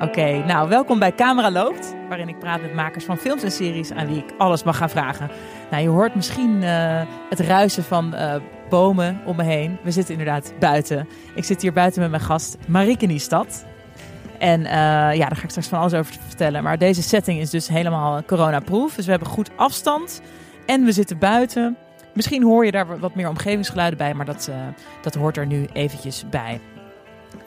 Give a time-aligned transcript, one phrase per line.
[0.00, 3.92] Oké, nou welkom bij Camera Loopt, waarin ik praat met makers van films en series
[3.92, 5.30] aan wie ik alles mag gaan vragen.
[5.70, 8.34] Nou, je hoort misschien uh, het ruisen van uh,
[8.68, 9.78] bomen om me heen.
[9.82, 11.08] We zitten inderdaad buiten.
[11.34, 13.64] Ik zit hier buiten met mijn gast Marieke Niestad.
[14.38, 14.66] En uh,
[15.14, 16.62] ja, daar ga ik straks van alles over vertellen.
[16.62, 18.94] Maar deze setting is dus helemaal coronaproof.
[18.94, 20.20] Dus we hebben goed afstand
[20.66, 21.76] en we zitten buiten.
[22.14, 24.50] Misschien hoor je daar wat meer omgevingsgeluiden bij, maar dat,
[25.02, 26.60] dat hoort er nu eventjes bij.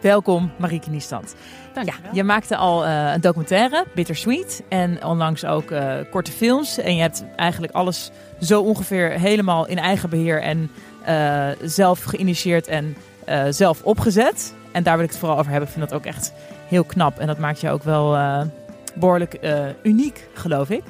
[0.07, 1.35] Welkom, Marieke Niestad.
[1.83, 4.63] Ja, je maakte al uh, een documentaire, Bittersweet.
[4.69, 6.77] En onlangs ook uh, korte films.
[6.77, 8.11] En je hebt eigenlijk alles
[8.41, 10.71] zo ongeveer helemaal in eigen beheer en
[11.07, 12.95] uh, zelf geïnitieerd en
[13.49, 14.53] zelf opgezet.
[14.71, 15.69] En daar wil ik het vooral over hebben.
[15.69, 16.33] Ik vind dat ook echt
[16.67, 17.19] heel knap.
[17.19, 18.17] En dat maakt je ook wel
[18.95, 19.39] behoorlijk
[19.83, 20.83] uniek, geloof ik.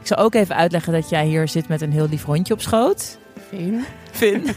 [0.00, 2.60] Ik zal ook even uitleggen dat jij hier zit met een heel lief hondje op
[2.60, 3.18] schoot.
[3.50, 3.84] Finn.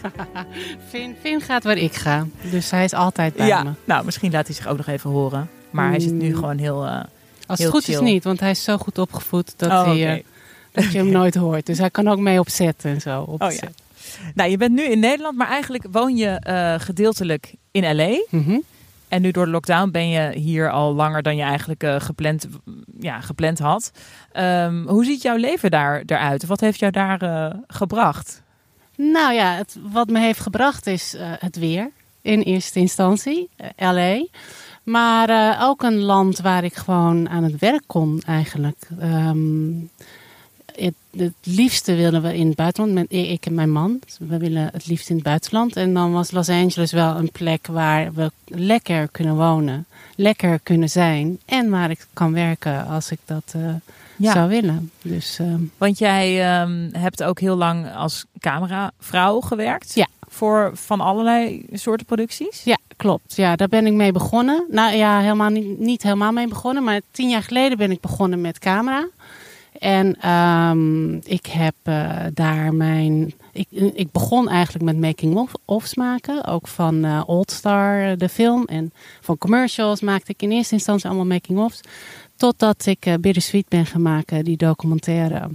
[0.89, 1.15] Finn.
[1.21, 2.25] Finn, gaat waar ik ga.
[2.51, 3.71] Dus hij is altijd bij ja, me.
[3.85, 5.49] Nou, misschien laat hij zich ook nog even horen.
[5.69, 6.35] Maar hij zit nu Mm.
[6.35, 6.85] gewoon heel.
[6.85, 6.99] Uh,
[7.47, 7.93] Als heel het goed chill.
[7.93, 10.23] is niet, want hij is zo goed opgevoed dat, Oh, hij, eh,
[10.71, 11.65] dat je hem nooit hoort.
[11.65, 13.21] Dus hij kan ook mee opzetten en zo.
[13.21, 13.67] Op Oh, ja.
[14.35, 18.23] Nou, je bent nu in Nederland, maar eigenlijk woon je eh, gedeeltelijk in LA.
[18.29, 18.59] Mhm.
[19.07, 22.47] En nu door de lockdown ben je hier al langer dan je eigenlijk eh, gepland,
[22.99, 23.91] ja, gepland had.
[24.31, 26.45] Ehm, hoe ziet jouw leven daar eruit?
[26.45, 28.41] Wat heeft jou daar eh, gebracht?
[28.95, 31.91] Nou ja, het, wat me heeft gebracht is eh, het weer.
[32.21, 34.25] In eerste instantie, eh, LA.
[34.83, 38.87] Maar eh, ook een land waar ik gewoon aan het werk kon eigenlijk.
[38.99, 39.71] Ehm,
[40.75, 43.99] het, liefste wilden we in het buitenland, met, ik en mijn man.
[44.05, 45.75] Dus We willen het liefst in het buitenland.
[45.75, 49.85] En dan was Los Angeles wel een plek waar we lekker kunnen wonen.
[50.15, 51.39] Lekker kunnen zijn.
[51.45, 53.55] En waar ik kan werken als ik dat
[54.23, 54.33] Ja.
[54.33, 54.91] zou willen.
[55.01, 59.95] Dus ehm, Want jij ehm, hebt ook heel lang als cameravrouw gewerkt.
[59.95, 60.07] Ja.
[60.27, 62.63] Voor van allerlei soorten producties.
[62.63, 63.35] Ja, klopt.
[63.35, 64.65] Ja, daar ben ik mee begonnen.
[64.69, 66.83] Nou ja, helemaal niet, niet helemaal mee begonnen.
[66.83, 69.07] Maar tien jaar geleden ben ik begonnen met camera.
[69.79, 73.33] En ehm, ik heb eh, daar mijn.
[73.51, 76.45] Ik, ik begon eigenlijk met making-ofs maken.
[76.45, 78.65] Ook van eh Old Star, eh, de film.
[78.65, 81.79] En van commercials maakte ik in eerste instantie allemaal making-ofs.
[82.37, 85.49] Totdat ik Bittersweet ben gaan maken, die documentaire.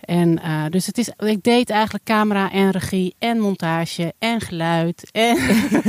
[0.00, 5.10] En eh, dus het is, ik deed eigenlijk camera en regie en montage en geluid
[5.12, 5.36] en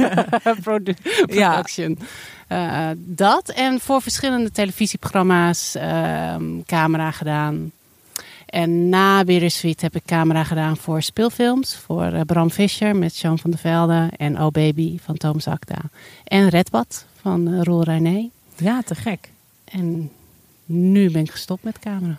[0.63, 0.93] produ-
[1.25, 1.49] Ja.
[1.49, 1.99] production.
[2.47, 7.71] Eh, dat en voor verschillende televisieprogramma's ehm, camera gedaan.
[8.45, 11.75] En na Bittersweet heb ik camera gedaan voor speelfilms.
[11.75, 14.09] Voor Bram Fischer met Jean van der Velde.
[14.17, 15.79] En Oh Baby van Thomas Akda.
[16.23, 18.29] En Redbad van uh, Roel René.
[18.57, 19.29] Ja, te gek.
[19.65, 20.11] En
[20.67, 22.17] nu ben ik gestopt met camera.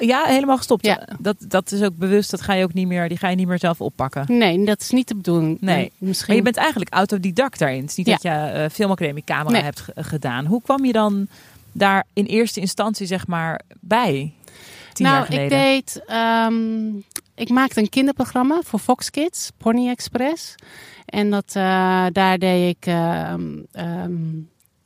[0.00, 0.86] Ja, helemaal gestopt.
[0.86, 1.08] Ja.
[1.18, 2.30] Dat, dat is ook bewust.
[2.30, 3.08] Dat ga je ook niet meer.
[3.08, 4.24] Die ga je niet meer zelf oppakken.
[4.28, 5.60] Nee, dat is niet de bedoeling.
[5.60, 5.84] Nee.
[5.84, 6.26] En Misschien...
[6.28, 7.80] Maar je bent eigenlijk autodidact daarin.
[7.80, 8.12] Het is niet Ja.
[8.12, 9.62] dat je eh, filmacademie camera Nee.
[9.62, 10.46] hebt ge- gedaan.
[10.46, 11.26] Hoe kwam je dan
[11.72, 14.32] daar in eerste instantie zeg maar bij?
[14.92, 15.44] Tien nou, jaar geleden.
[15.44, 16.02] ik deed.
[16.06, 16.88] ehm,
[17.34, 20.54] ik maakte een kinderprogramma voor Fox Kids, Pony Express.
[21.06, 22.86] En dat, eh, daar deed ik.
[22.86, 23.42] ehm,
[23.72, 24.12] ehm,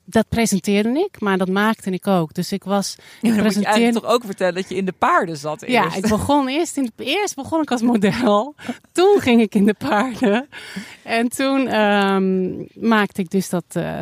[0.05, 2.35] dat presenteerde ik, maar dat maakte ik ook.
[2.35, 2.95] Dus ik was.
[2.99, 5.65] Ja, dan moet je presenteerde- eigenlijk toch ook vertellen dat je in de paarden zat
[5.67, 5.97] Ja, eerst.
[5.97, 8.55] ik begon eerst, in, eerst begon ik als model.
[8.93, 10.49] Toen ging ik in de paarden.
[11.03, 12.53] En toen ehm,
[12.89, 13.93] maakte ik dus dat eh,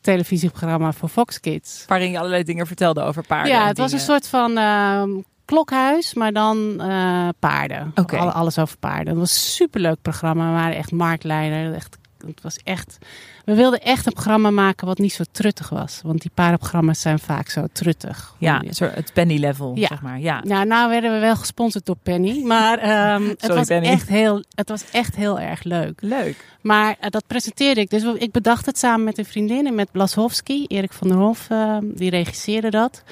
[0.00, 1.84] televisieprogramma voor Fox Kids.
[1.86, 3.52] Waarin je allerlei dingen vertelde over paarden.
[3.52, 5.10] Ja, het was een soort van ehm,
[5.44, 7.92] klokhuis, maar dan eh, paarden.
[7.94, 9.06] Alle- alles over paarden.
[9.08, 10.46] Het was een superleuk programma.
[10.46, 11.74] We waren echt marktleider.
[11.74, 12.98] Echt, het was echt...
[13.44, 16.00] We wilden echt een programma maken wat niet zo truttig was.
[16.02, 18.34] Want die paardenprogramma's zijn vaak zo truttig.
[18.38, 19.86] Ja, het penny level, Ja.
[19.86, 20.20] zeg maar.
[20.20, 20.42] Ja.
[20.44, 22.42] Nou, nou werden we wel gesponsord door Penny.
[22.42, 23.86] Maar ehm, het, was Penny.
[23.86, 26.00] Echt heel, het was echt heel erg leuk.
[26.02, 26.36] Leuk.
[26.60, 27.90] Maar eh, dat presenteerde ik.
[27.90, 30.64] Dus ik bedacht het samen met een vriendin en met Blasowski.
[30.66, 33.02] Erik van der Hof, eh, die regisseerde dat.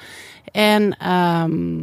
[0.51, 1.79] En ehm,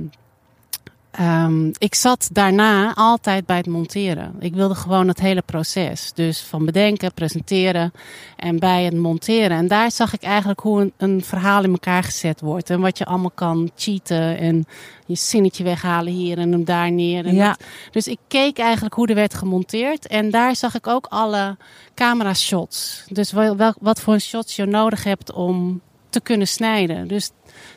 [1.18, 4.34] ehm, ik zat daarna altijd bij het monteren.
[4.38, 6.12] Ik wilde gewoon het hele proces.
[6.12, 7.92] Dus van bedenken, presenteren
[8.36, 9.56] en bij het monteren.
[9.56, 12.70] En daar zag ik eigenlijk hoe een, een verhaal in elkaar gezet wordt.
[12.70, 14.64] En wat je allemaal kan cheaten en
[15.06, 17.26] je zinnetje weghalen hier en hem daar neer.
[17.26, 17.48] En Ja.
[17.48, 17.60] dat-
[17.90, 20.06] dus ik keek eigenlijk hoe er werd gemonteerd.
[20.06, 21.56] En daar zag ik ook alle
[21.94, 23.04] camera shots.
[23.08, 25.80] Dus wel, wel- wat voor shots je nodig hebt om
[26.14, 27.08] te kunnen snijden.
[27.08, 27.30] Dus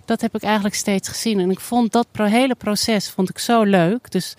[0.05, 1.39] dat heb ik eigenlijk steeds gezien.
[1.39, 4.11] En ik vond dat hele proces vond ik zo leuk.
[4.11, 4.35] Dus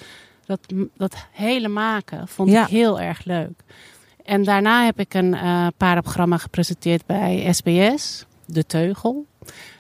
[0.46, 0.60] dat,
[0.96, 2.62] dat hele maken vond Ja.
[2.62, 3.60] ik heel erg leuk.
[4.24, 9.26] En daarna heb ik een eh paardenprogramma gepresenteerd bij SBS, De Teugel.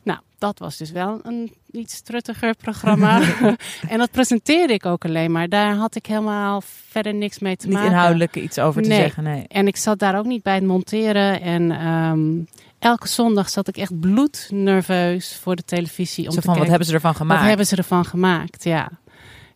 [0.02, 3.20] Nou, dat was dus wel een iets truttiger programma.
[3.88, 5.48] en dat presenteerde ik ook alleen maar.
[5.48, 7.90] Daar had ik helemaal verder niks mee te Niet maken.
[7.90, 8.98] inhoudelijk iets over te Nee.
[9.00, 9.44] zeggen, nee.
[9.48, 11.40] En ik zat daar ook niet bij het monteren.
[11.40, 12.38] En, ehm,
[12.78, 16.26] elke zondag zat ik echt bloednerveus voor de televisie.
[16.26, 17.40] Om Zo te van, wat hebben ze ervan gemaakt?
[17.40, 18.64] Wat hebben ze ervan gemaakt?
[18.64, 18.90] Ja.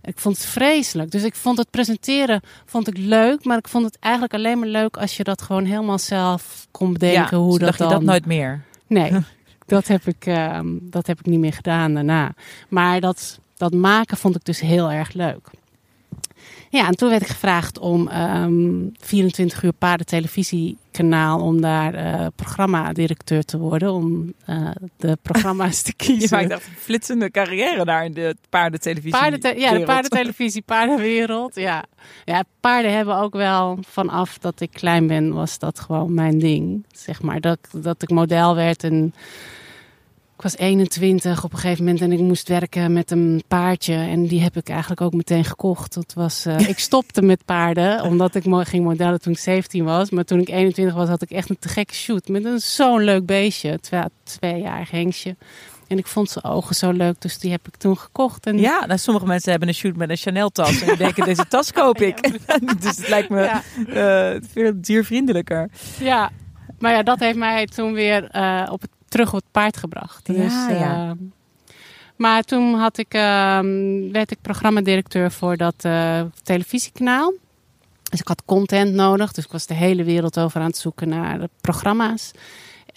[0.02, 1.10] Ik vond het vreselijk.
[1.10, 4.68] Dus ik vond het presenteren vond ik leuk, maar ik vond het eigenlijk alleen maar
[4.68, 7.88] leuk als je dat gewoon helemaal zelf kon bedenken ja, hoe dat dacht dan.
[7.88, 8.62] je dat nooit meer?
[8.86, 9.12] Nee,
[9.66, 12.34] dat heb ik, ehm, dat heb ik niet meer gedaan daarna.
[12.68, 15.48] Maar dat, dat maken vond ik dus heel erg leuk.
[16.70, 20.06] Ja, en toen werd ik gevraagd om ehm 24 uur paarden
[20.92, 26.38] televisiekanaal om daar eh programmadirecteur te worden, om eh, de programma's te Je kiezen.
[26.38, 29.10] maakt echt een flitsende carrière daar in de paardentelevisie.
[29.10, 31.54] Paardente- ja, de paardentelevisie, paardenwereld.
[31.54, 31.84] Ja.
[32.24, 36.84] ja, paarden hebben ook wel vanaf dat ik klein ben, was dat gewoon mijn ding.
[36.92, 39.14] Zeg maar dat, dat ik model werd en
[40.42, 43.94] ik was 21 op een gegeven moment en ik moest werken met een paardje.
[43.94, 45.94] En die heb ik eigenlijk ook meteen gekocht.
[45.94, 50.10] Dat was, eh, ik stopte met paarden omdat ik ging modellen toen ik 17 was.
[50.10, 53.02] Maar toen ik 21 was had ik echt een te gekke shoot met een zo'n
[53.02, 53.80] leuk beestje.
[53.80, 55.36] Twee, tweejarig hengstje.
[55.88, 58.46] En ik vond zijn ogen zo leuk, dus die heb ik toen gekocht.
[58.46, 61.48] En Ja, nou, sommige mensen hebben een shoot met een Chanel-tas en die denken, deze
[61.48, 62.22] tas koop ik.
[62.82, 63.62] dus het lijkt me Ja.
[64.34, 65.70] eh, veel diervriendelijker.
[65.98, 66.30] Ja,
[66.78, 70.26] maar ja, dat heeft mij toen weer eh, op het, terug op het paard gebracht.
[70.26, 71.16] Ja, dus, eh, ja.
[72.16, 77.32] Maar toen had ik, ehm, werd ik programmadirecteur voor dat eh, televisiekanaal.
[78.10, 81.08] Dus ik had content nodig, dus ik was de hele wereld over aan het zoeken
[81.08, 82.30] naar de programma's.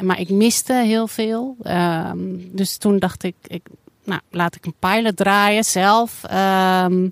[0.04, 1.56] Maar ik miste heel veel.
[1.62, 3.68] Ehm, dus toen dacht ik, ik,
[4.04, 6.24] nou, laat ik een pilot draaien zelf.
[6.24, 7.10] Ehm,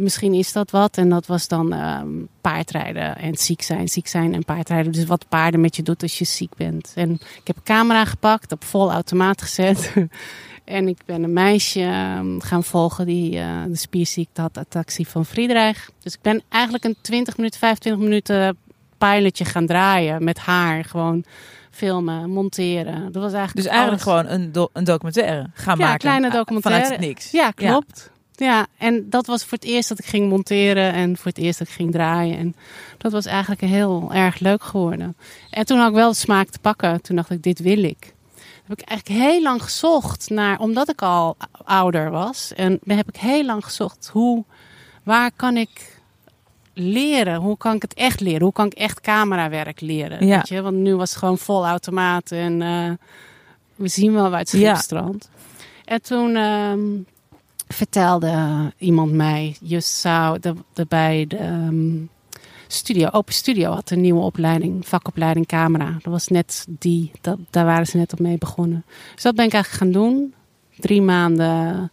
[0.00, 0.96] misschien is dat wat.
[0.96, 2.08] En dat was dan ehm,
[2.40, 3.88] paardrijden en ziek zijn.
[3.88, 4.92] Ziek zijn en paardrijden.
[4.92, 6.92] Dus wat paarden met je doet als je ziek bent.
[6.94, 9.92] En ik heb een camera gepakt, op vol automaat gezet.
[10.64, 15.26] en ik ben een meisje ehm, gaan volgen die eh, de spierziekte had, attractie van
[15.26, 15.90] Friedrich.
[16.02, 18.56] Dus ik ben eigenlijk een 20 minuten, 25 minuten
[18.98, 20.84] pilotje gaan draaien met haar.
[20.84, 21.24] Gewoon
[21.70, 23.12] filmen, monteren.
[23.12, 24.22] Dat was eigenlijk Dus eigenlijk alles.
[24.26, 25.98] gewoon een, do- een documentaire gaan Ja, maken.
[25.98, 26.82] kleine eh, documentaire.
[26.84, 27.30] Vanuit niks.
[27.30, 28.10] Ja, klopt.
[28.12, 28.18] Ja.
[28.78, 31.68] En dat was voor het eerst dat ik ging monteren en voor het eerst dat
[31.68, 32.38] ik ging draaien.
[32.38, 32.54] En
[32.98, 35.16] dat was eigenlijk heel erg leuk geworden.
[35.50, 37.02] En toen had ik wel de smaak te pakken.
[37.02, 38.14] Toen dacht ik, dit wil ik.
[38.66, 42.52] Heb ik eigenlijk heel lang gezocht naar, omdat ik al ouder was.
[42.54, 44.44] En heb ik heel lang gezocht, hoe,
[45.02, 45.98] waar kan ik
[46.74, 47.34] leren?
[47.36, 48.42] Hoe kan ik het echt leren?
[48.42, 50.26] Hoe kan ik echt camerawerk leren?
[50.26, 50.36] Ja.
[50.36, 50.62] Weet je?
[50.62, 52.90] Want nu was het gewoon vol automaat en eh,
[53.74, 54.74] we zien wel waar het schip Ja.
[54.74, 55.28] strandt.
[55.84, 56.80] En toen ehm,
[57.74, 61.68] vertelde iemand mij, je zou de, de, bij de
[62.72, 65.90] studio, Open Studio had een nieuwe opleiding, vakopleiding camera.
[66.02, 68.84] Dat was net die, dat, daar waren ze net op mee begonnen.
[69.14, 70.34] Dus dat ben ik eigenlijk gaan doen.
[70.76, 71.92] Drie maanden,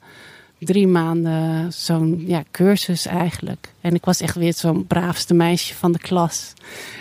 [0.59, 3.73] drie maanden zo'n ja, cursus eigenlijk.
[3.81, 6.53] En ik was echt weer zo'n braafste meisje van de klas.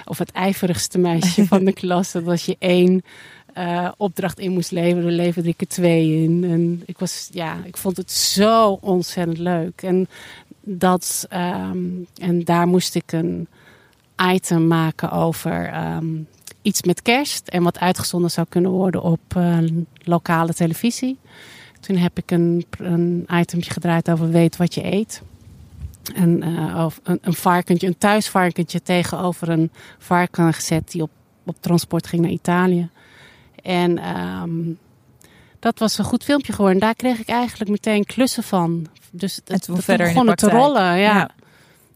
[0.05, 2.13] Of het ijverigste meisje van de klas.
[2.13, 3.03] Dat was je één
[3.57, 6.45] eh, opdracht in moest leveren, leverde ik er twee in.
[6.45, 9.83] En ik, was, ja, ik vond het zo ontzettend leuk.
[9.83, 10.09] En,
[10.61, 11.79] dat, ehm,
[12.21, 13.49] en daar moest ik een
[14.33, 16.07] item maken over ehm,
[16.63, 17.49] iets met kerst.
[17.49, 19.59] En wat uitgezonden zou kunnen worden op eh,
[20.05, 21.19] lokale televisie.
[21.81, 25.23] Toen heb ik een, een gedraaid over weet wat je eet.
[26.15, 31.11] En, eh, of een, een varkentje, een thuisvarkentje tegenover een varken gezet die op,
[31.45, 32.89] op transport ging naar Italië.
[33.67, 34.51] En ehm,
[35.59, 36.81] dat was een goed filmpje geworden.
[36.81, 38.87] Daar kreeg ik eigenlijk meteen klussen van.
[39.11, 40.83] Dus En toen de begon het te rollen.
[40.83, 40.97] Ja.
[40.97, 41.31] Ja.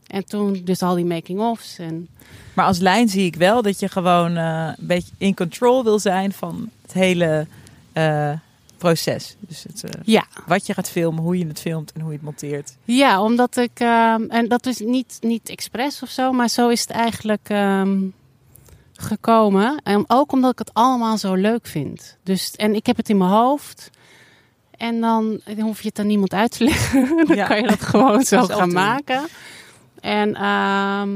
[0.06, 1.78] En toen dus al die making-ofs.
[1.78, 2.08] En
[2.54, 5.98] Maar als lijn zie ik wel dat je gewoon eh, een beetje in control wil
[5.98, 7.46] zijn van het hele
[7.92, 8.32] eh,
[8.78, 9.36] proces.
[9.40, 12.16] Dus het, eh, ja, wat je gaat filmen, hoe je het filmt en hoe je
[12.16, 12.76] het monteert.
[12.84, 13.80] Ja, omdat ik.
[13.80, 17.98] ehm, en dat is niet, niet expres of zo, maar zo is het eigenlijk ehm,
[19.02, 19.80] gekomen.
[19.84, 22.16] En ook omdat ik het allemaal zo leuk vind.
[22.22, 23.90] Dus, en ik heb het in mijn hoofd.
[24.76, 27.16] En dan, dan hoef je het aan niemand uit te leggen.
[27.26, 27.46] dan Ja.
[27.46, 29.22] kan je dat gewoon zo Zelf gaan maken.
[30.00, 31.10] En ehm,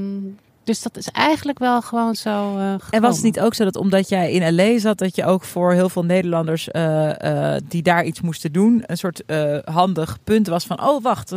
[0.65, 2.57] dus dat is eigenlijk wel gewoon zo.
[2.59, 5.25] eh, En was het niet ook zo dat omdat jij in LA zat, dat je
[5.25, 9.23] ook voor heel veel Nederlanders eh, eh, die daar iets moesten doen, een soort
[9.65, 11.33] handig punt was van, oh wacht,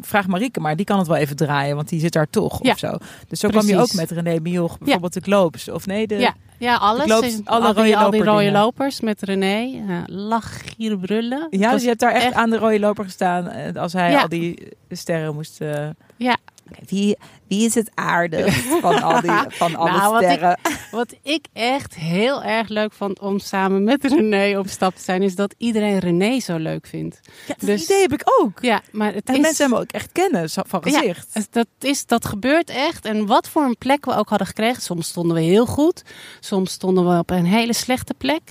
[0.00, 2.72] vraag Marieke maar, die kan het wel even draaien, want die zit daar toch Ja,
[2.72, 2.96] of zo.
[3.28, 6.06] Dus zo kwam je ook met René Mioch, bijvoorbeeld de Globes, of nee?
[6.06, 7.02] De, Ja, ja alles.
[7.44, 8.52] Alle al, die, rode al die rode loperdingen.
[8.52, 9.60] lopers met René.
[9.88, 11.46] Uh, lach, gieren, brullen.
[11.50, 14.22] Ja, dus je hebt daar echt, echt- aan de rode loper gestaan als hij Ja.
[14.22, 15.58] al die sterren moest...
[16.16, 16.36] Ja,
[16.86, 17.16] Wie,
[17.48, 19.30] wie is het aardig van al die
[19.62, 20.58] van alle Nou, wat ik- sterren?
[20.90, 25.22] Wat ik echt heel erg leuk vond om samen met René op stap te zijn,
[25.22, 27.20] is dat iedereen René zo leuk vindt.
[27.46, 28.58] Ja, dat dus- idee heb ik ook.
[28.60, 29.40] Ja, maar het En is...
[29.40, 31.34] mensen hem ook echt kennen zo- van Ja, gezicht.
[31.34, 33.04] dus dat, is, dat gebeurt echt.
[33.04, 34.82] En wat voor een plek we ook hadden gekregen.
[34.82, 36.02] Soms stonden we heel goed.
[36.40, 38.42] Soms stonden we op een hele slechte plek.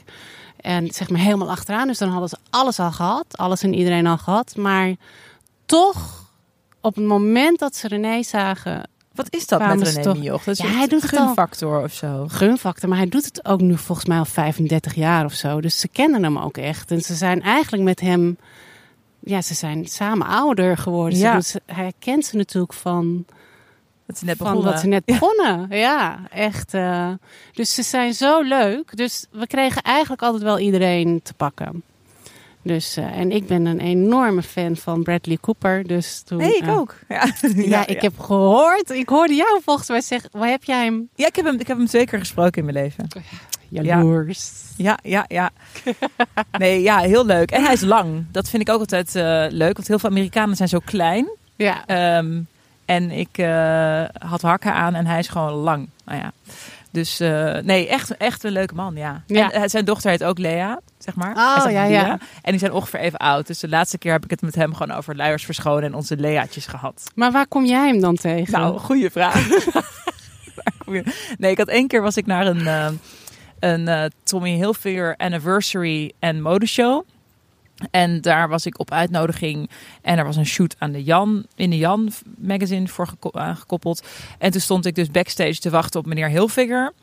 [0.61, 1.87] En zeg maar helemaal achteraan.
[1.87, 3.25] Dus dan hadden ze alles al gehad.
[3.37, 4.55] Alles en iedereen al gehad.
[4.55, 4.95] Maar
[5.65, 6.24] toch,
[6.85, 8.89] op het moment dat ze René zagen...
[9.13, 10.43] Wat is dat met ze René toch- Mioch?
[10.43, 11.25] Dat is Ja, een hij doet het al.
[11.25, 12.25] gunfactor of zo.
[12.27, 15.61] Gunfactor, maar hij doet het ook nu volgens mij al 35 jaar of zo.
[15.61, 16.91] Dus ze kennen hem ook echt.
[16.91, 18.37] En ze zijn eigenlijk met hem...
[19.19, 21.17] Ja, ze zijn samen ouder geworden.
[21.17, 21.41] Ze Ja.
[21.41, 23.25] ze- hij kent ze natuurlijk van...
[24.05, 24.71] Dat is net van begonnen.
[24.71, 25.67] dat ze net begonnen.
[25.69, 26.73] Ja, echt.
[26.73, 27.09] eh,
[27.53, 28.97] dus ze zijn zo leuk.
[28.97, 31.83] Dus we kregen eigenlijk altijd wel iedereen te pakken.
[32.65, 35.87] Dus, eh, en ik ben een enorme fan van Bradley Cooper.
[35.87, 36.95] Dus toen, Nee, ik eh, ook.
[37.09, 38.89] Ja, Ja, ik heb gehoord.
[38.89, 40.29] Ik hoorde jou volgens mij zeggen.
[40.33, 41.09] Waar heb jij hem?
[41.15, 43.07] Ja, ik heb hem, ik heb hem twee keer gesproken in mijn leven.
[43.69, 44.51] Jaloers.
[44.77, 45.49] Ja, ja, ja.
[46.59, 47.51] Nee, ja, heel leuk.
[47.51, 48.25] En hij is lang.
[48.31, 49.75] Dat vind ik ook altijd eh, leuk.
[49.75, 51.29] Want heel veel Amerikanen zijn zo klein.
[51.55, 51.85] Ja.
[51.85, 52.41] Ehm,
[52.85, 55.89] en ik eh, had hakken aan en hij is gewoon lang.
[56.05, 56.31] Nou ja.
[56.95, 59.23] Dus eh, nee, echt, echt een leuke man, ja.
[59.27, 59.51] Ja.
[59.51, 61.35] En, eh, zijn dochter heet ook Lea, zeg maar.
[61.35, 62.19] Oh, Hij ja, ja.
[62.41, 63.47] En die zijn ongeveer even oud.
[63.47, 66.17] Dus de laatste keer heb ik het met hem gewoon over luiers verschonen en onze
[66.17, 67.03] Lea'tjes gehad.
[67.15, 68.59] Maar waar kom jij hem dan tegen?
[68.59, 69.47] Nou, goede vraag.
[71.37, 72.87] Nee, ik had één keer was ik naar een, eh,
[73.59, 77.05] een Tommy Hilfiger anniversary en modeshow.
[77.91, 79.69] En daar was ik op uitnodiging.
[80.01, 84.07] En er was een shoot aan de Jan, in de Jan magazine voor geko- aangekoppeld.
[84.37, 86.93] En toen stond ik dus backstage te wachten op meneer Hilfiger.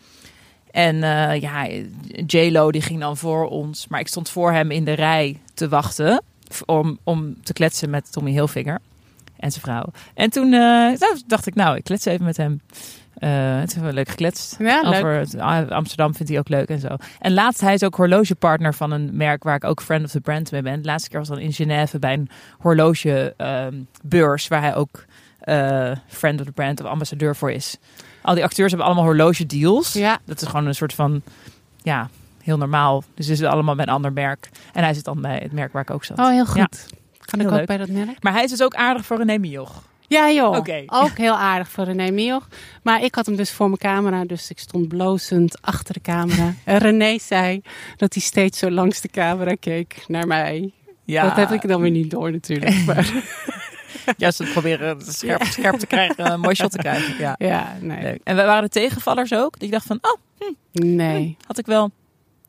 [0.70, 1.68] En eh, ja,
[2.26, 3.88] J-Lo die ging dan voor ons.
[3.88, 6.22] Maar ik stond voor hem in de rij te wachten.
[6.66, 8.80] Om, om te kletsen met Tommy Hilfiger
[9.36, 9.84] en zijn vrouw.
[10.14, 12.60] En toen eh, nou, dacht ik, nou, ik klets even met hem.
[13.22, 14.56] Eh toen hebben we leuk gekletst.
[14.58, 14.94] Ja, leuk.
[14.94, 16.96] Over het, ah, Amsterdam vindt hij ook leuk en zo.
[17.18, 20.20] En laatst, hij is ook horlogepartner van een merk waar ik ook friend of the
[20.20, 20.82] brand mee ben.
[20.82, 25.04] De laatste keer was dan in Genève bij een horlogebeurs waar hij ook
[25.40, 27.76] eh, friend of the brand of ambassadeur voor is.
[28.22, 29.92] Al die acteurs hebben allemaal horloge deals.
[29.92, 30.18] Ja.
[30.24, 31.22] Dat is gewoon een soort van,
[31.82, 32.08] ja,
[32.42, 33.04] heel normaal.
[33.14, 34.48] Dus ze zitten allemaal bij een ander merk.
[34.72, 36.18] En hij zit dan bij het merk waar ik ook zat.
[36.18, 36.56] Oh, heel goed.
[36.56, 36.68] Ja.
[37.18, 37.66] Kan ik ook leuk.
[37.66, 38.22] bij dat merk?
[38.22, 39.82] Maar hij is dus ook aardig voor René Mioch.
[40.12, 40.82] Ja joh, Oké.
[40.86, 42.48] ook heel aardig voor René Mioch.
[42.82, 46.54] Maar ik had hem dus voor mijn camera, dus ik stond blozend achter de camera.
[46.64, 47.60] En René zei
[47.96, 50.72] dat hij steeds zo langs de camera keek naar mij.
[51.04, 52.76] Ja, Dat heb ik dan weer niet door natuurlijk.
[52.86, 53.12] Maar,
[54.16, 57.14] Ja, ze proberen het scherp, scherp te krijgen, een mooi shot te krijgen.
[57.18, 57.34] Ja.
[57.38, 58.02] ja, nee.
[58.02, 58.20] Leuk.
[58.24, 59.52] En we waren de tegenvallers ook.
[59.52, 60.18] Dat je dacht van, oh,
[60.72, 61.36] Nee.
[61.46, 61.90] had ik wel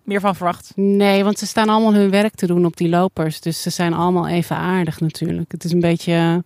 [0.03, 0.72] meer van verwacht.
[0.75, 3.41] Nee, want ze staan allemaal hun werk te doen op die lopers.
[3.41, 5.51] Dus ze zijn allemaal even aardig natuurlijk.
[5.51, 6.43] Het is een beetje...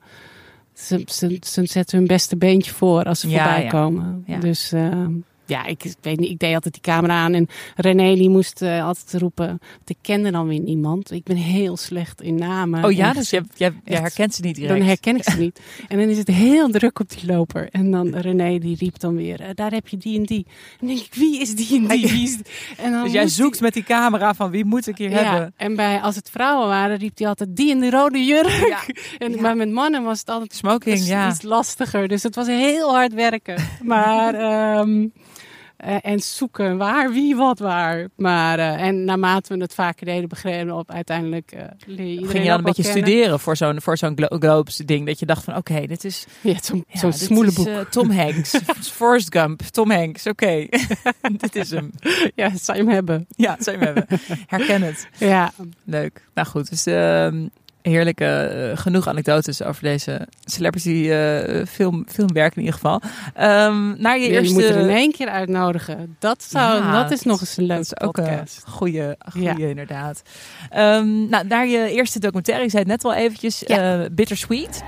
[0.77, 4.23] Ze, ze, ze zetten hun beste beentje voor als ze Ja, voorbij komen.
[4.25, 4.39] Ja.
[4.39, 5.05] Dus eh,
[5.47, 6.29] ja, ik, ik weet niet.
[6.29, 7.33] Ik deed altijd die camera aan.
[7.33, 9.47] En René die moest eh, altijd roepen.
[9.47, 11.11] Want ik kende dan weer niemand.
[11.11, 12.83] Ik ben heel slecht in namen.
[12.83, 14.01] Oh ja, En dus je, je, je Echt.
[14.01, 14.77] herkent ze niet direct.
[14.77, 15.59] Dan herken ik ze niet.
[15.87, 17.69] En dan is het heel druk op die loper.
[17.71, 20.45] En dan René die riep dan weer, eh, daar heb je die en die.
[20.47, 22.07] En dan denk ik, wie is die en die?
[22.07, 22.45] Wie is die?
[22.77, 25.53] En dan Dus jij zoekt met die camera van wie moet ik hier ja, hebben.
[25.57, 28.65] en bij, als het vrouwen waren, riep hij altijd die in de rode jurk.
[28.67, 28.79] Ja.
[29.17, 29.41] En, Ja.
[29.41, 31.29] Maar met mannen was het altijd Smoking, iets, ja.
[31.29, 32.07] iets lastiger.
[32.07, 33.55] Dus het was heel hard werken.
[33.83, 35.07] Maar, ehm,
[35.77, 38.07] eh, en zoeken waar, wie, wat, waar.
[38.15, 41.51] Maar, eh, en naarmate we het vaker deden, begrepen we op uiteindelijk
[41.87, 43.01] iedereen Ging je dan een beetje kennen.
[43.03, 45.05] studeren voor zo'n voor zo'n Glo- Globes ding?
[45.05, 47.67] Dat je dacht van, oké, dit is Ja, zo'n ja, smoelenboek.
[47.67, 48.59] is, eh, Tom Hanks,
[48.97, 50.67] Forrest Gump, Tom Hanks, oké.
[51.37, 51.91] dit is hem.
[52.35, 53.25] Ja, zou je hem hebben.
[53.35, 54.19] Ja, zou je hem hebben.
[54.47, 55.07] Herken het.
[55.17, 55.51] Ja,
[55.83, 56.25] Leuk.
[56.33, 57.45] Nou goed, dus ehm
[57.87, 63.01] heerlijke, eh, genoeg anekdotes over deze celebrity eh, film, filmwerk in ieder geval.
[63.33, 64.53] Ehm, naar je je, eerste...
[64.53, 66.15] moet er in één keer uitnodigen.
[66.19, 68.63] Dat, zou, Ja, dat is nog eens een Dat leuke is ook een podcast.
[68.67, 69.67] goede, goede Ja.
[69.67, 70.21] inderdaad.
[70.69, 74.01] Ehm, nou, naar je eerste documentaire, je zei het net al eventjes, Ja.
[74.03, 74.83] eh, Bittersweet.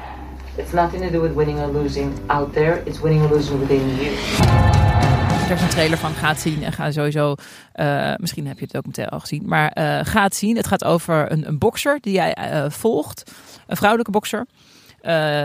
[0.56, 2.82] It's nothing to do with winning or losing out there.
[2.86, 5.09] It's winning or losing within you.
[5.50, 7.36] Er is een trailer van, gaat zien en ga sowieso,
[7.72, 10.56] eh, misschien heb je het documentaire al gezien, maar eh ga zien.
[10.56, 13.32] Het gaat over een, een bokser die jij eh, volgt,
[13.68, 14.46] een vrouwelijke bokser,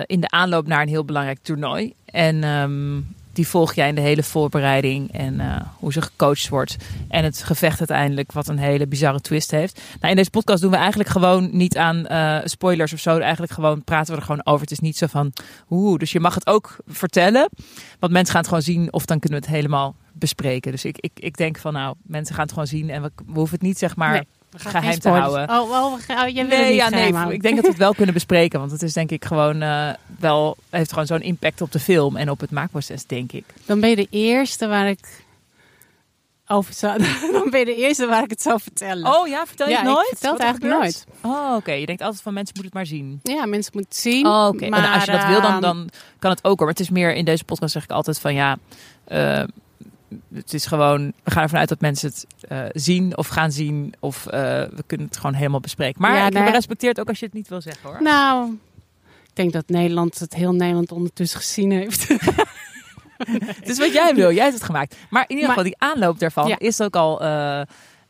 [0.07, 1.95] in de aanloop naar een heel belangrijk toernooi.
[2.05, 3.01] En ehm,
[3.35, 6.77] die volg jij in de hele voorbereiding en eh, hoe ze gecoacht wordt.
[7.09, 9.81] En het gevecht uiteindelijk, wat een hele bizarre twist heeft.
[10.01, 13.19] Nou, in deze podcast doen we eigenlijk gewoon niet aan eh, spoilers of zo.
[13.19, 14.61] Eigenlijk gewoon praten we er gewoon over.
[14.61, 15.33] Het is niet zo van,
[15.71, 17.49] oeh, dus je mag het ook vertellen.
[17.99, 20.73] Want mensen gaan het gewoon zien of dan kunnen we het helemaal bespreken.
[20.73, 22.91] Dus ik, ik, ik denk van, nou, mensen gaan het gewoon zien.
[22.91, 24.25] En we, hoeven het niet, zeg maar.
[24.61, 25.51] Geheim te houden.
[25.51, 27.71] Oh, oh, we gaan- oh, jij wil Nee, niet ja, nee, ik denk dat we
[27.71, 28.59] het wel kunnen bespreken.
[28.59, 32.17] Want het is denk ik gewoon eh, wel, heeft gewoon zo'n impact op de film
[32.17, 33.45] en op het maakproces, denk ik.
[33.67, 35.23] Dan ben je de eerste waar ik
[36.47, 36.99] over zou...
[37.33, 39.17] Dan ben je de eerste waar ik het zou vertellen.
[39.17, 40.03] Oh ja, vertel je ja, het nooit?
[40.03, 41.05] ik vertel het eigenlijk nooit.
[41.21, 41.73] Oh, oké.
[41.73, 43.21] Je denkt altijd van mensen moeten het maar zien.
[43.23, 44.27] Ja, mensen moeten het zien.
[44.27, 44.69] Oh, oké.
[44.69, 46.67] Maar, En als je dat wil, dan, dan kan het ook hoor.
[46.67, 48.57] Maar het is meer in deze podcast zeg ik altijd van ja.
[49.05, 49.43] eh,
[50.35, 53.95] het is gewoon, we gaan ervan uit dat mensen het eh, zien of gaan zien.
[54.01, 56.01] Of eh, we kunnen het gewoon helemaal bespreken.
[56.03, 56.51] Maar Ja, ik nee.
[56.51, 58.03] respecteer het ook als je het niet wil zeggen hoor.
[58.03, 58.53] Nou,
[59.03, 62.09] ik denk dat Nederland het heel Nederland ondertussen gezien heeft.
[63.57, 64.33] Het is wat jij wil.
[64.33, 64.97] Jij hebt het gemaakt.
[65.11, 66.59] Maar in ieder Maar- geval, die aanloop daarvan Ja.
[66.59, 67.61] is ook al eh,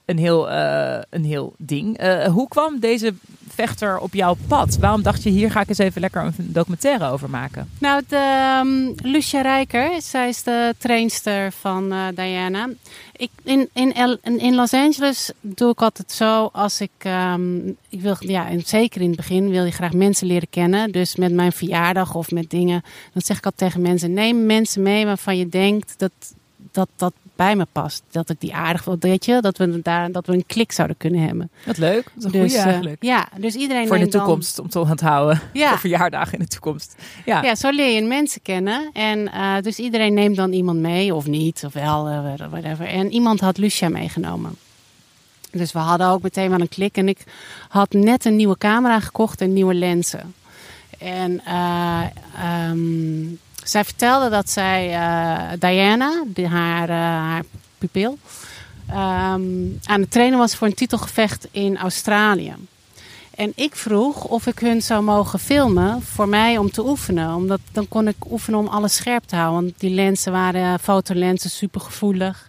[0.05, 1.99] een, heel, eh, een heel ding.
[1.99, 3.15] Eh, hoe kwam deze
[3.49, 4.77] vechter op jouw pad?
[4.77, 7.71] Waarom dacht je, hier ga ik eens even lekker een documentaire over maken?
[7.79, 12.69] Nou, de, ehm, Lucia Rijker, zij is de trainster van eh, Diana.
[13.17, 18.17] Ik, in, in, in Los Angeles doe ik altijd zo als ik, ehm, ik wil,
[18.19, 20.93] ja, en zeker in het begin wil je graag mensen leren kennen.
[20.93, 22.83] Dus met mijn verjaardag of met dingen,
[23.13, 26.13] dan zeg ik altijd tegen mensen, neem mensen mee waarvan je denkt dat
[26.75, 28.03] dat, dat bij me past.
[28.11, 30.97] Dat ik die aardig wil, weet je, dat we, daar, dat we een klik zouden
[30.97, 31.51] kunnen hebben.
[31.67, 32.05] Wat leuk.
[32.05, 33.03] Dat is een dus, goeie eh, eigenlijk.
[33.03, 35.41] ja, dus iedereen Voor de neemt dan- toekomst, om te onthouden.
[35.53, 35.69] Ja.
[35.69, 36.95] Voor verjaardagen in de toekomst.
[37.25, 37.43] Ja.
[37.43, 38.91] Ja, zo leer je mensen kennen.
[38.93, 42.87] En eh, dus iedereen neemt dan iemand mee, of niet, of wel, eh, whatever.
[42.87, 44.57] En iemand had Lucia meegenomen.
[45.51, 46.97] Dus we hadden ook meteen wel een klik.
[46.97, 47.19] En ik
[47.69, 50.35] had net een nieuwe camera gekocht en nieuwe lenzen.
[50.99, 52.03] En eh,
[52.39, 53.25] ehm,
[53.65, 57.45] zij vertelde dat zij eh, Diana, die, haar, eh, haar
[57.79, 58.19] pupil,
[58.89, 59.43] ehm,
[59.85, 62.55] aan het trainen was voor een titelgevecht in Australië.
[63.35, 67.35] En ik vroeg of ik hun zou mogen filmen voor mij om te oefenen.
[67.35, 69.63] Omdat dan kon ik oefenen om alles scherp te houden.
[69.63, 72.49] Want die lenzen waren fotolenzen, super gevoelig.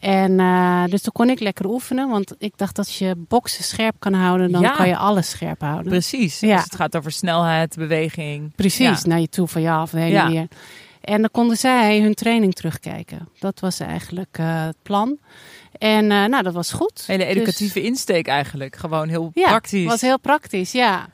[0.00, 2.08] En eh, dus toen kon ik lekker oefenen.
[2.08, 4.70] Want ik dacht dat als je boksen scherp kan houden, dan Ja.
[4.76, 5.88] kan je alles scherp houden.
[5.88, 6.40] Precies.
[6.40, 6.54] Ja.
[6.54, 8.54] Dus het gaat over snelheid, beweging.
[8.54, 9.08] Precies, Ja.
[9.08, 10.28] naar je toe van de hele Ja.
[10.30, 10.46] weer.
[11.00, 13.28] En dan konden zij hun training terugkijken.
[13.38, 15.18] Dat was eigenlijk eh, het plan.
[15.72, 17.04] En eh, nou, dat was goed.
[17.06, 18.76] Hele Dus- educatieve insteek eigenlijk.
[18.76, 19.86] Gewoon heel ja, praktisch.
[19.86, 21.08] was heel praktisch, ja.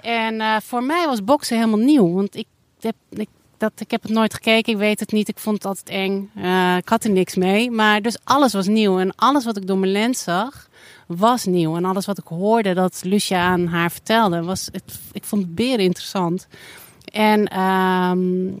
[0.00, 2.12] En voor mij was boksen helemaal nieuw.
[2.14, 2.46] Want ik
[2.80, 5.28] heb, ik, dat, ik heb het nooit gekeken, ik weet het niet.
[5.28, 6.30] Ik vond het altijd eng.
[6.34, 7.70] Eh, ik had er niks mee.
[7.70, 8.98] Maar dus alles was nieuw.
[8.98, 10.68] En alles wat ik door mijn lens zag,
[11.06, 11.76] was nieuw.
[11.76, 15.54] En alles wat ik hoorde dat Lucia aan haar vertelde, was het, ik vond het
[15.54, 16.46] beren interessant.
[17.12, 18.52] En ehm,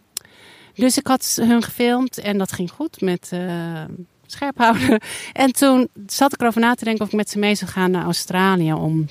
[0.74, 3.84] dus ik had hun gefilmd en dat ging goed met eh,
[4.26, 5.00] scherp houden.
[5.32, 7.90] En toen zat ik erover na te denken of ik met ze mee zou gaan
[7.90, 9.06] naar Australië om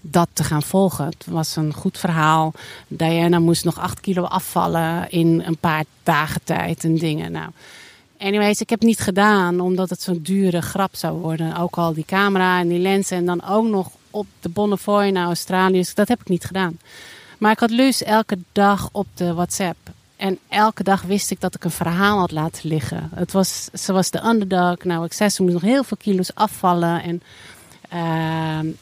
[0.00, 1.04] dat te gaan volgen.
[1.04, 2.52] Het was een goed verhaal.
[2.88, 7.32] Diana moest nog acht kilo afvallen in een paar dagen tijd en dingen.
[7.32, 7.50] Nou,
[8.18, 11.56] anyways, ik heb het niet gedaan omdat het zo'n dure grap zou worden.
[11.56, 15.26] Ook al die camera en die lenzen en dan ook nog op de Bonnefoy naar
[15.26, 15.78] Australië.
[15.78, 16.78] Dus dat heb ik niet gedaan.
[17.38, 19.76] Maar ik had Luus elke dag op de WhatsApp.
[20.16, 23.10] En elke dag wist ik dat ik een verhaal had laten liggen.
[23.14, 24.84] Het was, ze was de underdog.
[24.84, 27.02] Nou, ik zei, ze moest nog heel veel kilo's afvallen.
[27.02, 27.22] En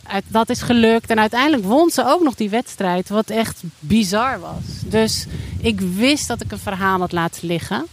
[0.02, 1.10] uit, dat is gelukt.
[1.10, 3.08] En uiteindelijk won ze ook nog die wedstrijd.
[3.08, 4.64] Wat echt bizar was.
[4.84, 5.26] Dus
[5.58, 7.86] ik wist dat ik een verhaal had laten liggen.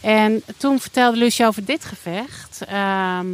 [0.00, 2.64] En toen vertelde Lucia over dit gevecht.
[2.68, 3.26] Ehm,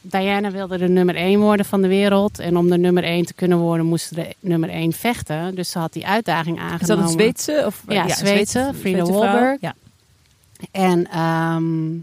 [0.00, 2.38] Diana wilde de nummer 1 worden van de wereld.
[2.38, 5.54] En om de nummer 1 te kunnen worden, moest ze de nummer 1 vechten.
[5.54, 6.80] Dus ze had die uitdaging aangenomen.
[6.80, 7.62] Is dat een Zweedse?
[7.66, 9.56] Of, Ja, Zweedse, Frida.
[9.60, 9.74] Ja.
[10.70, 11.98] En ehm,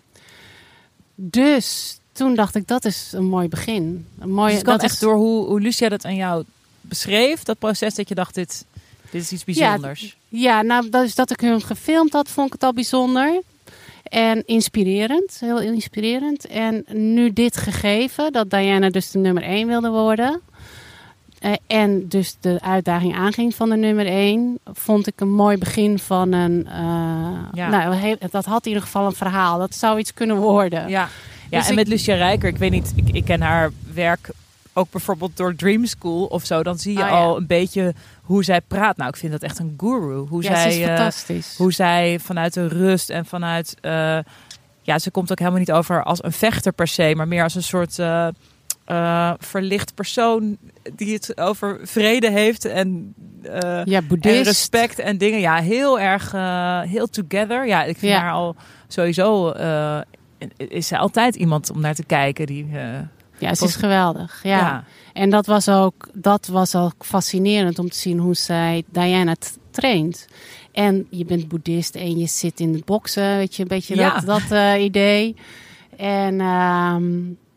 [1.15, 4.08] dus toen dacht ik, dat is een mooi begin.
[4.19, 6.43] Een mooie, Dus het dat echt is, door hoe, hoe Lucia dat aan jou
[6.82, 8.65] beschreef, dat proces, dat je dacht, dit,
[9.10, 10.17] dit is iets bijzonders.
[10.28, 13.41] Ja, nou, dat is dat ik hun gefilmd had, vond ik het al bijzonder.
[14.04, 16.47] En inspirerend, heel inspirerend.
[16.47, 20.41] En nu dit gegeven, dat Diana dus de nummer 1 wilde worden.
[21.39, 25.99] eh, en dus de uitdaging aanging van de nummer 1, vond ik een mooi begin
[25.99, 26.67] van een.
[26.67, 27.69] eh, Ja.
[27.69, 29.58] Nou, dat had in ieder geval een verhaal.
[29.60, 30.88] Dat zou iets kunnen worden.
[30.89, 31.10] Ja,
[31.53, 34.29] ja Dus en ik- met Lucia Rijker, ik weet niet, ik, ik ken haar werk
[34.73, 36.63] ook bijvoorbeeld door Dream School of zo.
[36.63, 37.09] Dan zie je ja.
[37.09, 38.97] al een beetje hoe zij praat.
[38.97, 40.15] Nou, ik vind dat echt een guru.
[40.27, 41.55] Hoe Ja, zij, ze is eh, fantastisch.
[41.57, 43.75] hoe zij vanuit de rust en vanuit...
[43.81, 44.17] eh,
[44.81, 47.55] ja, ze komt ook helemaal niet over als een vechter per se, maar meer als
[47.55, 47.99] een soort...
[47.99, 48.27] eh,
[49.39, 50.57] verlicht persoon
[50.95, 53.13] die het over vrede heeft en,
[53.85, 55.39] ja, en respect en dingen.
[55.39, 56.31] Ja, heel erg,
[56.89, 57.67] heel together.
[57.67, 58.19] Ja, ik vind Ja.
[58.19, 58.55] haar al
[58.87, 59.49] sowieso,
[60.58, 62.45] is zij altijd iemand om naar te kijken.
[62.45, 62.99] Die, eh,
[63.38, 64.39] Ja, ze is geweldig.
[64.43, 64.58] Ja.
[64.58, 64.84] ja.
[65.13, 69.36] En dat was ook, dat was ook fascinerend om te zien hoe zij Diana
[69.71, 70.27] traint.
[70.71, 74.13] En je bent boeddhist en je zit in het boksen, weet je, een beetje Ja.
[74.13, 75.36] dat, dat eh, idee.
[75.97, 77.03] En ehm,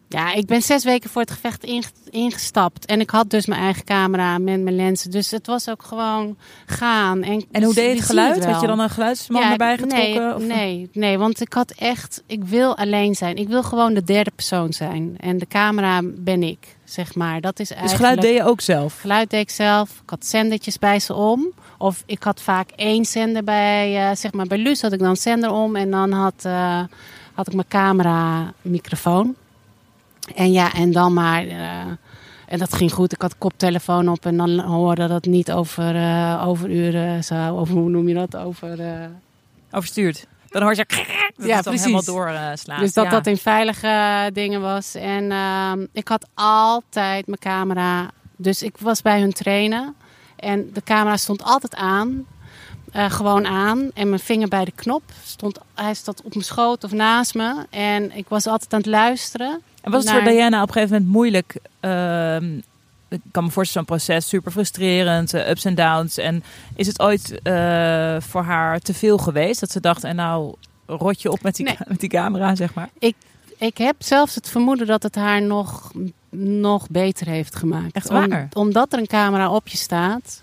[0.08, 2.86] Ja, ik ben zes weken voor het gevecht inge- ingestapt.
[2.86, 5.10] En ik had dus mijn eigen camera met mijn lenzen.
[5.10, 7.22] Dus het was ook gewoon gaan.
[7.22, 8.38] En, En hoe deed je het geluid?
[8.44, 8.52] wel.
[8.52, 9.98] Had je dan een geluidsman Ja, erbij getrokken?
[10.20, 13.36] Nee, of- nee, nee, want ik had echt, ik wil alleen zijn.
[13.36, 15.14] Ik wil gewoon de derde persoon zijn.
[15.20, 17.40] En de camera ben ik, zeg maar.
[17.40, 18.08] Dat is Dus eigenlijk...
[18.10, 19.00] geluid deed je ook zelf?
[19.00, 19.90] Geluid deed ik zelf.
[20.02, 21.46] Ik had zendertjes bij ze om.
[21.78, 25.16] Of ik had vaak één zender bij, eh, zeg maar bij Luus had ik dan
[25.16, 25.76] zender om.
[25.76, 26.80] En dan had, eh,
[27.34, 29.34] had ik mijn camera microfoon.
[30.34, 31.46] En ja, en dan maar...
[31.46, 31.80] eh,
[32.46, 33.12] en dat ging goed.
[33.12, 37.60] Ik had koptelefoon op en dan hoorde dat niet over, eh overuren zou.
[37.60, 38.36] Of hoe noem je dat?
[38.36, 38.80] Over...
[38.80, 39.04] eh,
[39.70, 40.26] Overstuurd.
[40.48, 40.98] Dan hoor je dat
[41.46, 41.80] Ja, het precies.
[41.80, 42.78] helemaal doorslaat.
[42.78, 43.10] Dus dat ja.
[43.10, 44.94] dat in veilige dingen was.
[44.94, 48.10] En ehm, ik had altijd mijn camera.
[48.36, 49.94] Dus ik was bij hun trainen.
[50.36, 52.26] En de camera stond altijd aan.
[52.92, 53.90] Gewoon aan.
[53.94, 55.02] En mijn vinger bij de knop.
[55.24, 57.66] Stond, hij stond op mijn schoot of naast me.
[57.70, 59.60] En ik was altijd aan het luisteren.
[59.86, 61.56] En was het naar- voor Diana op een gegeven moment moeilijk?
[61.80, 62.56] ehm,
[63.08, 66.16] ik kan me voorstellen, zo'n proces super frustrerend, eh, ups en downs.
[66.18, 66.42] En
[66.76, 69.60] is het ooit eh, voor haar te veel geweest?
[69.60, 70.54] Dat ze dacht, en nou
[70.86, 71.76] rot je op met die, Nee.
[71.86, 72.88] met die camera, zeg maar.
[73.58, 75.92] Ik heb zelfs het vermoeden dat het haar nog,
[76.30, 77.92] nog beter heeft gemaakt.
[77.92, 78.48] Echt Om- waar?
[78.52, 80.42] omdat er een camera op je staat,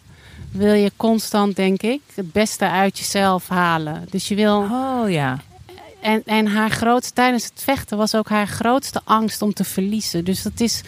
[0.52, 4.06] wil je constant, denk ik, het beste uit jezelf halen.
[4.10, 4.58] Dus je wil.
[4.72, 5.40] Oh ja.
[6.04, 10.26] En, en haar grootste, tijdens het vechten was ook haar grootste angst om te verliezen.
[10.26, 10.82] Dus dat is.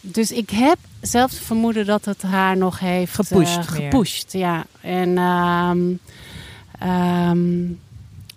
[0.00, 3.90] Dus ik heb zelfs het vermoeden dat het haar nog heeft Gepusht eh, meer.
[3.90, 4.64] gepusht, ja.
[4.80, 5.80] En, ehm,
[6.78, 7.64] ehm,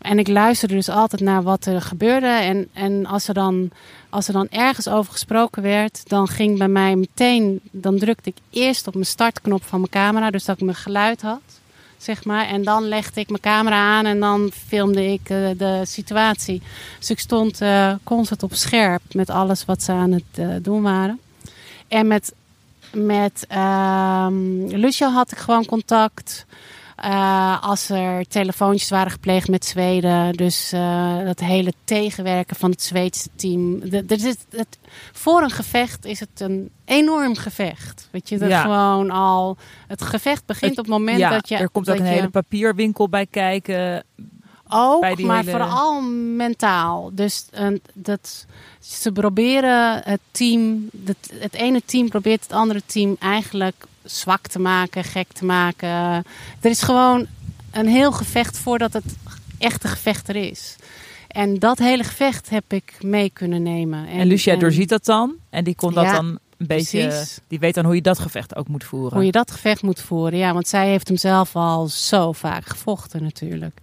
[0.01, 2.27] en ik luisterde dus altijd naar wat er gebeurde.
[2.27, 3.69] En, en als, er dan,
[4.09, 7.59] als er dan ergens over gesproken werd, dan ging bij mij meteen.
[7.71, 11.21] Dan drukte ik eerst op mijn startknop van mijn camera, dus dat ik mijn geluid
[11.21, 11.41] had
[12.03, 12.47] zeg maar.
[12.47, 16.61] En dan legde ik mijn camera aan en dan filmde ik eh, de situatie.
[16.99, 20.81] Dus ik stond eh, constant op scherp met alles wat ze aan het eh, doen
[20.81, 21.19] waren.
[21.87, 22.33] En met,
[22.91, 26.45] met ehm Lucia had ik gewoon contact.
[26.95, 30.33] Eh, als er telefoontjes waren gepleegd met Zweden.
[30.33, 33.79] Dus eh, dat hele tegenwerken van het Zweedse team.
[33.89, 34.77] De, zit- het,
[35.11, 38.07] voor een gevecht is het een enorm gevecht.
[38.11, 38.61] Weet je, dat Ja.
[38.61, 39.57] gewoon al.
[39.87, 41.55] Het gevecht begint op het moment ja, dat je.
[41.55, 44.03] er komt ook een je- hele papierwinkel bij kijken.
[44.73, 46.01] Ook, maar hele- vooral
[46.35, 47.09] mentaal.
[47.13, 48.45] Dus eh, dat,
[48.79, 54.59] ze proberen het team, het, het ene team probeert het andere team eigenlijk zwak te
[54.59, 55.89] maken, gek te maken.
[56.59, 57.25] Er is gewoon
[57.71, 59.15] een heel gevecht voordat het
[59.57, 60.75] echte gevecht er is.
[61.27, 64.07] En dat hele gevecht heb ik mee kunnen nemen.
[64.07, 65.35] En, Lucia doorziet dat dan.
[65.49, 66.25] En die kon dat Ja, dan
[66.57, 67.07] een beetje...
[67.07, 67.39] precies.
[67.47, 69.13] Die weet dan hoe je dat gevecht ook moet voeren.
[69.13, 70.39] Hoe je dat gevecht moet voeren.
[70.39, 73.79] Ja, want zij heeft hem zelf al zo vaak gevochten natuurlijk.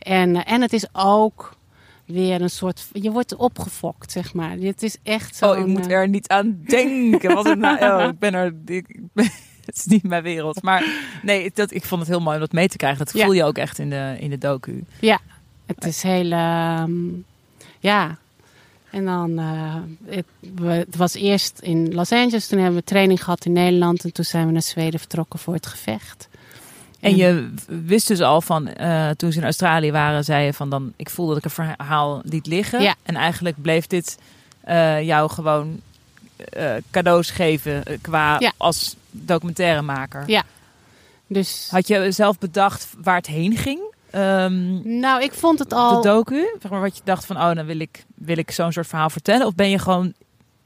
[0.00, 1.56] En, eh, en het is ook
[2.04, 2.88] weer een soort...
[2.92, 4.50] Je wordt opgefokt, zeg maar.
[4.56, 5.50] Het is echt zo...
[5.50, 7.34] Oh, ik moet er niet aan denken.
[7.34, 8.54] Wat nou, oh, ik ben er.
[8.66, 8.98] Ik,
[9.66, 10.62] het is niet mijn wereld.
[10.62, 10.84] Maar
[11.22, 13.04] nee, dat, ik vond het heel mooi om dat mee te krijgen.
[13.04, 13.24] Dat Ja.
[13.24, 14.84] voel je ook echt in de, in de docu.
[15.66, 16.30] Het is heel...
[16.32, 16.92] ehm,
[17.78, 18.16] ja.
[18.90, 19.38] En dan...
[19.38, 19.74] eh,
[20.14, 22.46] het, we- het was eerst in Los Angeles.
[22.46, 24.04] Toen hebben we training gehad in Nederland.
[24.04, 26.28] En toen zijn we naar Zweden vertrokken voor het gevecht.
[27.00, 30.70] En je wist dus al van, eh, toen ze in Australië waren, zei je van
[30.70, 32.82] dan, ik voelde dat ik een verhaal liet liggen.
[32.82, 32.94] Ja.
[33.02, 34.18] En eigenlijk bleef dit
[34.60, 35.80] eh, jou gewoon
[36.36, 38.52] eh, cadeaus geven qua Ja.
[38.56, 40.22] als documentairemaker.
[40.26, 40.42] Ja.
[41.26, 41.68] Dus...
[41.70, 43.80] Had je zelf bedacht waar het heen ging?
[44.10, 46.00] Ehm, Nou, ik vond het al...
[46.02, 46.56] de docu?
[46.60, 49.10] Zeg maar wat je dacht van, oh, dan wil ik, wil ik zo'n soort verhaal
[49.10, 49.46] vertellen.
[49.46, 50.12] Of ben je gewoon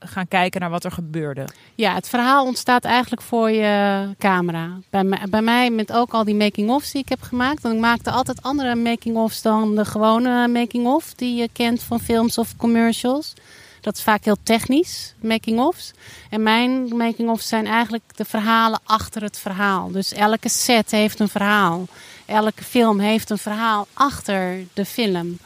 [0.04, 1.44] gaan kijken naar wat er gebeurde?
[1.74, 4.70] Ja, het verhaal ontstaat eigenlijk voor je camera.
[4.90, 7.62] Bij mij, bij mij met ook al die making-offs die ik heb gemaakt.
[7.62, 12.38] Want ik maakte altijd andere making-offs dan de gewone making-off die je kent van films
[12.38, 13.32] of commercials.
[13.80, 15.92] Dat is vaak heel technisch, making-offs.
[16.30, 19.90] En mijn making-offs zijn eigenlijk de verhalen achter het verhaal.
[19.90, 21.86] Dus elke set heeft een verhaal.
[22.26, 25.38] Elke film heeft een verhaal achter de film.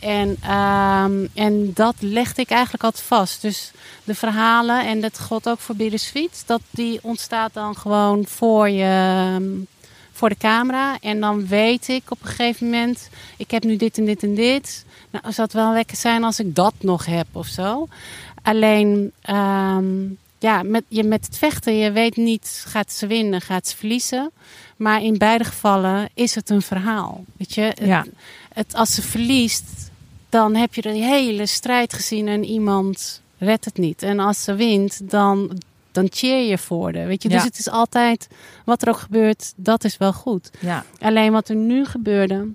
[0.00, 3.42] En, ehm, en dat legde ik eigenlijk altijd vast.
[3.42, 3.70] Dus
[4.04, 8.84] de verhalen, en dat geldt ook voor Bittersweet, dat die ontstaat dan gewoon voor je,
[9.34, 9.44] ehm,
[10.12, 10.96] voor de camera.
[11.00, 14.34] En dan weet ik op een gegeven moment, ik heb nu dit en dit en
[14.34, 14.84] dit.
[15.10, 17.88] Nou, zou het wel lekker zijn als ik dat nog heb of zo.
[18.42, 19.86] Alleen, ehm,
[20.38, 24.30] ja, met, je, met het vechten, je weet niet, gaat ze winnen, gaat ze verliezen.
[24.76, 27.24] Maar in beide gevallen is het een verhaal.
[27.36, 28.04] Weet je, het, Ja.
[28.52, 29.87] het, als ze verliest,
[30.28, 34.02] dan heb je de hele strijd gezien en iemand redt het niet.
[34.02, 35.60] En als ze wint, dan,
[35.92, 37.06] dan cheer je voor haar.
[37.06, 37.28] Weet je?
[37.28, 38.28] Dus het is altijd,
[38.64, 40.50] wat er ook gebeurt, dat is wel goed.
[40.60, 40.84] Ja.
[41.00, 42.48] Alleen wat er nu gebeurde,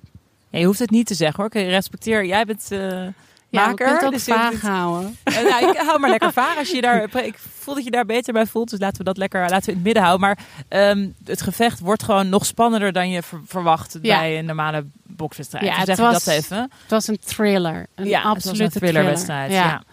[0.50, 1.62] Ja, je hoeft het niet te zeggen hoor.
[1.62, 2.26] Ik respecteer.
[2.26, 3.08] Jij bent, eh,
[3.54, 4.04] Ja, maker.
[4.04, 5.18] ook Dus vaag houden.
[5.24, 6.58] Eh, nou, ik hou maar lekker vaag.
[6.58, 8.70] Als je daar, ik voel dat je daar beter bij voelt.
[8.70, 10.28] Dus laten we dat lekker laten we in het midden houden.
[10.28, 10.38] Maar
[10.68, 14.18] ehm, het gevecht wordt gewoon nog spannender dan je ver- verwacht Ja.
[14.20, 15.66] bij een normale bokswedstrijd.
[15.66, 16.58] Ja, Dus het zeg was dat even.
[16.58, 17.88] Het was een thriller.
[17.96, 19.50] Een ja, absolute een thrillerwedstrijd.
[19.50, 19.68] thriller.
[19.70, 19.84] Ja.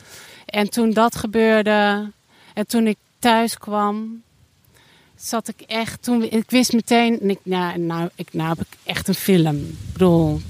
[0.47, 2.11] En toen dat gebeurde
[2.55, 4.23] en toen ik thuis kwam,
[5.17, 6.03] zat ik echt.
[6.03, 9.57] Toen, ik wist meteen, en ik, nou, nou, ik, nou heb ik echt een film.
[9.57, 10.41] Ik bedoel,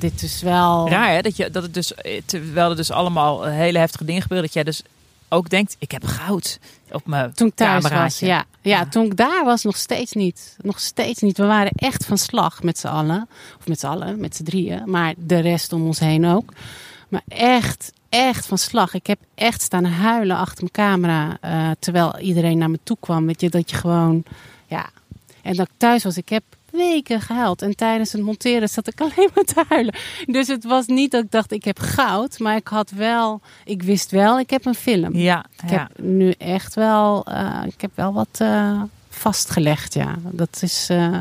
[0.00, 0.88] dit is wel.
[0.88, 4.04] Raar hè, dat, je, dat het dus, eh, terwijl er dus allemaal eh, hele heftige
[4.04, 4.82] dingen gebeuren, dat jij dus
[5.28, 6.58] ook denkt, ik heb goud
[6.90, 8.44] op mijn Toen ik thuis was, ja.
[8.60, 8.86] Ja.
[8.86, 10.56] toen ik daar was, nog steeds niet.
[10.62, 11.38] Nog steeds niet.
[11.38, 13.28] We waren echt van slag met z'n allen.
[13.58, 14.82] Of met z'n allen, met z'n drieën.
[14.86, 16.52] Maar de rest om ons heen ook.
[17.08, 18.94] Maar echt, echt van slag.
[18.94, 21.36] Ik heb echt staan huilen achter mijn camera.
[21.40, 23.26] eh, terwijl iedereen naar me toe kwam.
[23.26, 24.22] Weet je, dat je gewoon,
[24.66, 24.90] ja.
[25.42, 27.62] En dat ik thuis was, ik heb weken gehuild.
[27.62, 29.94] En tijdens het monteren zat ik alleen maar te huilen.
[30.26, 32.38] Dus het was niet dat ik dacht, ik heb goud.
[32.38, 35.14] Maar ik had wel, ik wist wel, ik heb een film.
[35.16, 35.78] Ja, Ik ja.
[35.78, 40.14] heb nu echt wel, eh, ik heb wel wat eh, vastgelegd, ja.
[40.30, 41.18] Dat is, eh,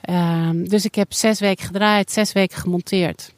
[0.00, 3.32] ehm, dus ik heb zes weken gedraaid, zes weken gemonteerd.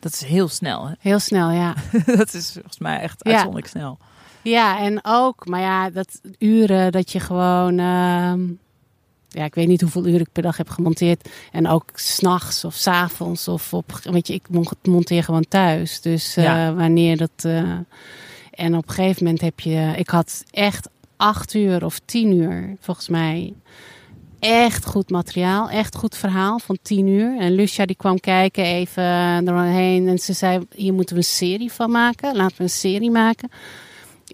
[0.00, 0.86] dat is heel snel.
[0.88, 0.94] Hè?
[0.98, 1.74] Heel snel, ja.
[2.16, 3.30] dat is volgens mij echt Ja.
[3.30, 3.98] uitzonderlijk snel.
[4.42, 8.40] Ja, en ook, maar ja, dat uren dat je gewoon, ehm,
[9.28, 11.28] ja, ik weet niet hoeveel uren ik per dag heb gemonteerd.
[11.52, 16.00] En ook s'nachts of s'avonds of op, weet je, ik mon- monteer gewoon thuis.
[16.00, 16.44] Dus eh,
[16.76, 17.70] wanneer dat, eh,
[18.50, 22.76] en op een gegeven moment heb je, ik had echt acht uur of tien uur,
[22.80, 23.52] volgens mij,
[24.38, 27.38] echt goed materiaal, echt goed verhaal van tien uur.
[27.38, 31.72] En Lucia die kwam kijken even doorheen en ze zei, hier moeten we een serie
[31.72, 32.36] van maken.
[32.36, 33.50] Laten we een serie maken.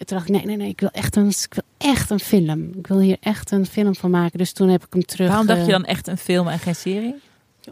[0.05, 2.71] Toen dacht ik, nee, nee, nee, ik wil echt een, ik wil echt een film.
[2.79, 4.39] Ik wil hier echt een film van maken.
[4.39, 5.29] Dus toen heb ik hem terug.
[5.29, 7.15] Waarom dacht je eh, dan echt een film en geen serie?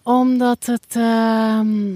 [0.02, 0.86] Omdat het...
[0.96, 1.88] ehm,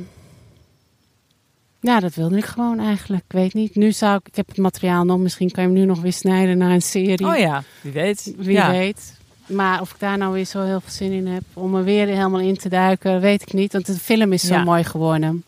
[1.80, 3.22] ja, dat wilde ik gewoon eigenlijk.
[3.28, 3.74] Ik weet niet.
[3.74, 4.28] Nu zou ik...
[4.28, 5.18] Ik heb het materiaal nog.
[5.18, 7.26] Misschien kan je hem nu nog weer snijden naar een serie.
[7.26, 8.34] Oh ja, wie weet.
[8.36, 8.70] Wie ja.
[8.70, 9.18] weet.
[9.46, 12.06] Maar of ik daar nou weer zo heel veel zin in heb om er weer
[12.06, 13.72] helemaal in te duiken, weet ik niet.
[13.72, 14.64] Want de film is zo Ja.
[14.64, 15.44] mooi geworden.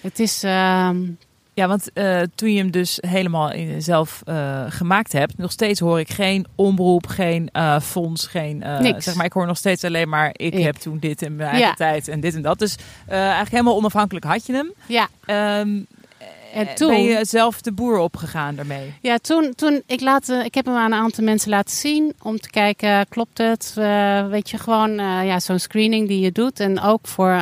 [0.00, 0.42] Het is...
[0.42, 0.96] ehm,
[1.56, 5.80] Ja, want eh, toen je hem dus helemaal in- zelf eh, gemaakt hebt, nog steeds
[5.80, 8.62] hoor ik geen omroep, geen eh, fonds, geen.
[8.62, 9.04] eh, Niks.
[9.04, 10.62] Zeg maar, ik hoor nog steeds alleen maar ik, Ik.
[10.64, 11.74] heb toen dit in mijn eigen Ja.
[11.74, 12.58] tijd en dit en dat.
[12.58, 14.72] Dus eh, eigenlijk helemaal onafhankelijk had je hem.
[14.86, 15.80] ja, Ehm,
[16.56, 16.88] en eh, toen...
[16.88, 18.94] Ben je zelf de boer opgegaan daarmee?
[19.00, 22.14] Ja, toen, toen ik, laat, eh, ik heb hem aan een aantal mensen laten zien
[22.22, 23.74] om te kijken, klopt het?
[23.78, 26.60] Eh, weet je, gewoon ja, zo'n screening die je doet.
[26.60, 27.40] En ook voor,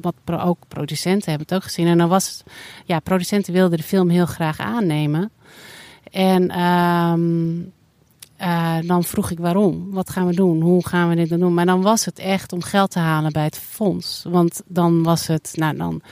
[0.00, 1.86] wat pro- ook producenten hebben het ook gezien.
[1.86, 2.52] En dan was het,
[2.84, 5.30] ja, producenten wilden de film heel graag aannemen.
[6.10, 7.62] En ehm,
[8.36, 9.90] eh, dan vroeg ik waarom?
[9.90, 10.60] Wat gaan we doen?
[10.60, 11.54] Hoe gaan we dit dan doen?
[11.54, 14.24] Maar dan was het echt om geld te halen bij het fonds.
[14.28, 16.02] Want dan was het, nou dan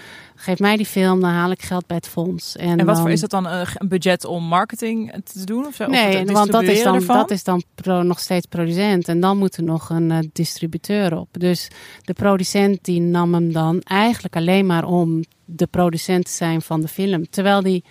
[0.41, 2.57] geef mij die film, dan haal ik geld bij het fonds.
[2.57, 5.67] En, En wat voor is dat dan een, een budget om marketing te doen?
[5.67, 5.87] Of zo?
[5.87, 7.17] Nee, want dat is dan, ervan?
[7.17, 9.09] dat is dan pro, nog steeds producent.
[9.09, 11.29] En dan moet er nog een eh, distributeur op.
[11.33, 11.69] Dus
[12.05, 16.81] de producent die nam hem dan eigenlijk alleen maar om de producent te zijn van
[16.81, 17.31] de film.
[17.31, 17.85] Terwijl die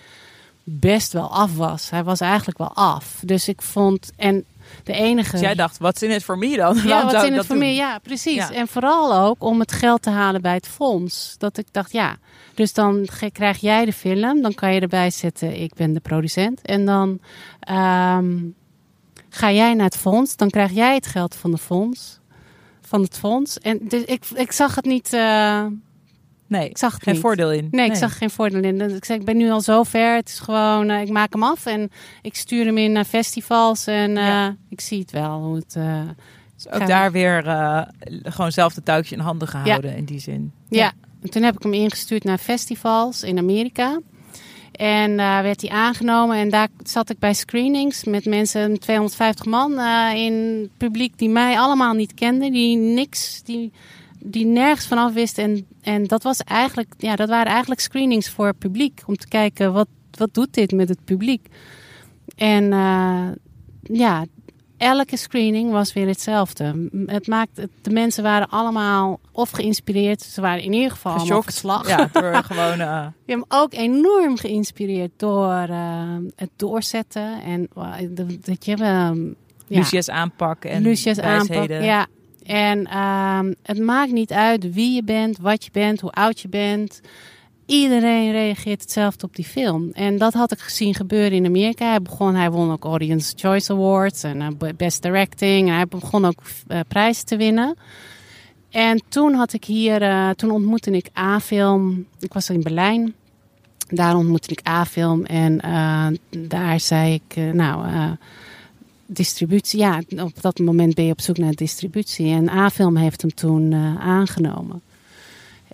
[0.63, 1.89] best wel af was.
[1.89, 3.21] Hij was eigenlijk wel af.
[3.25, 4.11] Dus ik vond...
[4.15, 4.45] En
[4.87, 5.31] de enige...
[5.31, 6.77] Dus jij dacht, wat in het voor mij dan?
[6.83, 8.35] Ja, wat in het voor mij, ja, precies.
[8.35, 8.51] Ja.
[8.51, 11.35] En vooral ook om het geld te halen bij het fonds.
[11.37, 12.17] Dat ik dacht, ja,
[12.53, 16.61] dus dan krijg jij de film, dan kan je erbij zetten, ik ben de producent.
[16.61, 17.19] En dan
[17.59, 18.35] ehm,
[19.29, 22.19] ga jij naar het fonds, dan krijg jij het geld van de fonds.
[22.81, 23.57] Van het fonds.
[23.59, 25.13] En dus ik, ik zag het niet.
[25.13, 25.65] eh,
[26.47, 27.21] Nee, ik zag geen niet.
[27.23, 27.67] voordeel in.
[27.71, 28.77] Nee, ik zag geen voordeel in.
[28.77, 30.15] Dus Ik zei, ik ben nu al zo ver.
[30.15, 33.87] Het is gewoon, eh, ik maak hem af en ik stuur hem in naar festivals.
[33.87, 34.55] En eh, Ja.
[34.69, 35.75] ik zie het wel hoe het.
[35.75, 36.01] eh,
[36.55, 37.43] Dus ook daar weer
[38.23, 40.51] gewoon zelf de touwtje in handen gehouden in die zin.
[40.69, 43.99] Ja, en toen heb ik hem ingestuurd naar festivals in Amerika.
[44.71, 46.37] En daar werd hij aangenomen.
[46.37, 51.29] En daar zat ik bij screenings met mensen, 250 man eh, in het publiek die
[51.29, 52.51] mij allemaal niet kenden.
[52.51, 53.71] Die niks, die,
[54.19, 55.43] die nergens vanaf wisten.
[55.43, 59.01] En, en dat, was eigenlijk, ja, dat waren eigenlijk screenings voor het publiek.
[59.05, 61.47] Om te kijken, wat, wat doet dit met het publiek?
[62.35, 63.27] En eh,
[63.81, 64.25] ja,
[64.77, 66.89] elke screening was weer hetzelfde.
[67.05, 70.21] Het maakt, de mensen waren allemaal of geïnspireerd.
[70.21, 71.43] Ze waren in ieder geval Geschokt.
[71.43, 71.87] verslag.
[71.87, 72.79] Ja, door gewoon...
[72.79, 77.41] eh, Je hebt me ook enorm geïnspireerd door eh, het doorzetten.
[77.43, 77.93] En eh,
[78.41, 78.75] dat je...
[78.75, 79.25] ehm,
[79.69, 81.47] ja, Lucia's aanpak en Lucia's aanpak.
[81.47, 81.83] wijsheden.
[81.83, 82.07] Ja.
[82.47, 86.47] En ehm, het maakt niet uit wie je bent, wat je bent, hoe oud je
[86.47, 87.01] bent.
[87.65, 89.89] Iedereen reageert hetzelfde op die film.
[89.93, 91.89] En dat had ik gezien gebeuren in Amerika.
[91.89, 95.67] Hij begon, hij won ook Audience Choice Awards en eh, Best Directing.
[95.67, 97.75] En hij begon ook eh, prijzen te winnen.
[98.69, 102.05] En toen had ik hier, eh, toen ontmoette ik A-film.
[102.19, 103.13] Ik was in Berlijn.
[103.87, 105.61] daar ontmoette ik A-film en
[106.29, 107.85] daar zei ik, nou,
[109.07, 109.79] distributie.
[109.79, 112.31] Ja, op dat moment ben je op zoek naar distributie.
[112.31, 114.81] En A-film heeft hem toen eh, aangenomen.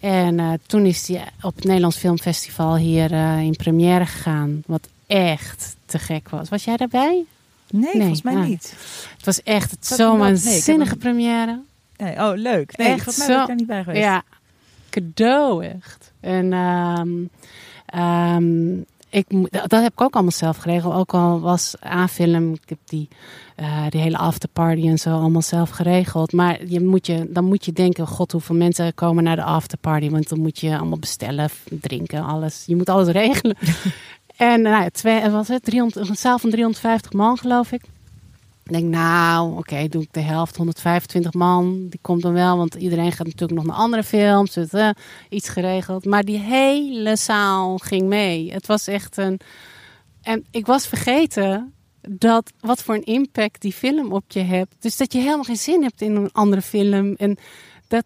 [0.01, 4.63] En eh, toen is hij op het Nederlands Filmfestival hier eh, in première gegaan.
[4.65, 6.49] Wat echt te gek was.
[6.49, 7.25] Was jij daarbij?
[7.69, 8.45] Nee, volgens mij ah.
[8.45, 8.73] niet.
[9.15, 11.59] Het was echt het zo'n waanzinnige hem- première.
[11.97, 12.77] Nee, oh, leuk.
[12.77, 14.03] Nee, Echt volgens mij ben ik daar niet bij geweest.
[14.03, 14.23] Ja,
[14.89, 16.11] cadeau echt.
[16.19, 16.53] En
[17.85, 18.81] ehm,
[19.13, 20.93] ik, dat heb ik ook allemaal zelf geregeld.
[20.93, 23.07] Ook al was A-film, ik heb die,
[23.55, 26.31] eh, die hele afterparty en zo allemaal zelf geregeld.
[26.31, 30.09] Maar je moet je, dan moet je denken, god, hoeveel mensen komen naar de afterparty?
[30.09, 32.63] Want dan moet je allemaal bestellen, drinken, alles.
[32.65, 33.57] Je moet alles regelen.
[34.37, 35.63] en nou, twee, wat was het?
[35.63, 37.81] 300, een zaal van 350 man, geloof ik.
[38.65, 41.87] Ik denk, nou, oké, doe ik de helft, 125 man.
[41.89, 44.53] Die komt dan wel, want iedereen gaat natuurlijk nog naar andere films.
[44.53, 44.89] Dus, eh,
[45.29, 46.05] iets geregeld.
[46.05, 48.51] Maar die hele zaal ging mee.
[48.51, 49.39] Het was echt een...
[50.21, 51.73] En ik was vergeten
[52.09, 54.75] dat wat voor een impact die film op je hebt.
[54.79, 57.13] Dus dat je helemaal geen zin hebt in een andere film.
[57.15, 57.37] En
[57.87, 58.03] dat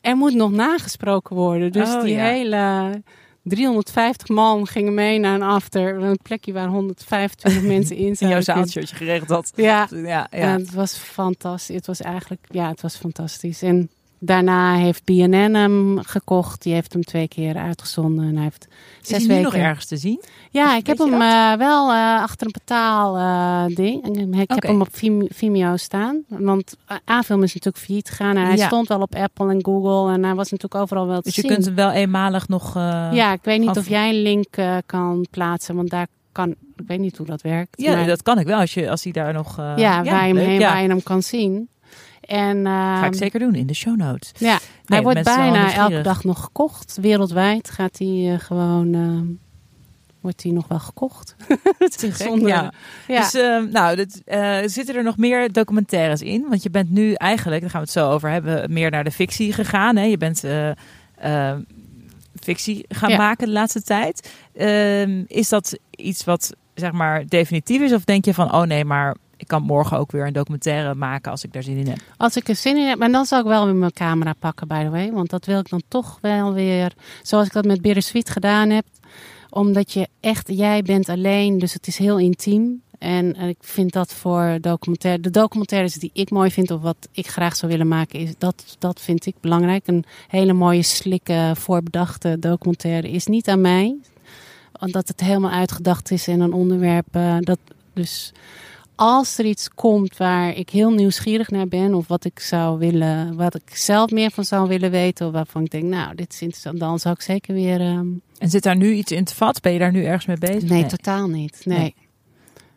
[0.00, 1.72] er moet nog nagesproken worden.
[1.72, 2.24] Dus Oh, die ja.
[2.24, 3.02] hele
[3.48, 6.02] 350 man gingen mee naar een after.
[6.02, 8.28] Een plekje waar 125 mensen in In zaten.
[8.28, 9.52] jouw zaaltje wat je geregeld had.
[9.54, 10.26] Ja, Ja, ja.
[10.30, 11.76] en het was fantastisch.
[11.76, 13.62] Het was eigenlijk, ja, het was fantastisch.
[13.62, 16.62] En daarna heeft BNN hem gekocht.
[16.62, 18.28] Die heeft hem twee keer uitgezonden.
[18.28, 18.66] En hij heeft
[19.02, 19.42] Is zes hij nu weken.
[19.42, 20.22] nog ergens te zien?
[20.50, 24.06] Ja, ik heb je hem eh, wel eh, achter een betaal eh, ding.
[24.40, 26.22] Ik heb hem op Vim- Vimeo staan.
[26.28, 26.76] Want
[27.10, 28.36] A-film is natuurlijk failliet gegaan.
[28.36, 28.66] En hij Ja.
[28.66, 30.12] stond wel op Apple en Google.
[30.12, 31.50] En hij was natuurlijk overal wel te Dus je zien.
[31.50, 32.74] kunt hem wel eenmalig nog...
[32.74, 34.46] ja, ik weet niet af- of jij een link
[34.86, 35.74] kan plaatsen.
[35.76, 36.50] Want daar kan...
[36.50, 37.80] Ik weet niet hoe dat werkt.
[37.82, 39.56] Ja, maar- dat kan ik wel als, je, als hij daar nog...
[39.56, 39.74] ja,
[40.04, 40.72] waar, je hem heen, ja.
[40.72, 41.68] waar je hem kan zien.
[42.26, 44.32] En, Ga ik ehm, zeker doen in de show notes.
[44.38, 46.98] Ja, Nee, hij wordt bijna elke dag nog gekocht.
[47.00, 48.94] Wereldwijd gaat hij eh, gewoon...
[48.94, 49.24] ehm,
[50.20, 51.36] wordt hij nog wel gekocht.
[51.78, 52.48] Het Te is zonde.
[52.48, 52.72] ja.
[53.08, 53.20] Ja.
[53.20, 56.46] Dus ehm, nou, dit, eh, zitten er nog meer documentaires in?
[56.48, 59.10] Want je bent nu eigenlijk, daar gaan we het zo over hebben, meer naar de
[59.10, 59.96] fictie gegaan.
[59.96, 60.02] Hè?
[60.04, 61.52] Je bent eh,
[62.40, 63.16] fictie gaan Ja.
[63.16, 64.32] maken de laatste tijd.
[65.26, 67.92] Is dat iets wat zeg maar definitief is?
[67.92, 71.30] Of denk je van, oh nee, maar ik kan morgen ook weer een documentaire maken
[71.30, 71.98] als ik daar zin in heb?
[72.16, 74.68] Als ik er zin in heb, maar dan zal ik wel weer mijn camera pakken,
[74.68, 75.12] by the way.
[75.12, 78.84] Want dat wil ik dan toch wel weer, zoals ik dat met Bittersweet gedaan heb.
[79.50, 82.82] Omdat je echt, jij bent alleen, dus het is heel intiem.
[82.98, 87.08] En eh, ik vind dat voor documentaire, de documentaires die ik mooi vind of wat
[87.12, 89.86] ik graag zou willen maken, is dat, dat vind ik belangrijk.
[89.86, 93.96] Een hele mooie, slikke, voorbedachte documentaire is niet aan mij.
[94.80, 97.06] Omdat het helemaal uitgedacht is in een onderwerp.
[97.10, 97.58] eh, dat,
[97.92, 98.32] dus
[98.96, 103.36] als er iets komt waar ik heel nieuwsgierig naar ben, of wat ik zou willen,
[103.36, 106.40] wat ik zelf meer van zou willen weten, of waarvan ik denk, nou, dit is
[106.40, 107.80] interessant, dan zou ik zeker weer.
[107.80, 108.06] ehm,
[108.38, 109.60] En zit daar nu iets in te vat?
[109.60, 110.68] Ben je daar nu ergens mee bezig?
[110.68, 111.60] nee, totaal niet.
[111.64, 111.94] Nee.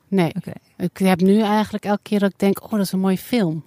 [0.07, 0.31] Nee.
[0.77, 3.63] Ik heb nu eigenlijk elke keer dat ik denk, oh, dat is een mooie film.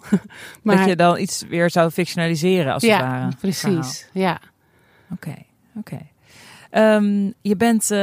[0.63, 3.33] maar Dat je dan iets weer zou fictionaliseren als het ja, ware.
[3.41, 4.09] precies.
[4.13, 4.41] Ja.
[5.13, 5.35] Oké,
[5.77, 5.99] oké.
[6.73, 7.99] Ehm, je bent, eh,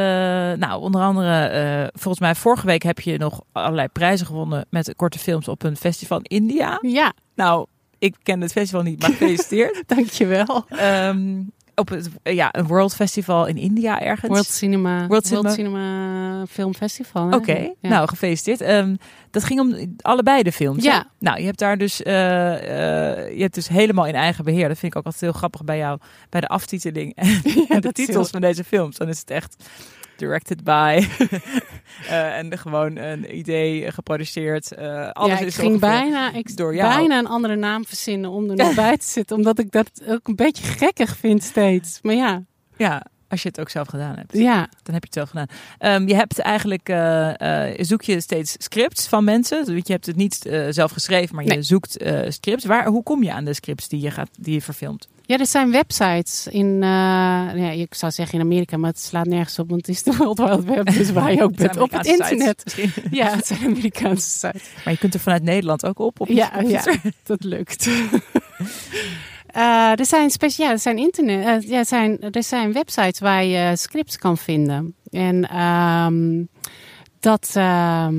[0.60, 4.94] nou, onder andere, eh, volgens mij vorige week heb je nog allerlei prijzen gewonnen met
[4.96, 6.80] korte films op een festival in India.
[6.82, 7.66] ja, Nou,
[8.00, 9.84] ik ken het festival niet, maar gefeliciteerd.
[9.96, 10.66] dankjewel.
[10.68, 11.42] Ehm,
[11.80, 14.32] op het, ja, een World Festival in India ergens.
[14.32, 15.50] World Cinema, World Cinema.
[15.50, 17.32] Cinema Film Festival.
[17.34, 17.90] Oké, Ja.
[17.90, 18.62] nou gefeliciteerd.
[18.62, 18.96] Ehm,
[19.32, 20.84] dat ging om allebei de films.
[20.86, 20.90] hè?
[20.92, 21.06] Ja.
[21.20, 24.68] Nou, je hebt daar dus, eh, eh, je hebt dus helemaal in eigen beheer.
[24.68, 28.16] Dat vind ik ook altijd heel grappig bij jou, bij de aftiteling en de titels
[28.16, 28.98] heel- van deze films.
[28.98, 29.56] Dan is het echt
[30.20, 31.04] directed by
[32.08, 34.72] eh, en gewoon een idee geproduceerd.
[34.74, 36.96] eh alles ja, ik is ging bijna, ik door jou.
[36.98, 39.36] bijna een andere naam verzinnen om er nog bij te zitten.
[39.38, 42.00] Omdat ik dat ook een beetje gekkig vind steeds.
[42.02, 42.44] Maar ja,
[42.78, 44.34] Ja, als je het ook zelf gedaan hebt.
[44.38, 44.70] ja.
[44.84, 45.48] Dan heb je het zelf gedaan.
[45.78, 49.66] Ehm, je hebt eigenlijk, eh, zoek je steeds scripts van mensen.
[49.66, 52.66] Dus je hebt het niet zelf geschreven, maar je zoekt scripts.
[52.66, 55.08] Waar, hoe kom je aan de scripts die je, gaat, die je verfilmt?
[55.30, 56.90] Ja, er zijn websites in, eh,
[57.56, 60.16] ja, ik zou zeggen in Amerika, maar het slaat nergens op, want het is de
[60.16, 62.64] World Wide Web, dus waar je ook bent, op het internet.
[62.66, 62.94] sites.
[63.20, 64.64] Ja, het zijn Amerikaanse sites.
[64.86, 66.20] Maar je kunt er vanuit Nederland ook op.
[66.20, 66.84] op je- Ja, ja,
[67.24, 67.90] dat lukt.
[69.48, 73.20] Eh, er zijn speciaal, ja, er zijn internet, eh, ja, er zijn, er zijn websites
[73.20, 74.96] waar je scripts kan vinden.
[75.12, 76.44] En ehm,
[77.20, 78.16] dat ehm,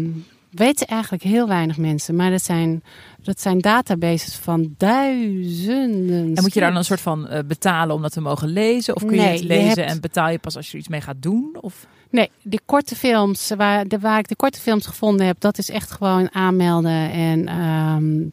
[0.51, 2.83] weten eigenlijk heel weinig mensen, maar dat zijn,
[3.23, 6.35] dat zijn databases van duizenden.
[6.35, 8.97] En moet je daar dan een soort van eh, betalen om dat te mogen lezen?
[8.97, 10.89] Of kun je het je lezen hebt- en betaal je pas als je er iets
[10.89, 11.57] mee gaat doen?
[11.61, 11.87] Of?
[12.11, 15.71] Nee, de korte films, waar, de, waar ik de korte films gevonden heb, dat is
[15.71, 17.11] echt gewoon aanmelden.
[17.11, 18.29] En ehm,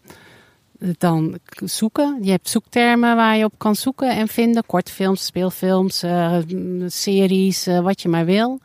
[0.98, 2.18] dan zoeken.
[2.22, 4.66] Je hebt zoektermen waar je op kan zoeken en vinden.
[4.66, 6.38] Kortfilms, speelfilms, eh,
[6.88, 8.60] series, eh, wat je maar wil.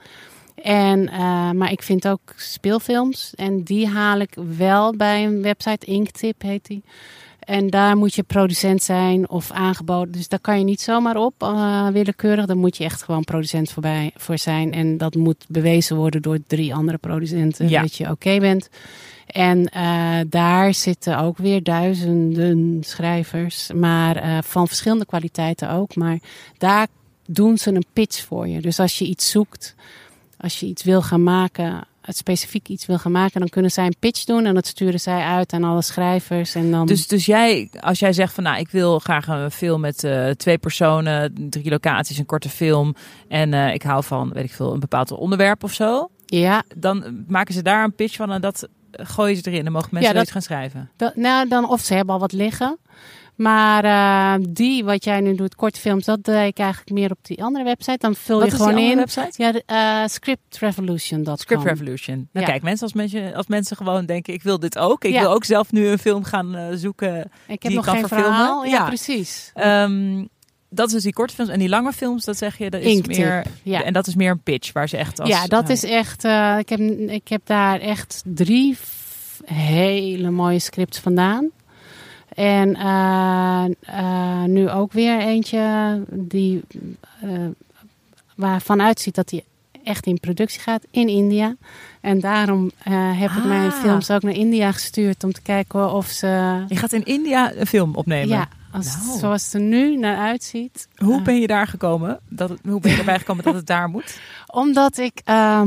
[0.55, 3.33] En, eh, maar ik vind ook speelfilms.
[3.35, 6.83] En die haal ik wel bij een website, Inktip heet die.
[7.41, 10.13] En daar moet je producent zijn of aangeboden.
[10.13, 12.47] Dus daar kan je niet zomaar op, eh, willekeurig.
[12.47, 14.73] Daar moet je echt gewoon producent voorbij, voor zijn.
[14.73, 17.69] En dat moet bewezen worden door drie andere producenten.
[17.69, 17.81] Ja.
[17.81, 18.69] Dat je oké bent.
[19.27, 23.71] En eh, daar zitten ook weer duizenden schrijvers.
[23.73, 25.95] Maar van verschillende kwaliteiten ook.
[25.95, 26.19] Maar
[26.59, 26.87] daar
[27.27, 28.61] doen ze een pitch voor je.
[28.61, 29.75] Dus als je iets zoekt,
[30.43, 33.87] als je iets wil gaan maken, het specifiek iets wil gaan maken, dan kunnen zij
[33.87, 36.55] een pitch doen en dat sturen zij uit aan alle schrijvers.
[36.55, 36.87] En dan...
[36.87, 40.31] Dus, dus jij, als jij zegt van nou, ik wil graag een film met eh,
[40.31, 42.95] twee personen, drie locaties, een korte film.
[43.29, 46.09] En eh, ik hou van, weet ik veel, een bepaald onderwerp of zo.
[46.27, 49.65] ja, Dan maken ze daar een pitch van en dat gooien ze erin.
[49.65, 50.91] Dan mogen mensen Ja, dat- gaan schrijven.
[50.97, 52.79] dat, nou, dan, of ze hebben al wat liggen.
[53.35, 57.19] Maar eh, die, wat jij nu doet, korte films, dat deed ik eigenlijk meer op
[57.23, 57.97] die andere website.
[57.99, 58.97] Dan vul Wat je gewoon in.
[58.97, 59.33] website?
[59.43, 61.37] Ja, de, eh, scriptrevolution.com.
[61.37, 62.29] Script Revolution.
[62.33, 62.53] Nou Ja.
[62.53, 65.05] kijk, mensen als, mensen als mensen gewoon denken, ik wil dit ook.
[65.05, 65.21] Ik Ja.
[65.21, 67.19] wil ook zelf nu een film gaan eh, zoeken.
[67.21, 68.35] Ik heb die nog kan geen verfilmen.
[68.37, 68.65] verhaal.
[68.65, 68.85] Ja, Ja.
[68.87, 69.51] precies.
[69.55, 70.25] Ehm,
[70.71, 71.51] dat is dus die korte films.
[71.51, 73.45] En die lange films, dat zeg je, dat is Inktip, meer...
[73.63, 73.83] ja.
[73.85, 75.29] En dat is meer een pitch, waar ze echt als...
[75.29, 76.25] ja, dat is echt.
[76.59, 78.77] ik, heb, ik heb daar echt drie
[79.45, 81.51] hele mooie scripts vandaan.
[82.35, 86.63] En eh, eh, nu ook weer eentje die
[87.21, 87.29] eh
[88.37, 89.45] waarvan uitziet dat hij
[89.85, 91.57] echt in productie gaat in India.
[92.01, 92.71] En daarom
[93.15, 93.77] heb ik mijn Ah.
[93.81, 96.65] films ook naar India gestuurd om te kijken of ze.
[96.69, 98.29] Je gaat in India een film opnemen.
[98.29, 99.19] Ja, als, Nou.
[99.19, 100.89] zoals het er nu naar uitziet.
[100.97, 102.21] Hoe ben je daar gekomen?
[102.29, 104.21] Dat het, hoe ben je erbij gekomen dat het daar moet?
[104.47, 105.63] Omdat ik eh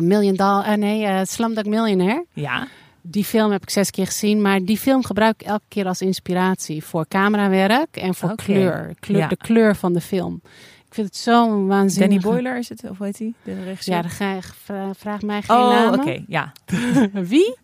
[0.00, 2.24] Million Dollar, nee, Slumdog Millionaire.
[2.32, 2.66] Ja.
[3.10, 6.00] Die film heb ik zes keer gezien, maar die film gebruik ik elke keer als
[6.00, 9.28] inspiratie voor camerawerk en voor kleur, kleur Ja.
[9.28, 10.40] de kleur van de film.
[10.88, 12.22] Ik vind het zo'n waanzinnig.
[12.22, 13.32] Danny Boyler is het, of heet hij?
[13.42, 13.94] De regisseur?
[13.94, 16.00] Ja, dan ga je, vra- vraag mij geen Oh, namen.
[16.00, 16.24] oké.
[16.26, 16.52] Ja.
[17.32, 17.56] Wie?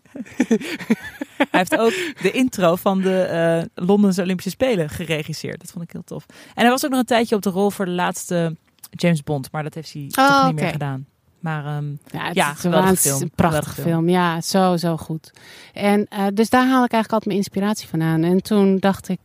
[1.37, 5.59] Hij heeft ook de intro van de eh Londense Olympische Spelen geregisseerd.
[5.61, 6.25] Dat vond ik heel tof.
[6.29, 8.55] En hij was ook nog een tijdje op de rol voor de laatste
[8.89, 9.51] James Bond.
[9.51, 11.05] Maar dat heeft hij toch Oh, niet meer gedaan.
[11.45, 13.21] Maar ehm, Ja, het Ja, is geweldige waanz- film.
[13.21, 14.09] Een prachtige film.
[14.09, 15.31] Ja, zo, zo goed.
[15.73, 18.23] En eh, dus daar haal ik eigenlijk altijd mijn inspiratie vandaan.
[18.23, 19.19] En toen dacht ik,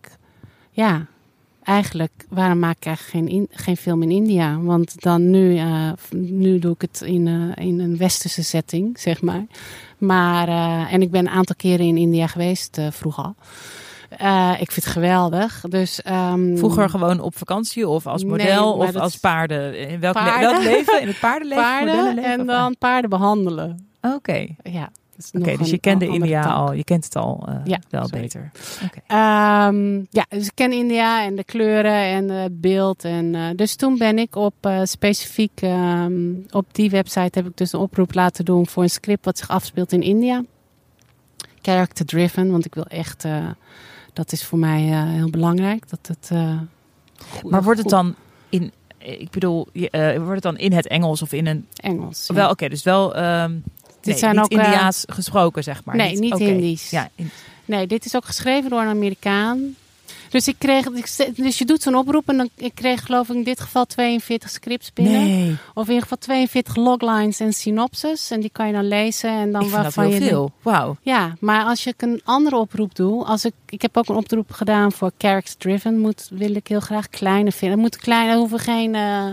[0.71, 1.07] ja,
[1.63, 4.59] eigenlijk, waarom maak ik eigenlijk geen, in- geen film in India?
[4.59, 5.61] Want dan nu,
[5.99, 9.45] f- nu doe ik het in, eh, in een westerse setting, zeg maar.
[9.99, 10.49] Maar,
[10.89, 13.35] en ik ben een aantal keren in India geweest, vroeger al.
[14.19, 15.65] Eh, ik vind het geweldig.
[15.69, 19.89] Dus, ehm, vroeger gewoon op vakantie of als model of als paarden.
[19.89, 20.51] In welk, le- Paarden?
[20.51, 21.01] welk leven?
[21.01, 21.65] In het paardenleven?
[21.73, 23.89] paarden en dan paarden behandelen.
[24.01, 24.47] Oké.
[24.63, 24.91] Ja.
[25.33, 26.73] Oké, dus je een andere India al.
[26.73, 28.51] Je kent het al eh, Ja, wel beter.
[29.07, 33.05] Ehm, ja, dus ik ken India en de kleuren en het beeld.
[33.05, 34.55] En, eh, dus toen ben ik op
[34.85, 36.13] specifiek ehm,
[36.51, 39.49] op die website heb ik dus een oproep laten doen voor een script wat zich
[39.49, 40.43] afspeelt in India.
[41.63, 43.25] Character driven, want ik wil echt,
[44.21, 45.89] dat is voor mij eh, heel belangrijk.
[45.91, 46.59] Dat het, eh,
[47.29, 48.15] goed- Maar wordt het dan
[48.49, 51.67] in, ik bedoel, eh, wordt het dan in het Engels of in een...
[51.77, 52.25] Engels?
[52.27, 52.35] ja.
[52.35, 53.53] Wel, oké, dus wel ehm
[54.03, 55.97] nee, zijn niet ook, eh, Indiaas gesproken, zeg maar.
[55.97, 56.45] nee, niet oké.
[56.45, 56.91] Indisch.
[56.91, 57.31] Ja, in-
[57.65, 59.75] Nee, dit is ook geschreven door een Amerikaan.
[60.31, 60.85] Dus ik kreeg,
[61.35, 64.51] dus je doet zo'n oproep en dan, ik kreeg geloof ik in dit geval 42
[64.51, 65.21] scripts binnen.
[65.21, 68.31] nee, Of in ieder geval 42 loglines en synopses.
[68.31, 69.31] En die kan je dan lezen.
[69.31, 70.53] En dan ik vind dat waarvan heel je veel.
[70.63, 70.97] Wauw.
[71.03, 73.25] Ja, maar als ik een andere oproep doe.
[73.25, 75.99] Als ik, ik heb ook een oproep gedaan voor character driven.
[75.99, 77.71] Moet, wil ik heel graag kleine vinden.
[77.71, 79.31] Het moeten kleine, er hoeven geen, eh,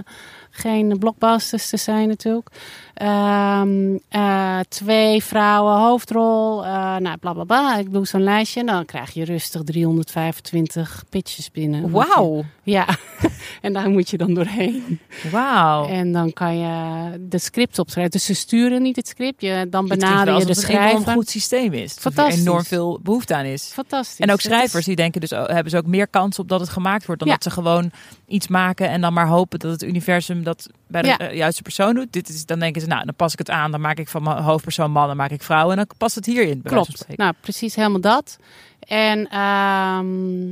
[0.50, 2.50] geen blockbusters te zijn natuurlijk.
[2.98, 6.66] Ehm, eh, twee vrouwen, hoofdrol.
[6.66, 7.78] eh nou, bla bla bla.
[7.78, 8.60] Ik doe zo'n lijstje.
[8.60, 11.92] En dan krijg je rustig 325 pitches binnen.
[11.92, 12.44] Wauw.
[12.64, 12.88] Ja,
[13.62, 15.00] en daar moet je dan doorheen.
[15.32, 15.88] Wauw.
[15.88, 18.12] En dan kan je de script opschrijven.
[18.12, 19.42] Dus ze sturen niet het script.
[19.42, 21.12] Je, dan Het benader je de het een enorm schrijver.
[21.14, 21.96] goed systeem is.
[21.96, 22.40] Er Fantastisch.
[22.42, 23.72] enorm veel behoefte aan is.
[23.74, 24.20] Fantastisch.
[24.20, 26.48] En ook Het is- schrijvers die denken dus, oh, hebben ze ook meer kans op
[26.50, 27.22] dat het gemaakt wordt.
[27.22, 27.36] Dan Ja.
[27.38, 27.92] dat ze gewoon
[28.28, 31.18] iets maken en dan maar hopen dat het universum dat bij de Ja.
[31.18, 32.14] eh, juiste persoon doet.
[32.14, 33.72] Dit is, dan denken ze, nou, dan pas ik het aan.
[33.72, 35.70] Dan maak ik van mijn hoofdpersoon man, dan maak ik vrouw.
[35.72, 36.62] En dan past het hierin.
[36.62, 37.06] Klopt.
[37.16, 38.38] Nou, precies helemaal dat.
[38.80, 40.52] En ehm,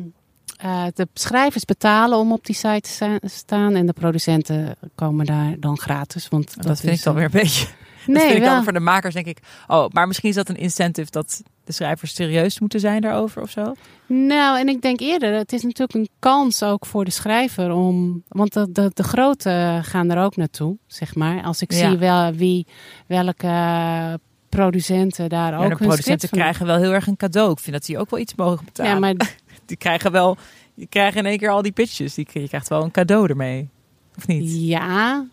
[0.58, 3.76] eh, de schrijvers betalen om op die site te sta- staan.
[3.76, 6.28] En de producenten komen daar dan gratis.
[6.30, 7.66] Want dat, vind is, ik dan eh, weer een beetje.
[8.06, 10.50] dat Nee, vind ik dan voor de makers denk ik, oh, maar misschien is dat
[10.50, 13.74] een incentive dat de schrijvers serieus moeten zijn daarover of zo.
[14.08, 18.24] Nou, en ik denk eerder, het is natuurlijk een kans ook voor de schrijver om.
[18.28, 21.44] Want de, de, de grote gaan er ook naartoe, zeg maar.
[21.44, 21.90] Als ik Ja.
[21.90, 22.66] zie wel wie,
[23.08, 27.52] welke producenten daar Ja, ook de producenten krijgen wel heel erg een cadeau.
[27.52, 28.92] Ik vind dat die ook wel iets mogen betalen.
[28.94, 29.14] Ja, maar
[29.66, 30.38] Die krijgen wel,
[30.76, 32.14] die krijgen in één keer al die pitches.
[32.14, 33.70] Die, je krijgt wel een cadeau ermee.
[34.18, 34.52] Of niet?
[34.54, 35.26] Ja,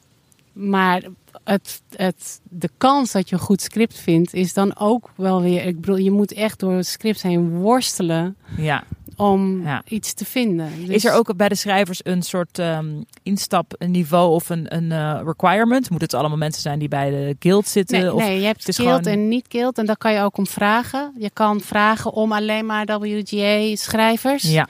[0.52, 1.02] maar
[1.44, 5.64] het, het, de kans dat je een goed script vindt is dan ook wel weer.
[5.64, 8.84] Ik bedoel, je moet echt door het script heen worstelen Ja.
[9.16, 9.82] om Ja.
[9.88, 10.68] iets te vinden.
[10.80, 12.86] Dus- Is er ook bij de schrijvers een soort ehm,
[13.22, 15.90] instapniveau of een, een eh, requirement?
[15.90, 18.00] Moet het allemaal mensen zijn die bij de guild zitten?
[18.00, 20.36] Nee, of, nee, je hebt guild gewoon- en niet guild en daar kan je ook
[20.36, 21.12] om vragen.
[21.18, 24.42] Je kan vragen om alleen maar WGA-schrijvers.
[24.42, 24.68] Ja,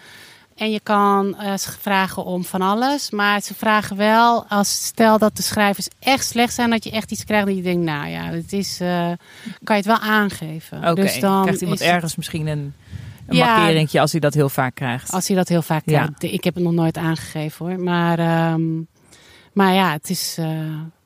[0.57, 3.11] En je kan eh, vragen om van alles.
[3.11, 7.11] Maar ze vragen wel, als stel dat de schrijvers echt slecht zijn, dat je echt
[7.11, 9.11] iets krijgt dat je denkt, nou ja, het is, eh,
[9.65, 10.79] kan je het wel aangeven.
[10.79, 10.95] oké.
[10.95, 12.75] Dus dan Krijgt iemand is ergens misschien een,
[13.27, 13.57] een Ja.
[13.57, 15.13] markeringje als hij dat heel vaak krijgt?
[15.13, 16.03] Als hij dat heel vaak Ja.
[16.05, 16.23] krijgt.
[16.35, 17.81] Ik heb het nog nooit aangegeven hoor.
[17.81, 18.63] Maar, ehm,
[19.53, 20.37] maar ja, het is.
[20.39, 20.47] eh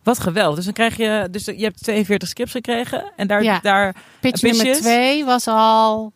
[0.03, 0.55] Wat geweldig.
[0.57, 3.59] Dus dan krijg je, dus je hebt 42 scripts gekregen en daar, Ja.
[3.62, 6.12] daar pitch nummer twee was al.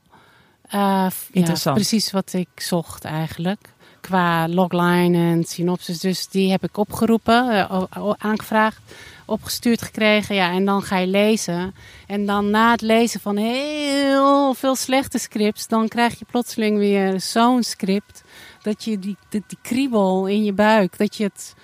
[1.11, 1.41] F- ja,
[1.75, 3.59] precies wat ik zocht eigenlijk.
[4.01, 5.99] Qua logline en synopsis.
[6.01, 8.81] Dus die heb ik opgeroepen, eh, aangevraagd,
[9.25, 10.35] opgestuurd gekregen.
[10.35, 11.75] Ja, en dan ga je lezen.
[12.07, 17.21] En dan na het lezen van heel veel slechte scripts, dan krijg je plotseling weer
[17.21, 18.23] zo'n script.
[18.63, 21.55] Dat je die, die, die kriebel in je buik, dat je het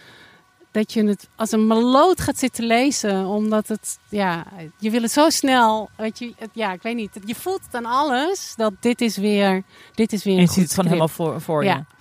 [0.76, 3.26] dat je het als een meloot gaat zitten lezen.
[3.26, 4.44] Omdat het, ja,
[4.78, 5.90] je wil het zo snel.
[5.96, 7.10] Weet je, het, ja, ik weet niet.
[7.24, 9.62] Je voelt aan alles dat dit is weer,
[9.94, 11.74] dit is weer en een je ziet het van helemaal voor, voor Ja.
[11.74, 11.94] je.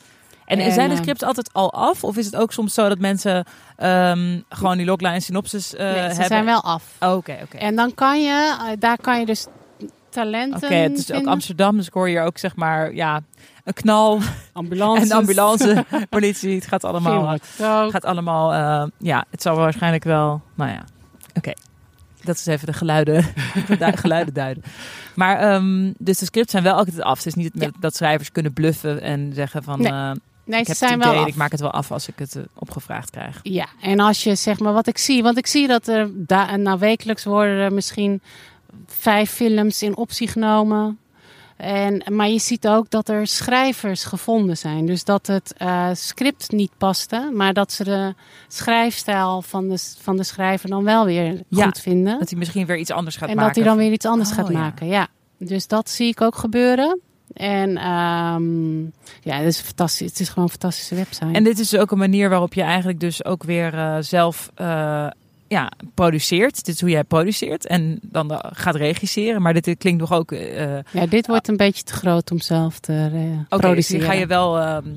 [0.46, 2.04] En, En, zijn de eh, scripts altijd al af?
[2.04, 3.46] Of is het ook soms zo dat mensen
[3.78, 6.26] ehm, gewoon die logline en synopsis eh Nee, ze hebben?
[6.26, 6.84] zijn wel af.
[7.00, 7.58] Oh, Oké, oké.
[7.58, 9.46] En dan kan je, eh, daar kan je dus
[10.10, 11.26] talenten Oké, het is ook.
[11.26, 13.22] Amsterdam, dus ik hoor hier ook zeg maar, ja,
[13.66, 14.20] een knal
[14.53, 15.01] Ambulance.
[15.01, 17.91] en de ambulance, politie, het gaat allemaal, ook.
[17.91, 20.84] gaat allemaal, eh, ja, het zal waarschijnlijk wel, nou ja,
[21.34, 21.51] oké.
[22.24, 23.26] Dat is even de geluiden,
[23.80, 24.63] de geluiden duiden.
[25.16, 27.18] Maar ehm, dus de scripts zijn wel altijd af.
[27.18, 29.91] Het is niet dat schrijvers kunnen bluffen en zeggen van, Nee,
[30.45, 31.28] Nee, ik ze heb zijn het wel idee, af.
[31.30, 33.39] ik maak het wel af als ik het eh, opgevraagd krijg.
[33.43, 36.55] Ja, en als je zeg maar wat ik zie, want ik zie dat er da-
[36.55, 38.22] nou, wekelijks worden er misschien
[38.88, 40.97] vijf films in optie genomen.
[41.56, 44.86] En, maar je ziet ook dat er schrijvers gevonden zijn.
[44.86, 48.14] Dus dat het eh, script niet paste, maar dat ze de
[48.47, 52.20] schrijfstijl van de, van de schrijver dan wel weer Ja, goed vinden.
[52.20, 53.53] Dat hij misschien weer iets anders gaat en maken.
[53.53, 54.60] dat hij dan weer iets anders Oh, gaat ja.
[54.60, 54.88] maken.
[54.88, 56.99] Ja, dus dat zie ik ook gebeuren.
[57.34, 58.82] En ehm,
[59.22, 60.10] ja, het is fantastisch.
[60.10, 61.32] Het is gewoon een fantastische website.
[61.32, 65.08] En dit is ook een manier waarop je eigenlijk dus ook weer eh, zelf eh,
[65.48, 66.66] ja, produceert.
[66.66, 69.41] Dit is hoe jij produceert en dan gaat regisseren.
[69.41, 70.32] Maar dit, klinkt nog ook...
[70.32, 74.06] eh Ja, dit wordt een beetje te groot om zelf te Oké, dus produceren.
[74.06, 74.88] ga je wel ehm,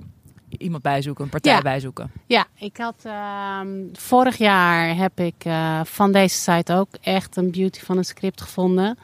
[0.59, 1.63] iemand bijzoeken, een partij Ja.
[1.63, 2.11] bijzoeken.
[2.27, 7.51] Ja, ik had ehm, vorig jaar heb ik eh, van deze site ook echt een
[7.51, 8.99] beauty van een script gevonden.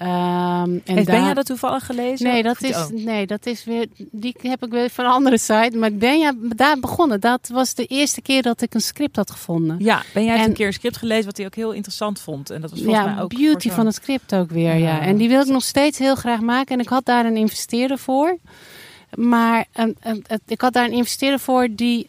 [0.00, 0.08] Ehm,
[0.62, 1.16] en Heeft daar...
[1.16, 2.26] Benja dat toevallig gelezen?
[2.26, 2.88] Nee dat, is, oh.
[2.90, 3.86] nee, dat is weer.
[3.96, 5.70] Die heb ik weer van een andere site.
[5.76, 7.20] Maar Benja, daar begonnen.
[7.20, 9.76] Dat was de eerste keer dat ik een script had gevonden.
[9.78, 12.50] Ja, Ben jij heeft een keer een script gelezen wat hij ook heel interessant vond.
[12.50, 14.74] En dat was volgens mij Ja, ook beauty van het script ook weer.
[14.74, 14.94] Ja.
[14.94, 15.00] Ja.
[15.00, 16.74] En die wil ik nog steeds heel graag maken.
[16.74, 18.36] En ik had daar een investeerder voor.
[19.14, 22.08] Maar een, een- het- ik had daar een investeerder voor die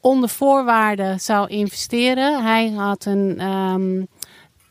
[0.00, 2.42] onder voorwaarden zou investeren.
[2.44, 4.02] Hij had een, ehm,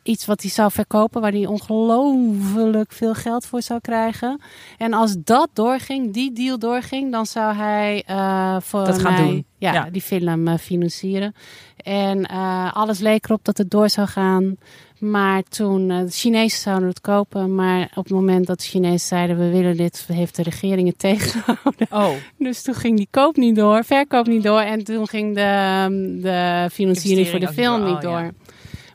[0.05, 4.41] iets wat hij zou verkopen waar hij ongelooflijk veel geld voor zou krijgen.
[4.77, 9.21] En als dat doorging, die deal doorging, dan zou hij eh, voor Dat gaan mij
[9.21, 9.45] doen.
[9.57, 9.89] Ja, Ja.
[9.91, 11.35] die film eh, financieren.
[11.77, 14.55] En eh, alles leek erop dat het door zou gaan.
[14.99, 17.55] Maar toen, de Chinezen zouden het kopen.
[17.55, 20.99] Maar op het moment dat de Chinezen zeiden, we willen dit, heeft de regering het
[21.09, 21.87] tegengehouden.
[21.91, 24.59] Oh, Dus toen ging die koop niet door, verkoop niet door.
[24.59, 28.11] En toen ging de, ehm, de financiering voor de film niet door.
[28.11, 28.31] Oh, door.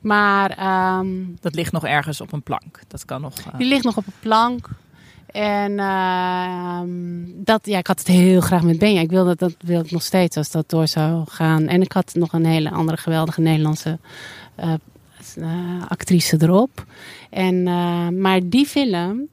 [0.00, 1.08] Maar ehm,
[1.40, 2.80] dat ligt nog ergens op een plank.
[2.88, 3.38] Dat kan nog...
[3.38, 4.68] eh, die ligt nog op een plank.
[5.26, 6.88] En ehm,
[7.44, 9.00] dat, ja, ik had het heel graag met Benja.
[9.00, 11.66] Ik wilde dat wil ik nog steeds als dat door zou gaan.
[11.66, 13.98] En ik had nog een hele andere geweldige Nederlandse
[14.54, 14.72] eh,
[15.36, 16.84] eh, actrice erop.
[17.30, 17.62] En,
[18.20, 19.28] maar die film,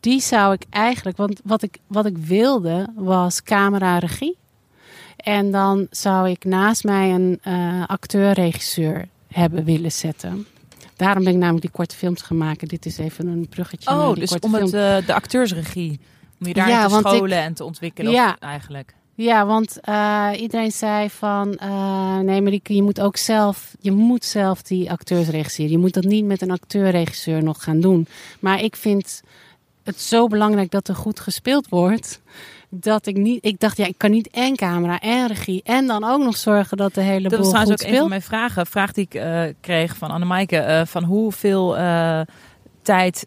[0.00, 4.36] die zou ik eigenlijk, want wat ik, wat ik wilde was camera-regie.
[5.16, 7.40] En dan zou ik naast mij een
[7.86, 9.08] acteur-regisseur
[9.38, 10.46] hebben willen zetten.
[10.96, 12.68] Daarom ben ik namelijk die korte films gaan maken.
[12.68, 13.90] Dit is even een bruggetje.
[13.90, 16.00] oh, die dus om het, eh, de acteursregie.
[16.40, 18.28] Om je daar Ja, te ik- scholen en te ontwikkelen Ja.
[18.30, 18.94] of eigenlijk.
[19.14, 24.24] Ja, want eh, iedereen zei van eh, nee, Marieke, je moet ook zelf, je moet
[24.24, 25.70] zelf die acteurs regisseren.
[25.70, 28.06] Je moet dat niet met een acteur-regisseur nog gaan doen.
[28.40, 29.22] Maar ik vind
[29.84, 32.20] het zo belangrijk dat er goed gespeeld wordt.
[32.70, 33.44] Dat ik niet.
[33.44, 36.76] Ik dacht, ja, ik kan niet en camera en regie en dan ook nog zorgen
[36.76, 38.08] dat de hele Dat boel was trouwens ook een van speelt.
[38.08, 38.66] mijn vragen.
[38.66, 40.56] Vraag die ik eh, kreeg van Annemaaike.
[40.56, 42.20] eh van hoeveel eh,
[42.82, 43.24] tijd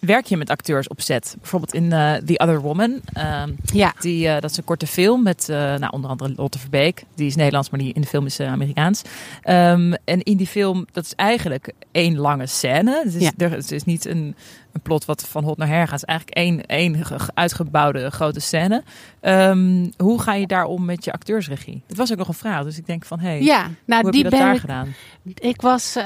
[0.00, 1.36] werk je met acteurs op set?
[1.40, 3.00] Bijvoorbeeld in eh, The Other Woman.
[3.12, 6.58] ehm, Ja, die, eh, dat is een korte film met eh, nou, onder andere Lotte
[6.58, 7.02] Verbeek.
[7.14, 9.02] Die is Nederlands, maar die in de film is Amerikaans.
[9.42, 13.00] Ehm, en in die film, dat is eigenlijk één lange scène.
[13.04, 13.30] Het is, Ja.
[13.36, 14.34] er, het is niet een,
[14.72, 16.00] een plot wat van hot naar her gaat.
[16.00, 18.82] Het is eigenlijk één, één ge- ge- uitgebouwde grote scène.
[19.20, 21.82] Ehm, hoe ga je daar om met je acteursregie?
[21.86, 23.18] Het was ook nog een vraag, dus ik denk van...
[23.20, 23.60] Hey, ja.
[23.62, 24.94] Nou, hoe heb die je dat daar ik gedaan?
[25.34, 25.96] Ik was,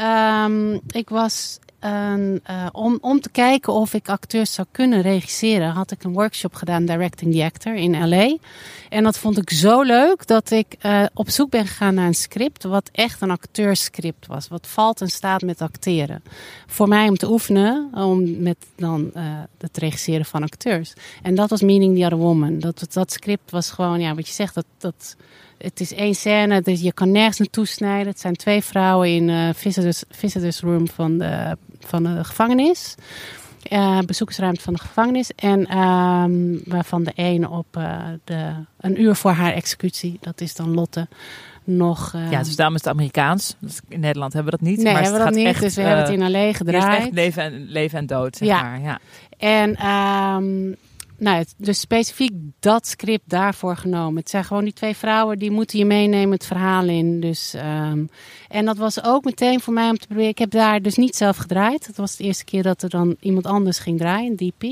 [0.87, 5.91] ik was een, eh, om, om te kijken of ik acteurs zou kunnen regisseren, had
[5.91, 8.37] ik een workshop gedaan, Directing the Actor, in LA.
[8.89, 12.15] En dat vond ik zo leuk dat ik eh, op zoek ben gegaan naar een
[12.15, 14.49] script, wat echt een acteurscript was.
[14.49, 16.23] Wat valt en staat met acteren.
[16.67, 19.23] Voor mij om te oefenen, om met dan eh,
[19.59, 20.93] het regisseren van acteurs.
[21.23, 22.59] En dat was Meaning the Other Woman.
[22.59, 24.67] Dat, dat script was gewoon, ja, wat je zegt, dat.
[24.79, 25.17] dat
[25.59, 28.07] het is één scène, dus je kan nergens naartoe snijden.
[28.07, 31.57] Het zijn twee vrouwen in eh visitors, visitors room van de,
[31.87, 32.95] van de gevangenis.
[33.63, 35.31] Eh, bezoekersruimte van de gevangenis.
[35.37, 40.55] En ehm, waarvan de ene op eh, de, een uur voor haar executie, dat is
[40.55, 41.09] dan Lotte,
[41.65, 42.13] nog...
[42.15, 43.57] eh, Ja, dus daarom is het Amerikaans.
[43.59, 44.83] Dus in Nederland hebben we dat niet.
[44.83, 45.47] nee, maar hebben we dat niet.
[45.47, 47.03] echt, dus we hebben eh, het in hier is gedraaid.
[47.03, 48.63] echt leven en, leven en dood, zeg Ja.
[48.63, 48.81] maar.
[48.81, 48.99] Ja.
[49.39, 50.73] En ehm,
[51.19, 54.17] nou, het- dus specifiek dat script daarvoor genomen.
[54.21, 57.21] Het zijn gewoon die twee vrouwen die moeten je meenemen het verhaal in.
[57.21, 58.05] Dus, ehm,
[58.49, 60.31] en dat was ook meteen voor mij om te proberen.
[60.31, 61.87] Ik heb daar dus niet zelf gedraaid.
[61.87, 64.65] Het was de eerste keer dat er dan iemand anders ging draaien, DP.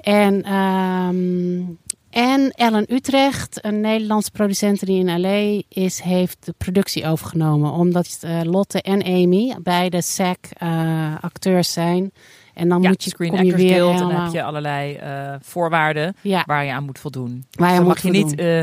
[0.00, 1.62] En, ehm,
[2.10, 7.72] en Ellen Utrecht, een Nederlandse producent die in LA is, heeft de productie overgenomen.
[7.72, 12.12] Omdat eh, Lotte en Amy beide SAC-acteurs zijn.
[12.60, 13.92] En dan ja, moet je, Screen Actors Guild.
[13.92, 17.44] En dan heb je allerlei eh, voorwaarden ja, waar je aan moet voldoen.
[17.50, 18.34] waar je dan moet mag je niet...
[18.34, 18.60] eh,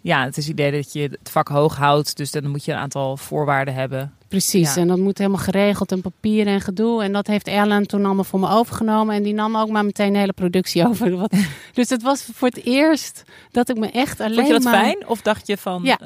[0.00, 2.16] ja, het is het idee dat je het vak hoog houdt.
[2.16, 4.12] Dus dan moet je een aantal voorwaarden hebben.
[4.28, 4.80] Precies, ja.
[4.80, 7.02] en dat moet helemaal geregeld en papieren en gedoe.
[7.02, 9.14] En dat heeft Ellen toen allemaal voor me overgenomen.
[9.14, 11.16] En die nam ook maar meteen de hele productie over.
[11.16, 11.34] Wat-
[11.72, 14.74] dus het was voor het eerst dat ik me echt alleen Vond je dat maar...
[14.82, 15.06] fijn?
[15.08, 15.82] Of dacht je van...
[15.84, 15.98] Ja.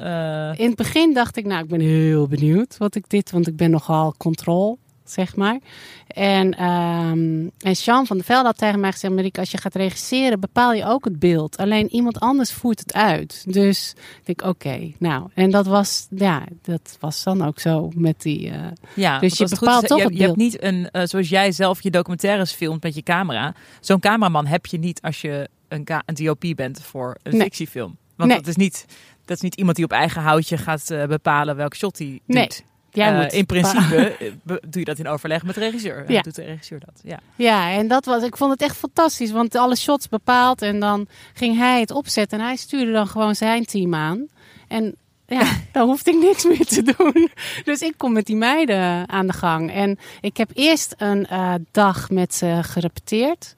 [0.53, 3.31] eh, In het begin dacht ik, nou, ik ben heel benieuwd wat ik dit...
[3.31, 5.59] Want ik ben nogal control, zeg maar.
[6.07, 9.13] En, ehm en Jean van der Velde had tegen mij gezegd...
[9.13, 11.57] Marieke, als je gaat regisseren, bepaal je ook het beeld.
[11.57, 13.43] Alleen iemand anders voert het uit.
[13.53, 13.93] Dus
[14.23, 15.29] ik denk, oké, nou.
[15.33, 18.49] En dat was, ja, dat was dan ook zo met die...
[18.49, 18.61] eh,
[18.95, 20.51] ja, Dus je bepaalt toch je, het je hebt beeld.
[20.51, 20.89] niet een...
[20.91, 23.53] eh, zoals jij zelf je documentaires filmt met je camera.
[23.79, 27.41] Zo'n cameraman heb je niet als je een, DOP bent voor een Nee.
[27.41, 27.97] fictiefilm.
[28.15, 28.37] Want Nee.
[28.39, 28.85] dat, is niet,
[29.25, 32.43] dat is niet iemand die op eigen houtje gaat eh, bepalen welk shot hij Nee.
[32.47, 32.63] doet.
[32.93, 36.11] Jij Eh, moet in principe eh, doe je dat in overleg met de regisseur.
[36.11, 36.21] Ja.
[36.21, 37.01] doet de regisseur dat.
[37.03, 37.19] Ja.
[37.35, 41.07] Ja, en dat was, ik vond het echt fantastisch, want alle shots bepaald en dan
[41.33, 44.27] ging hij het opzetten en hij stuurde dan gewoon zijn team aan.
[44.67, 44.95] En
[45.27, 47.29] ja, dan hoefde ik niks meer te doen.
[47.63, 49.71] Dus ik kom met die meiden aan de gang.
[49.71, 53.55] En ik heb eerst een eh, dag met ze gerepeteerd.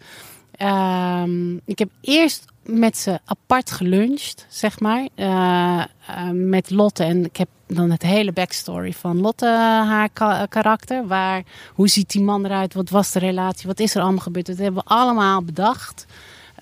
[0.52, 5.08] Ehm, ik heb eerst met ze apart geluncht, zeg maar.
[5.16, 5.84] eh,
[6.32, 7.04] met Lotte.
[7.04, 9.48] En ik heb dan het hele backstory van Lotte,
[9.88, 11.08] haar ka- karakter.
[11.08, 11.44] Waar,
[11.74, 12.74] hoe ziet die man eruit?
[12.74, 13.68] Wat was de relatie?
[13.68, 14.46] Wat is er allemaal gebeurd?
[14.46, 16.06] Dat hebben we allemaal bedacht.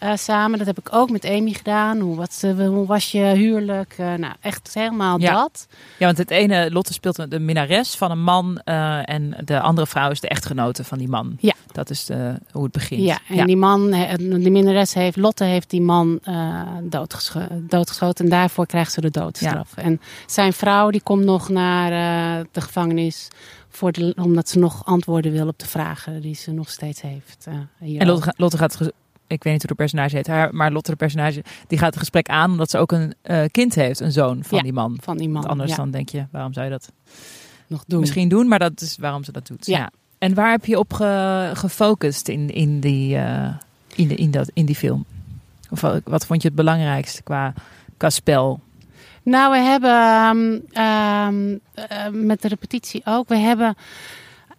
[0.03, 1.99] Eh, samen, dat heb ik ook met Amy gedaan.
[1.99, 3.95] Hoe, wat, eh, hoe was je huwelijk?
[3.97, 5.33] Eh, nou, echt helemaal Ja.
[5.33, 5.67] dat.
[5.99, 8.57] ja, want het ene, Lotte speelt de minnares van een man.
[9.03, 11.35] en de andere vrouw is de echtgenote van die man.
[11.39, 11.53] Ja.
[11.71, 13.01] Dat is de, hoe het begint.
[13.03, 16.19] Ja, en die man, de minnares heeft, Lotte heeft die man
[16.83, 18.25] doodgescho- doodgeschoten.
[18.25, 19.75] En daarvoor krijgt ze de doodstraf.
[19.75, 21.89] En zijn vrouw, die komt nog naar
[22.51, 23.27] de gevangenis.
[23.69, 27.47] Voor de, omdat ze nog antwoorden wil op de vragen die ze nog steeds heeft.
[27.79, 28.05] En.
[28.07, 28.77] Lotte, Lotte gaat,
[29.27, 31.99] ik weet niet hoe de personage heet, haar, maar Lotte de personage, die gaat het
[31.99, 34.97] gesprek aan omdat ze ook een eh, kind heeft, een zoon van Ja, die man.
[35.01, 35.35] van die man.
[35.41, 36.91] Want anders ja, dan denk je, waarom zou je dat
[37.67, 37.99] nog doen.
[37.99, 38.47] misschien doen?
[38.47, 39.65] Maar dat is waarom ze dat doet.
[39.65, 39.77] Ja.
[39.77, 39.91] Ja.
[40.17, 43.49] En waar heb je op ge- gefocust in, in, die, eh,
[43.95, 45.05] in, de, in, dat, in die film?
[45.69, 47.53] Of wat, wat vond je het belangrijkste qua,
[47.97, 48.59] qua spel?
[49.23, 53.27] Nou, we hebben ehm, ehm, eh, met de repetitie ook.
[53.27, 53.75] We hebben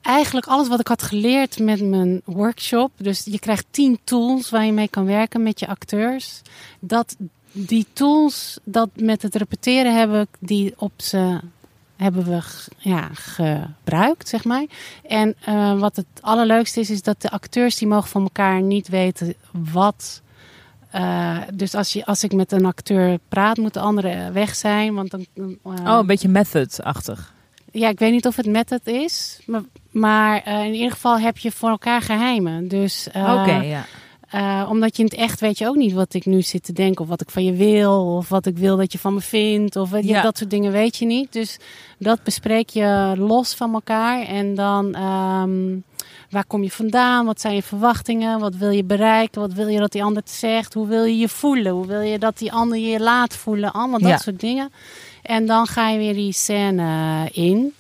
[0.05, 2.90] eigenlijk alles wat ik had geleerd met mijn workshop.
[2.96, 6.40] Dus je krijgt tien tools waar je mee kan werken met je acteurs.
[6.80, 7.16] Dat
[7.52, 11.40] die tools, dat met het repeteren hebben die op ze
[11.96, 12.42] hebben we
[12.78, 14.64] ja, gebruikt, zeg maar.
[15.09, 18.88] En eh, wat het allerleukste is, is dat de acteurs die mogen van elkaar niet
[18.88, 19.34] weten
[19.72, 20.22] wat.
[20.90, 24.94] eh, dus als, je, als ik met een acteur praat, moet de andere weg zijn.
[24.94, 27.34] Want dan, eh, Oh, een beetje method-achtig.
[27.75, 29.39] Ja, ik weet niet of het met het is.
[29.47, 32.68] Maar, maar eh, in ieder geval heb je voor elkaar geheimen.
[32.68, 33.85] Dus eh, Oké, ja.
[34.31, 36.72] eh, omdat je in het echt weet je ook niet wat ik nu zit te
[36.72, 37.03] denken.
[37.03, 38.16] Of wat ik van je wil.
[38.16, 39.77] Of wat ik wil dat je van me vindt.
[39.77, 40.22] Of Ja.
[40.22, 41.33] dat soort dingen weet je niet.
[41.33, 41.59] Dus
[41.99, 44.22] dat bespreek je los van elkaar.
[44.22, 45.77] En dan ehm,
[46.31, 47.27] waar kom je vandaan?
[47.27, 48.39] Wat zijn je verwachtingen?
[48.41, 49.41] Wat wil je bereiken?
[49.41, 50.75] Wat wil je dat die ander zegt?
[50.75, 51.72] Hoe wil je je voelen?
[51.72, 53.72] Hoe wil je dat die ander je laat voelen?
[53.72, 54.16] Allemaal dat Ja.
[54.18, 54.70] soort dingen.
[55.25, 57.75] En dan ga je weer die scène in.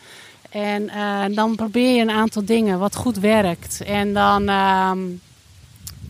[0.50, 3.82] En eh, dan probeer je een aantal dingen wat goed werkt.
[3.82, 4.98] En dan ehm,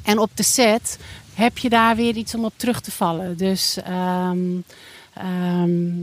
[0.03, 0.99] en op de set
[1.35, 3.37] heb je daar weer iets om op terug te vallen.
[3.37, 4.39] Dus ehm,
[5.15, 5.99] ehm,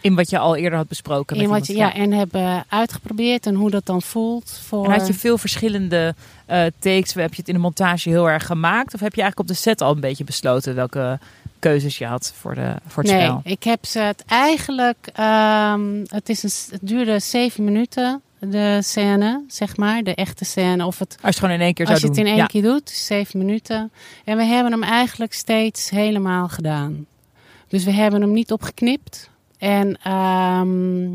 [0.00, 1.36] In wat je al eerder had besproken.
[1.36, 4.60] in wat je, ja, en hebben uitgeprobeerd en hoe dat dan voelt.
[4.66, 6.14] Voor, En had je veel verschillende
[6.46, 7.14] eh, takes?
[7.14, 8.94] Heb je het in de montage heel erg gemaakt?
[8.94, 11.18] Of heb je eigenlijk op de set al een beetje besloten welke
[11.58, 13.40] keuzes je had voor, de, voor het nee, spel?
[13.44, 15.08] ik heb ze het eigenlijk.
[15.14, 20.02] ehm, het, is een, het duurde zeven minuten, de scène, zeg maar.
[20.02, 20.86] De echte scène.
[20.86, 22.34] Of het Als je het gewoon in één keer Als je zou het in doen.
[22.34, 22.48] één ja.
[22.48, 23.92] keer doet, zeven minuten.
[24.24, 27.06] En we hebben hem eigenlijk steeds helemaal gedaan.
[27.68, 29.30] Dus we hebben hem niet opgeknipt.
[29.58, 31.08] En ehm,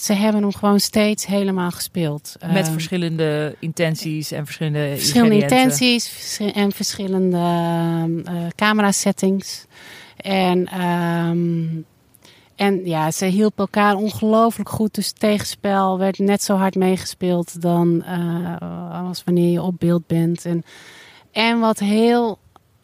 [0.00, 2.36] ze hebben hem gewoon steeds helemaal gespeeld.
[2.40, 7.38] Met Ehm, verschillende intenties en verschillende, verschillende intenties en verschillende
[8.24, 9.66] eh, camera settings.
[10.16, 11.66] En, ehm,
[12.56, 14.94] en ja, ze hielpen elkaar ongelooflijk goed.
[14.94, 18.56] Dus het tegenspel werd net zo hard meegespeeld dan eh,
[19.08, 20.44] als wanneer je op beeld bent.
[20.44, 20.64] En,
[21.32, 22.38] en wat heel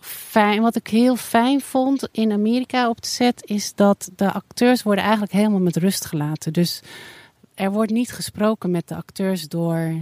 [0.04, 4.82] fijn, wat ik heel fijn vond in Amerika op de set, is dat de acteurs
[4.82, 6.52] worden eigenlijk helemaal met rust gelaten.
[6.52, 6.80] Dus
[7.54, 9.94] er wordt niet gesproken met de acteurs door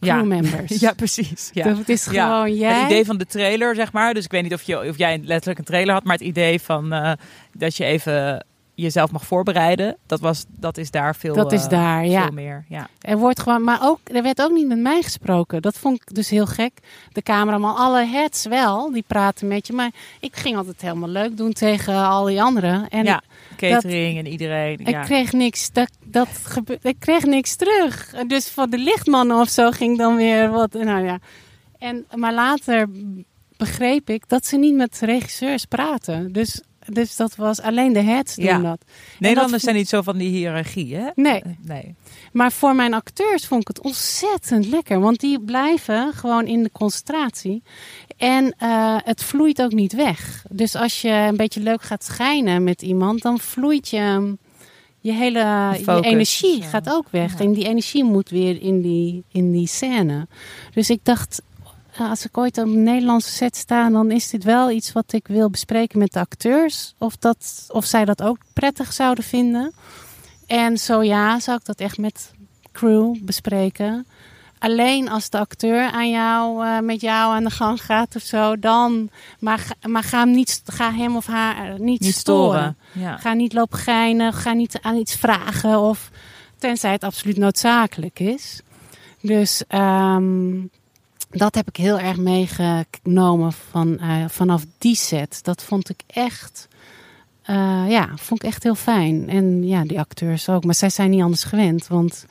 [0.00, 0.14] Ja.
[0.16, 0.80] crewmembers.
[0.80, 1.50] Ja, precies.
[1.52, 1.64] Ja.
[1.64, 2.26] Dus het is Ja.
[2.26, 2.74] gewoon jij.
[2.80, 4.14] Het idee van de trailer, zeg maar.
[4.14, 6.60] Dus ik weet niet of, je, of jij letterlijk een trailer had, maar het idee
[6.60, 7.12] van eh,
[7.52, 11.68] dat je even jezelf mag voorbereiden, dat, was, dat is daar veel, Dat is eh,
[11.68, 12.22] daar, ja.
[12.22, 12.64] veel meer.
[12.68, 12.88] Ja.
[13.00, 15.62] Er wordt gewoon, maar ook, er werd ook niet met mij gesproken.
[15.62, 16.72] Dat vond ik dus heel gek.
[17.12, 19.72] De cameraman, alle heads wel, die praten met je.
[19.72, 22.88] Maar ik ging altijd helemaal leuk doen tegen al die anderen.
[22.88, 23.22] En ja,
[23.56, 24.78] catering en iedereen.
[24.78, 25.02] ik ja.
[25.02, 28.14] kreeg niks, dat, dat gebe- ik kreeg niks terug.
[28.26, 31.18] Dus van de lichtmannen of zo ging dan weer wat, nou ja.
[31.78, 32.88] En, maar later
[33.56, 36.32] begreep ik dat ze niet met regisseurs praten.
[36.32, 36.62] Dus,
[36.92, 38.58] dus dat was alleen de heads doen Ja.
[38.58, 38.84] dat.
[39.18, 41.08] Nederlanders dat- zijn niet zo van die hiërarchie, hè?
[41.14, 41.94] Nee, Eh, Nee.
[42.32, 45.00] Maar voor mijn acteurs vond ik het ontzettend lekker.
[45.00, 47.62] Want die blijven gewoon in de concentratie.
[48.16, 50.44] En eh, het vloeit ook niet weg.
[50.50, 54.36] Dus als je een beetje leuk gaat schijnen met iemand, dan vloeit je.
[55.00, 55.38] Je hele
[55.84, 56.66] je energie ja.
[56.68, 57.32] gaat ook weg.
[57.38, 57.44] Ja.
[57.44, 60.26] En die energie moet weer in die, in die scène.
[60.74, 61.42] Dus ik dacht,
[61.98, 65.26] als ik ooit op een Nederlandse set sta, dan is dit wel iets wat ik
[65.28, 66.94] wil bespreken met de acteurs.
[66.98, 69.72] Of, dat, of zij dat ook prettig zouden vinden.
[70.46, 72.32] En zo ja, zou ik dat echt met
[72.72, 74.06] crew bespreken.
[74.58, 78.58] Alleen als de acteur aan jou, eh, met jou aan de gang gaat of zo,
[78.58, 79.08] dan.
[79.38, 82.76] Maar, ga- maar ga, hem niet, ga hem of haar niet, Niet storen.
[82.90, 83.04] storen.
[83.08, 83.16] Ja.
[83.16, 85.78] Ga niet lopen geinen, ga niet aan iets vragen.
[85.80, 86.10] Of,
[86.58, 88.60] tenzij het absoluut noodzakelijk is.
[89.20, 90.52] Dus ehm,
[91.38, 95.38] dat heb ik heel erg meegenomen van, eh, vanaf die set.
[95.42, 96.68] Dat vond ik echt.
[97.42, 99.28] eh, ja, vond ik echt heel fijn.
[99.28, 100.64] En ja, die acteurs ook.
[100.64, 102.26] Maar zij zijn niet anders gewend, want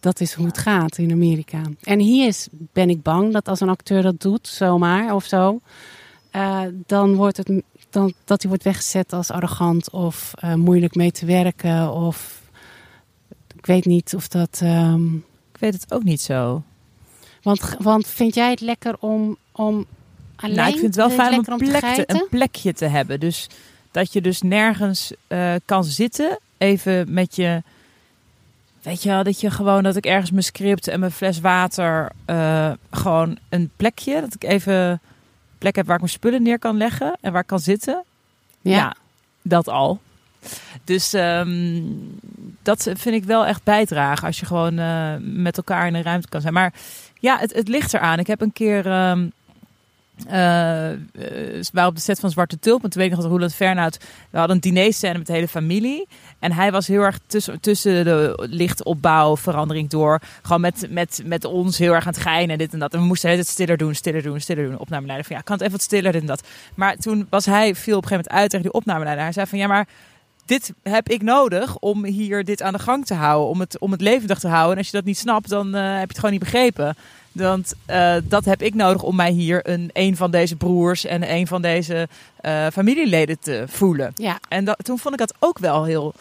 [0.00, 1.62] dat is hoe het gaat in Amerika.
[1.82, 5.60] En hier is, ben ik bang dat als een acteur dat doet, zomaar of zo,
[6.30, 7.50] eh, dan wordt het
[7.90, 11.92] dan, dat hij wordt weggezet als arrogant of moeilijk mee te werken.
[11.92, 12.42] Of
[13.56, 14.60] ik weet niet of dat.
[14.62, 15.14] ehm,
[15.52, 16.62] Ik weet het ook niet zo.
[17.42, 19.86] Want, want vind jij het lekker om, om
[20.36, 23.20] alleen nou, ik vind het wel fijn om een, plek te, een plekje te hebben.
[23.20, 23.46] Dus
[23.90, 27.62] dat je dus nergens eh, kan zitten, even met je...
[28.82, 32.10] Weet je wel, dat je gewoon, dat ik ergens mijn script en mijn fles water,
[32.24, 35.00] eh, gewoon een plekje, dat ik even een
[35.58, 38.04] plek heb waar ik mijn spullen neer kan leggen en waar ik kan zitten.
[38.60, 38.76] Ja.
[38.76, 38.96] Ja,
[39.42, 40.00] dat al.
[40.84, 41.82] Dus ehm,
[42.62, 46.28] dat vind ik wel echt bijdragen als je gewoon eh, met elkaar in een ruimte
[46.28, 46.52] kan zijn.
[46.52, 46.72] Maar
[47.20, 48.18] ja, het, het ligt eraan.
[48.18, 48.82] Ik heb een keer.
[51.72, 52.84] waren op de set van Zwarte Tulp.
[52.84, 53.98] En toen weet ik nog dat Roland Fernhout...
[54.30, 56.08] We hadden een dinerscène met de hele familie.
[56.38, 60.20] En hij was heel erg tussen, tussen de lichtopbouw, verandering door.
[60.42, 62.94] Gewoon met, met, met ons heel erg aan het geinen, dit en dat.
[62.94, 64.78] En we moesten het stiller doen, stiller doen, stiller doen.
[64.78, 66.46] Opnameleider van ja, kan het even wat stiller, dit en dat.
[66.74, 69.24] Maar toen was hij, viel op een gegeven moment uit tegen die opnameleider.
[69.24, 69.86] Hij zei van ja, maar
[70.50, 73.48] dit heb ik nodig om hier dit aan de gang te houden.
[73.48, 74.72] Om het, om het levendig te houden.
[74.72, 76.96] En als je dat niet snapt, dan eh, heb je het gewoon niet begrepen.
[77.32, 81.32] Want eh, dat heb ik nodig om mij hier een, een van deze broers en
[81.32, 82.08] een van deze
[82.40, 84.12] eh, familieleden te voelen.
[84.14, 84.38] Ja.
[84.48, 86.14] En dat, toen vond ik dat ook wel heel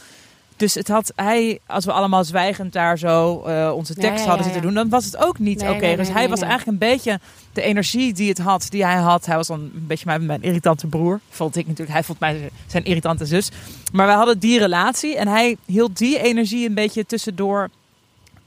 [0.60, 4.43] Dus het had hij, als we allemaal zwijgend daar zo eh, onze tekst hadden ja,
[4.43, 5.86] zitten doen, dan was het ook niet Nee, oké.
[5.86, 7.20] nee, dus hij was eigenlijk een beetje
[7.53, 9.26] de energie die het had, die hij had.
[9.26, 11.91] Hij was dan een beetje mijn, mijn irritante broer, vond ik natuurlijk.
[11.91, 13.49] Hij vond mij zijn irritante zus.
[13.91, 17.70] Maar wij hadden die relatie en hij hield die energie een beetje tussendoor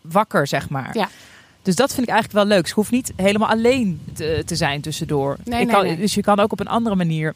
[0.01, 0.91] wakker, zeg maar.
[0.97, 1.09] Ja.
[1.63, 2.67] Dus dat vind ik eigenlijk wel leuk.
[2.67, 5.37] Je hoeft niet helemaal alleen te, te zijn tussendoor.
[5.45, 5.97] Nee, Ik kan.
[5.97, 7.35] Dus je kan ook op een andere manier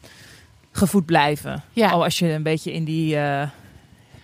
[0.72, 1.62] gevoed blijven.
[1.72, 1.90] Ja.
[1.90, 3.16] Al als je een beetje in die.
[3.16, 3.48] eh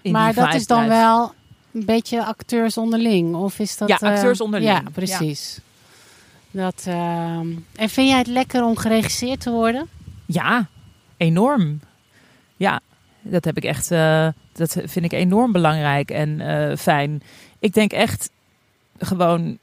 [0.02, 1.34] in maar die dat is dan wel
[1.72, 3.34] een beetje acteurs onderling?
[3.34, 4.70] Of is dat, Ja, eh, acteurs onderling.
[4.72, 5.58] Ja, precies.
[6.50, 7.46] Dat, ehm,
[7.76, 9.88] en vind jij het lekker om geregisseerd te worden?
[10.26, 10.66] Ja,
[11.16, 11.80] enorm.
[12.56, 12.80] Ja,
[13.22, 13.90] dat heb ik echt.
[13.90, 17.22] eh, dat vind ik enorm belangrijk en eh, fijn.
[17.58, 18.30] Ik denk echt
[18.98, 19.58] gewoon.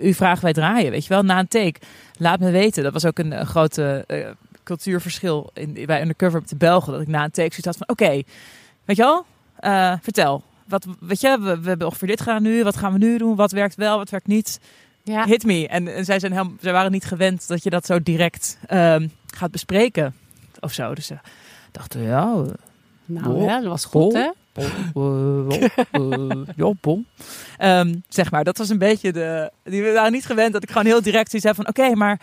[0.00, 1.80] u vraagt wij draaien, weet je wel, na een take.
[2.18, 2.82] Laat me weten.
[2.82, 4.04] Dat was ook een, een grote
[4.66, 6.92] cultuurverschil in, bij Undercover de Belgen.
[6.92, 8.22] Dat ik na een take zoiets had van, oké,
[8.84, 9.24] weet je wel,
[9.56, 10.42] eh, vertel.
[10.68, 12.64] Wat, weet je, we, we hebben ongeveer dit gedaan nu.
[12.64, 13.36] Wat gaan we nu doen?
[13.36, 14.60] Wat werkt wel, wat werkt niet?
[15.02, 15.24] Ja.
[15.24, 15.68] Hit me.
[15.68, 19.08] En, en zij, zijn helemaal, zij waren niet gewend dat je dat zo direct ehm,
[19.26, 20.14] gaat bespreken.
[20.60, 20.94] Of zo.
[20.94, 21.18] Dus ze
[21.72, 22.52] dachten, ja, eh,
[23.04, 24.30] Nou Oh, ja, dat was goed hè?
[24.52, 27.06] eh, eh, ja, bom.
[27.58, 29.50] Ehm, zeg maar, dat was een beetje de...
[29.62, 31.68] Die we waren niet gewend dat ik gewoon heel direct zoiets heb van...
[31.68, 32.20] Oké, maar...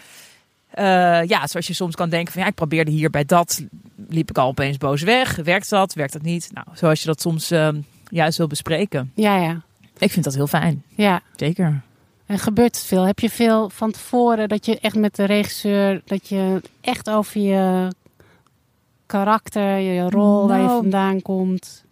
[0.73, 2.41] eh, ja, zoals je soms kan denken van...
[2.41, 3.63] Ja, ik probeerde hier bij dat...
[4.09, 5.35] Liep ik al opeens boos weg.
[5.35, 5.93] Werkt dat?
[5.93, 6.49] Werkt dat niet?
[6.53, 9.11] Nou, zoals je dat soms ehm, juist wil bespreken.
[9.15, 9.61] Ja, ja.
[9.97, 10.83] Ik vind dat heel fijn.
[10.95, 11.21] ja.
[11.35, 11.81] Zeker.
[12.25, 13.03] En gebeurt het veel?
[13.03, 16.01] Heb je veel van tevoren dat je echt met de regisseur...
[16.05, 17.87] dat je echt over je
[19.05, 21.83] karakter, je rol, waar je Nou, vandaan komt...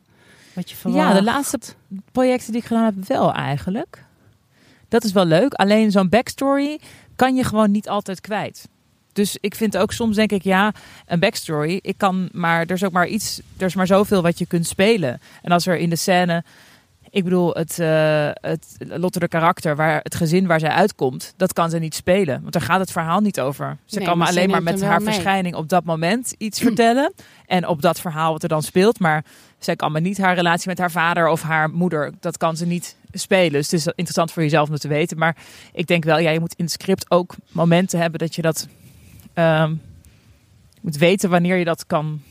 [0.53, 1.07] wat je verwacht?
[1.07, 1.59] Ja, de laatste
[2.11, 4.03] projecten die ik gedaan heb wel eigenlijk.
[4.87, 5.53] Dat is wel leuk.
[5.53, 6.79] Alleen zo'n backstory
[7.21, 8.67] kan je gewoon niet altijd kwijt.
[9.13, 10.73] Dus ik vind ook soms denk ik, ja,
[11.05, 11.79] een backstory.
[11.81, 14.67] Ik kan maar, er is ook maar iets, er is maar zoveel wat je kunt
[14.67, 15.21] spelen.
[15.41, 16.43] En als er in de scène,
[17.11, 21.77] ik bedoel, het, eh het karakter, waar het gezin waar zij uitkomt, dat kan ze
[21.77, 22.41] niet spelen.
[22.41, 23.77] Want daar gaat het verhaal niet over.
[23.85, 27.13] Ze Nee, kan maar alleen maar met haar verschijning op dat moment iets vertellen.
[27.45, 28.99] En op dat verhaal wat er dan speelt.
[28.99, 29.23] Maar
[29.59, 32.65] zij kan maar niet haar relatie met haar vader of haar moeder, dat kan ze
[32.65, 33.51] niet spelen.
[33.51, 35.17] Dus het is interessant voor jezelf om het te weten.
[35.17, 35.35] Maar
[35.73, 38.67] ik denk wel, ja, je moet in het script ook momenten hebben dat je dat
[39.33, 39.73] ehm,
[40.81, 42.21] moet weten wanneer je dat kan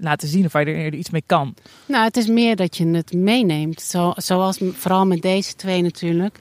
[0.00, 1.54] laten zien of wanneer je er iets mee kan.
[1.86, 3.80] Nou, het is meer dat je het meeneemt.
[3.80, 6.40] Zo, zoals vooral met deze twee natuurlijk.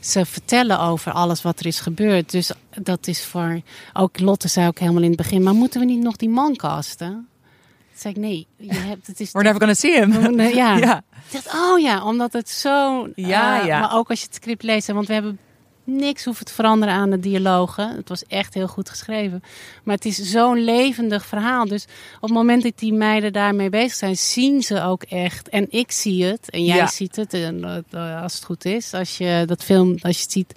[0.00, 2.30] Ze vertellen over alles wat er is gebeurd.
[2.30, 2.50] Dus
[2.82, 3.60] dat is voor...
[3.92, 5.42] Ook Lotte zei ook helemaal in het begin...
[5.42, 7.08] maar moeten we niet nog die man casten?
[7.08, 8.46] Toen zei ik, nee.
[8.56, 10.40] Je hebt, het is We're never gonna see him.
[10.40, 10.76] Ja.
[10.86, 11.02] ja.
[11.30, 13.08] Dacht, oh ja, omdat het zo...
[13.14, 13.80] Ja, eh, ja.
[13.80, 15.38] Maar ook als je het script leest, want we hebben
[15.84, 17.96] niks hoeven te veranderen aan de dialogen.
[17.96, 19.42] Het was echt heel goed geschreven.
[19.82, 21.64] Maar het is zo'n levendig verhaal.
[21.66, 21.84] Dus
[22.16, 25.48] op het moment dat die meiden daarmee bezig zijn, zien ze ook echt.
[25.48, 26.86] En ik zie het, en jij Ja.
[26.86, 28.92] ziet het, en, eh, als het goed is.
[28.94, 30.54] Als je dat film, als je het ziet...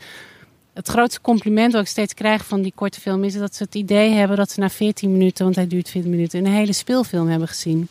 [0.74, 3.76] Het grootste compliment wat ik steeds krijg van die korte film is dat ze het
[3.76, 7.28] idee hebben dat ze na 14 minuten, want hij duurt 14 minuten, een hele speelfilm
[7.28, 7.88] hebben gezien.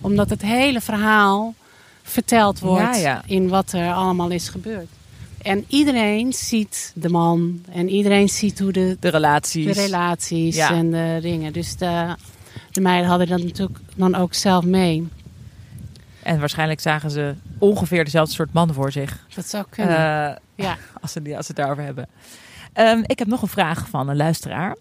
[0.00, 1.54] Omdat het hele verhaal
[2.02, 3.22] verteld wordt Ja, ja.
[3.26, 4.88] in wat er allemaal is gebeurd.
[5.48, 9.76] En iedereen ziet de man en iedereen ziet hoe de, De relaties.
[9.76, 10.70] de relaties Ja.
[10.70, 11.52] en de dingen.
[11.52, 12.14] Dus de,
[12.72, 15.08] de meiden hadden dat natuurlijk dan ook zelf mee.
[16.22, 19.26] En waarschijnlijk zagen ze ongeveer dezelfde soort man voor zich.
[19.34, 19.96] Dat zou kunnen.
[19.96, 20.76] Eh, ja.
[21.02, 22.08] als, ze, die- als ze het daarover hebben.
[22.72, 24.76] Ehm, ik heb nog een vraag van een luisteraar.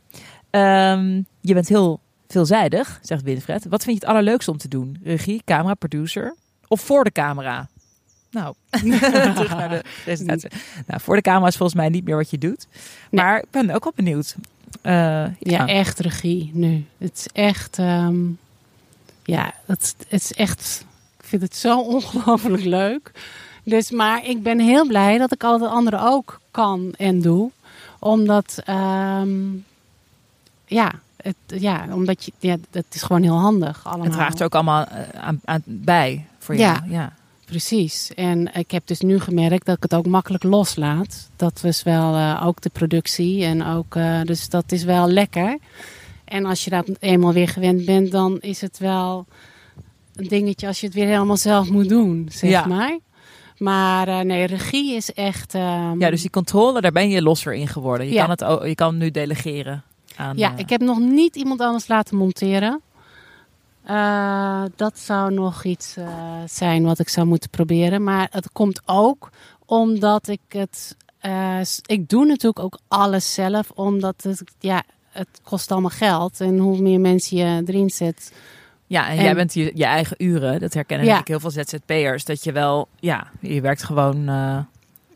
[0.50, 3.66] Ehm, je bent heel veelzijdig, zegt Winfred.
[3.70, 5.00] Wat vind je het allerleukste om te doen?
[5.04, 6.36] Regie, camera, producer?
[6.68, 7.68] Of voor de camera?
[8.32, 8.54] Nou,
[9.36, 10.50] terug naar de presentatie.
[10.88, 12.68] Nou, voor de camera is volgens mij niet meer wat je doet.
[13.10, 13.24] Nee.
[13.24, 14.36] Maar ik ben ook wel benieuwd.
[14.82, 16.86] Eh, ja, Ja, echt regie nu.
[16.98, 18.16] Het is echt, ehm,
[19.24, 20.86] ja, het, het is echt,
[21.20, 23.12] ik vind het zo ongelooflijk leuk.
[23.64, 27.52] Dus, maar ik ben heel blij dat ik al de anderen ook kan en doe.
[28.00, 29.40] Omdat, ehm,
[30.66, 34.06] ja, het, ja, omdat je, ja, dat is gewoon heel handig allemaal.
[34.06, 36.74] het draagt er ook allemaal eh, aan, aan bij voor Ja.
[36.74, 36.92] jou.
[36.92, 37.14] Ja.
[37.48, 38.12] Precies.
[38.16, 41.30] En ik heb dus nu gemerkt dat ik het ook makkelijk loslaat.
[41.36, 43.44] Dat was wel eh, ook de productie.
[43.44, 45.58] En ook, eh, dus dat is wel lekker.
[46.26, 49.26] En als je dat eenmaal weer gewend bent, dan is het wel
[50.16, 52.66] een dingetje als je het weer helemaal zelf moet doen, zeg Ja.
[52.66, 52.98] maar.
[53.58, 55.54] Maar eh, nee, regie is echt.
[55.56, 58.08] ehm, ja, dus die controle, daar ben je losser in geworden.
[58.08, 58.26] Je, Ja.
[58.36, 59.84] kan, het, je kan nu delegeren.
[60.16, 62.82] Aan, Ja, ik heb nog niet iemand anders laten monteren.
[63.88, 66.08] Eh, dat zou nog iets eh,
[66.46, 68.04] zijn wat ik zou moeten proberen.
[68.04, 69.30] Maar het komt ook
[69.66, 70.96] omdat ik het.
[71.20, 76.42] eh, ik doe natuurlijk ook alles zelf, omdat het, ja, het kost allemaal geld.
[76.42, 78.32] En hoe meer mensen je erin zet,
[78.90, 80.60] Ja, en, En- jij bent je, je eigen uren.
[80.60, 81.14] Dat herkennen Ja.
[81.18, 82.26] natuurlijk heel veel ZZP'ers.
[82.26, 84.24] Dat je wel, ja, je werkt gewoon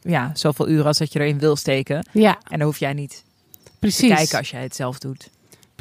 [0.01, 2.05] ja, zoveel uren als dat je erin wil steken.
[2.11, 3.23] Ja, En dan hoef jij niet
[3.79, 4.09] precies.
[4.09, 5.29] te kijken als jij het zelf doet.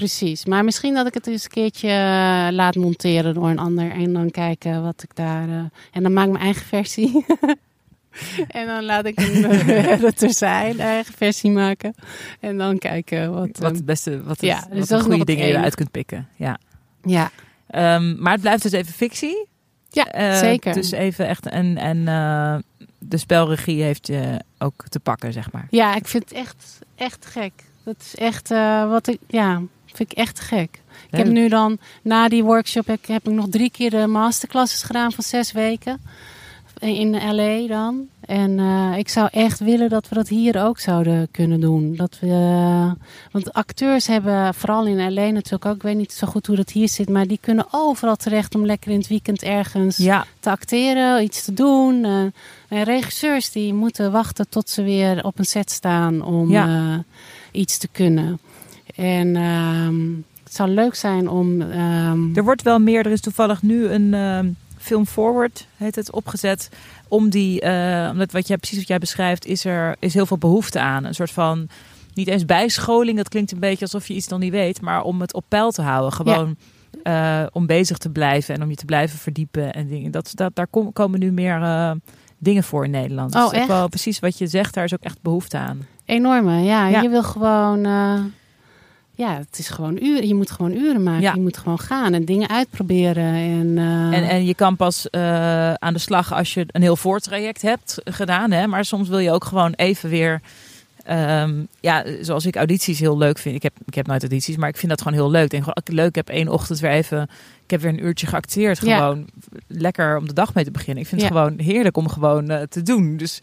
[0.01, 0.45] Precies.
[0.45, 3.91] Maar misschien dat ik het eens een keertje eh, laat monteren door een ander.
[3.91, 5.49] En dan kijken wat ik daar...
[5.49, 7.25] eh, en dan maak ik mijn eigen versie.
[8.61, 11.95] en dan laat ik een uh, editor zijn eigen versie maken.
[12.41, 13.59] En dan kijken wat...
[13.59, 16.29] Wat het beste, wat, het, ja, dus wat goede dingen je eruit kunt pikken.
[16.37, 16.59] Ja.
[17.03, 17.31] ja,
[17.71, 19.47] Ehm, maar het blijft dus even fictie.
[19.91, 20.75] ja Eh, zeker.
[20.75, 22.57] Dus even echt, en, en eh,
[22.99, 25.67] de spelregie heeft je ook te pakken, zeg maar.
[25.71, 27.53] Ja, ik vind het echt, echt gek.
[27.85, 29.19] Dat is echt eh, wat ik...
[29.27, 29.63] Ja,
[29.95, 30.83] vind ik echt gek.
[31.11, 34.83] Ik heb nu dan, na die workshop, heb, heb ik nog drie keer de masterclasses
[34.83, 36.01] gedaan van zes weken.
[36.81, 38.07] In LA dan.
[38.21, 41.97] En eh, ik zou echt willen dat we dat hier ook zouden kunnen doen.
[41.97, 42.95] Dat we,
[43.33, 46.71] want acteurs hebben, vooral in LA natuurlijk ook, ik weet niet zo goed hoe dat
[46.71, 50.51] hier zit, maar die kunnen overal terecht om lekker in het weekend ergens Ja, te
[50.51, 52.05] acteren, iets te doen.
[52.05, 52.21] Eh,
[52.69, 56.67] en regisseurs die moeten wachten tot ze weer op een set staan om Ja.
[56.67, 56.99] eh,
[57.61, 58.39] iets te kunnen.
[58.97, 60.01] En ehm,
[60.45, 61.61] het zou leuk zijn om.
[61.61, 63.07] ehm, er wordt wel meer.
[63.07, 66.69] Er is toevallig nu een ehm, film forward, heet het, opgezet.
[67.09, 70.39] Om die, eh, omdat wat jij precies wat jij beschrijft, is er is heel veel
[70.39, 71.05] behoefte aan.
[71.05, 71.69] Een soort van,
[72.15, 74.81] niet eens bijscholing, dat klinkt een beetje alsof je iets nog niet weet.
[74.81, 76.13] Maar om het op peil te houden.
[76.13, 76.57] Gewoon
[77.03, 80.11] eh, om bezig te blijven en om je te blijven verdiepen en dingen.
[80.11, 81.91] Dat, dat, daar kom- komen nu meer eh,
[82.39, 83.35] dingen voor in Nederland.
[83.35, 83.67] Oh, echt?
[83.67, 85.87] wel precies wat je zegt, daar is ook echt behoefte aan.
[86.05, 87.01] enorme, ja, Ja.
[87.01, 87.87] Je wil gewoon.
[89.21, 90.29] Ja, het is gewoon uren.
[90.29, 91.23] Je moet gewoon uren maken.
[91.23, 91.33] Ja.
[91.35, 93.35] Je moet gewoon gaan en dingen uitproberen.
[93.35, 96.97] En, eh, En, en je kan pas eh, aan de slag als je een heel
[96.97, 98.51] voortraject hebt gedaan.
[98.51, 98.67] Hè?
[98.67, 100.41] Maar soms wil je ook gewoon even weer.
[101.05, 103.55] ehm, ja, zoals ik audities heel leuk vind.
[103.55, 105.45] Ik heb, ik heb nooit audities, maar ik vind dat gewoon heel leuk.
[105.45, 107.23] Ik denk gewoon, als ik leuk heb één ochtend weer even.
[107.65, 108.81] Ik heb weer een uurtje geacteerd.
[108.81, 108.97] Ja.
[108.97, 109.27] Gewoon
[109.67, 111.03] lekker om de dag mee te beginnen.
[111.03, 113.17] Ik vind het gewoon heerlijk om gewoon eh, te doen.
[113.17, 113.41] Dus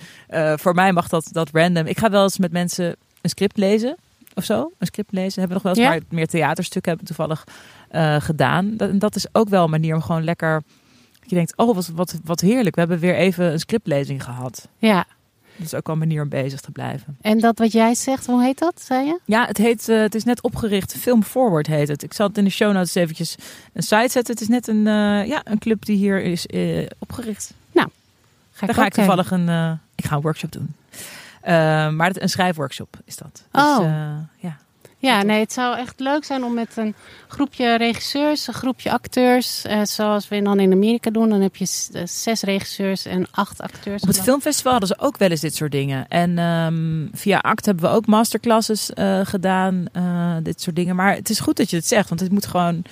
[0.56, 1.86] voor mij mag dat, dat random.
[1.86, 3.98] Ik ga wel eens met mensen een script lezen
[4.38, 4.72] of zo.
[4.78, 5.94] Een script lezen hebben we nog wel eens.
[5.94, 6.00] Ja.
[6.00, 7.44] Maar meer theaterstukken hebben toevallig
[7.90, 8.78] eh, gedaan.
[8.78, 10.64] Dat, dat is ook wel een manier om gewoon lekker
[11.30, 12.76] je denkt, oh, wat, wat, wat heerlijk.
[12.76, 14.68] We hebben weer even een scriptlezing gehad.
[14.78, 15.06] ja,
[15.56, 17.18] Dat is ook wel een manier om bezig te blijven.
[17.22, 19.20] en dat wat jij zegt, hoe heet dat, zei je?
[19.26, 20.94] Ja, het, heet, eh, het is net opgericht.
[20.98, 22.04] Film Forward heet het.
[22.04, 23.36] Ik zal het in de show notes eventjes
[23.74, 24.34] een site zetten.
[24.34, 26.46] Het is net een, eh, ja, een club die hier is
[27.00, 27.54] opgericht.
[28.52, 30.74] Ga Daar ga ik toevallig een, ik ga een workshop doen.
[31.48, 33.44] Eh, maar het, een schrijfworkshop is dat.
[33.52, 33.86] Dus, Oh.
[33.86, 34.58] eh, ja.
[35.00, 36.96] Ja, nee, het zou echt leuk zijn om met een
[37.28, 41.30] groepje regisseurs, een groepje acteurs, eh, zoals we dan in Amerika doen.
[41.30, 44.02] Dan heb je eh, zes regisseurs en acht acteurs.
[44.02, 46.08] Op het filmfestival hadden ze ook wel eens dit soort dingen.
[46.08, 48.90] En ehm, via ACT hebben we ook masterclasses
[49.24, 49.86] gedaan.
[50.44, 50.96] dit soort dingen.
[50.96, 52.10] Maar het is goed dat je het zegt.
[52.10, 52.84] Want het moet gewoon...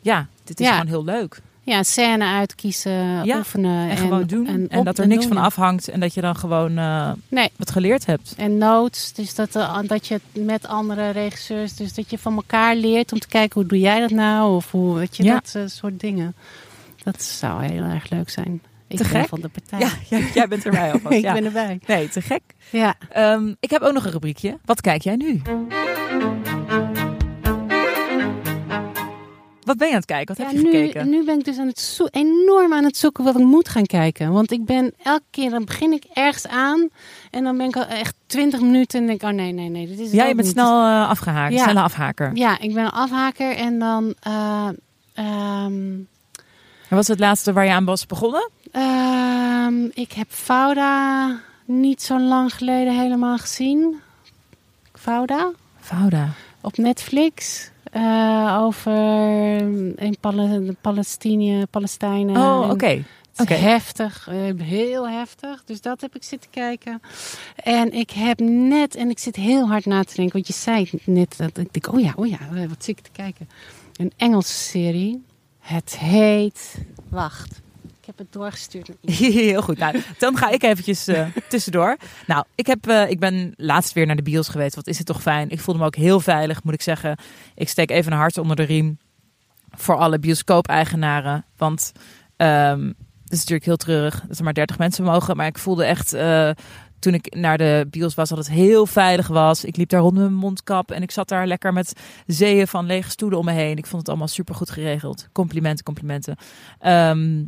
[0.00, 0.72] Ja, dit is Ja.
[0.72, 1.40] gewoon heel leuk.
[1.62, 3.90] Ja, scène uitkiezen, Ja, oefenen.
[3.90, 4.68] En, gewoon doen.
[4.68, 5.32] En, dat er niks doen.
[5.34, 5.88] van afhangt.
[5.88, 8.34] En dat je dan gewoon eh, Nee, wat geleerd hebt.
[8.36, 9.12] en notes.
[9.12, 13.12] Dus dat, eh, dat je het met andere regisseurs, dus dat je van elkaar leert
[13.12, 14.54] om te kijken hoe doe jij dat nou?
[14.56, 15.34] Of hoe, weet je, Ja.
[15.34, 16.34] dat eh, soort dingen.
[17.02, 18.62] Dat zou heel erg leuk zijn.
[18.88, 19.28] Ik Te ben gek.
[19.28, 19.78] van de partij.
[19.78, 21.14] Ja, ja, jij bent erbij alvast.
[21.24, 21.80] ik ben erbij.
[21.86, 22.42] Nee, te gek.
[22.70, 22.94] Ja.
[23.10, 24.58] Ehm, ik heb ook nog een rubriekje.
[24.64, 25.42] Wat kijk jij nu?
[29.70, 30.36] Wat ben je aan het kijken?
[30.36, 31.08] Wat Ja, heb je nu, gekeken?
[31.10, 33.86] nu ben ik dus aan het zo enorm aan het zoeken wat ik moet gaan
[33.86, 34.32] kijken.
[34.32, 36.88] Want ik ben elke keer, dan begin ik ergens aan.
[37.30, 39.86] En dan ben ik al echt twintig minuten en denk ik, oh nee, nee, nee.
[39.86, 40.52] Dit is Ja, je bent niet.
[40.56, 41.52] snel eh, afgehaakt.
[41.52, 41.62] Ja.
[41.62, 42.30] Snelle afhaker.
[42.34, 44.14] Ja, ik ben een afhaker en dan...
[44.20, 44.68] eh,
[45.14, 45.96] ehm,
[46.88, 48.50] Wat was het laatste waar je aan was begonnen?
[48.72, 54.00] ehm, ik heb Fauda niet zo lang geleden helemaal gezien.
[54.94, 55.50] Fauda
[55.80, 56.28] Fauda.
[56.60, 57.70] op Netflix.
[57.90, 58.92] Eh, over
[59.96, 62.36] in Pale- de Palestinië, Palestijnen.
[62.36, 63.04] Oh, oké.
[63.36, 63.54] Oké.
[63.54, 65.64] heftig, eh, heel heftig.
[65.64, 67.00] Dus dat heb ik zitten kijken.
[67.56, 70.90] En ik heb net, en ik zit heel hard na te denken, want je zei
[71.04, 73.48] net, dat ik denk, oh ja, oh ja, eh, wat zit ik te kijken?
[73.96, 75.22] Een Engelse serie.
[75.58, 76.74] Het heet,
[77.08, 77.60] wacht,
[78.10, 78.90] heb het doorgestuurd.
[79.24, 79.78] Heel goed.
[79.78, 81.96] Nou, dan ga ik eventjes eh, tussendoor.
[82.26, 84.74] Nou, ik, heb, eh, ik ben laatst weer naar de bios geweest.
[84.74, 85.50] Wat is het toch fijn.
[85.50, 87.18] Ik voelde me ook heel veilig, moet ik zeggen.
[87.54, 88.98] Ik steek even een hart onder de riem
[89.70, 91.44] voor alle bioscoop-eigenaren.
[91.56, 91.92] Want
[92.36, 92.86] ehm,
[93.22, 95.36] het is natuurlijk heel treurig dat er maar 30 mensen mogen.
[95.36, 96.12] Maar ik voelde echt...
[96.12, 96.50] eh,
[96.98, 99.64] toen ik naar de bios was, dat het heel veilig was.
[99.64, 101.92] Ik liep daar rond met mijn mondkap en ik zat daar lekker met
[102.26, 103.76] zeeën van lege stoelen om me heen.
[103.76, 105.28] Ik vond het allemaal super goed geregeld.
[105.32, 106.36] Complimenten, complimenten.
[106.78, 107.42] Ehm,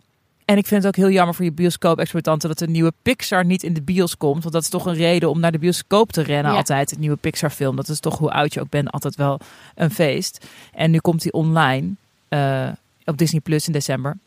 [0.45, 3.63] en ik vind het ook heel jammer voor je bioscoop-exploitanten dat de nieuwe Pixar niet
[3.63, 4.43] in de bios komt.
[4.43, 6.51] Want dat is toch een reden om naar de bioscoop te rennen.
[6.53, 6.59] Ja.
[6.59, 7.77] Altijd, het nieuwe Pixar-film.
[7.77, 9.41] Dat is toch hoe oud je ook bent, altijd wel
[9.75, 10.47] een feest.
[10.73, 11.91] En nu komt die online.
[12.29, 12.69] Eh,
[13.05, 14.19] op Disney Plus in december.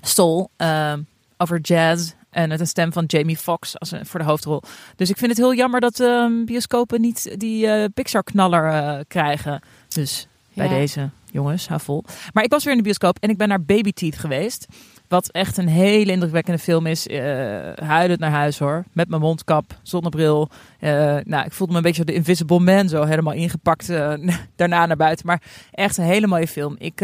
[0.00, 1.00] Soul, ehm,
[1.36, 2.12] over jazz.
[2.30, 4.62] En met een stem van Jamie Foxx als een, voor de hoofdrol.
[4.96, 9.60] Dus ik vind het heel jammer dat ehm, bioscopen niet die eh, Pixar-knaller eh, krijgen.
[9.88, 10.72] Dus bij Ja.
[10.74, 12.04] deze, jongens, hou vol.
[12.32, 14.66] Maar ik was weer in de bioscoop en ik ben naar Baby Teeth geweest.
[15.08, 17.06] Wat echt een hele indrukwekkende film is.
[17.06, 18.84] Eh huilend naar huis hoor.
[18.92, 20.48] Met mijn mondkap, zonnebril.
[20.78, 24.14] Eh, nou, ik voelde me een beetje de Invisible Man zo helemaal ingepakt eh,
[24.56, 25.26] daarna naar buiten.
[25.26, 26.74] Maar echt een hele mooie film.
[26.78, 26.98] Ik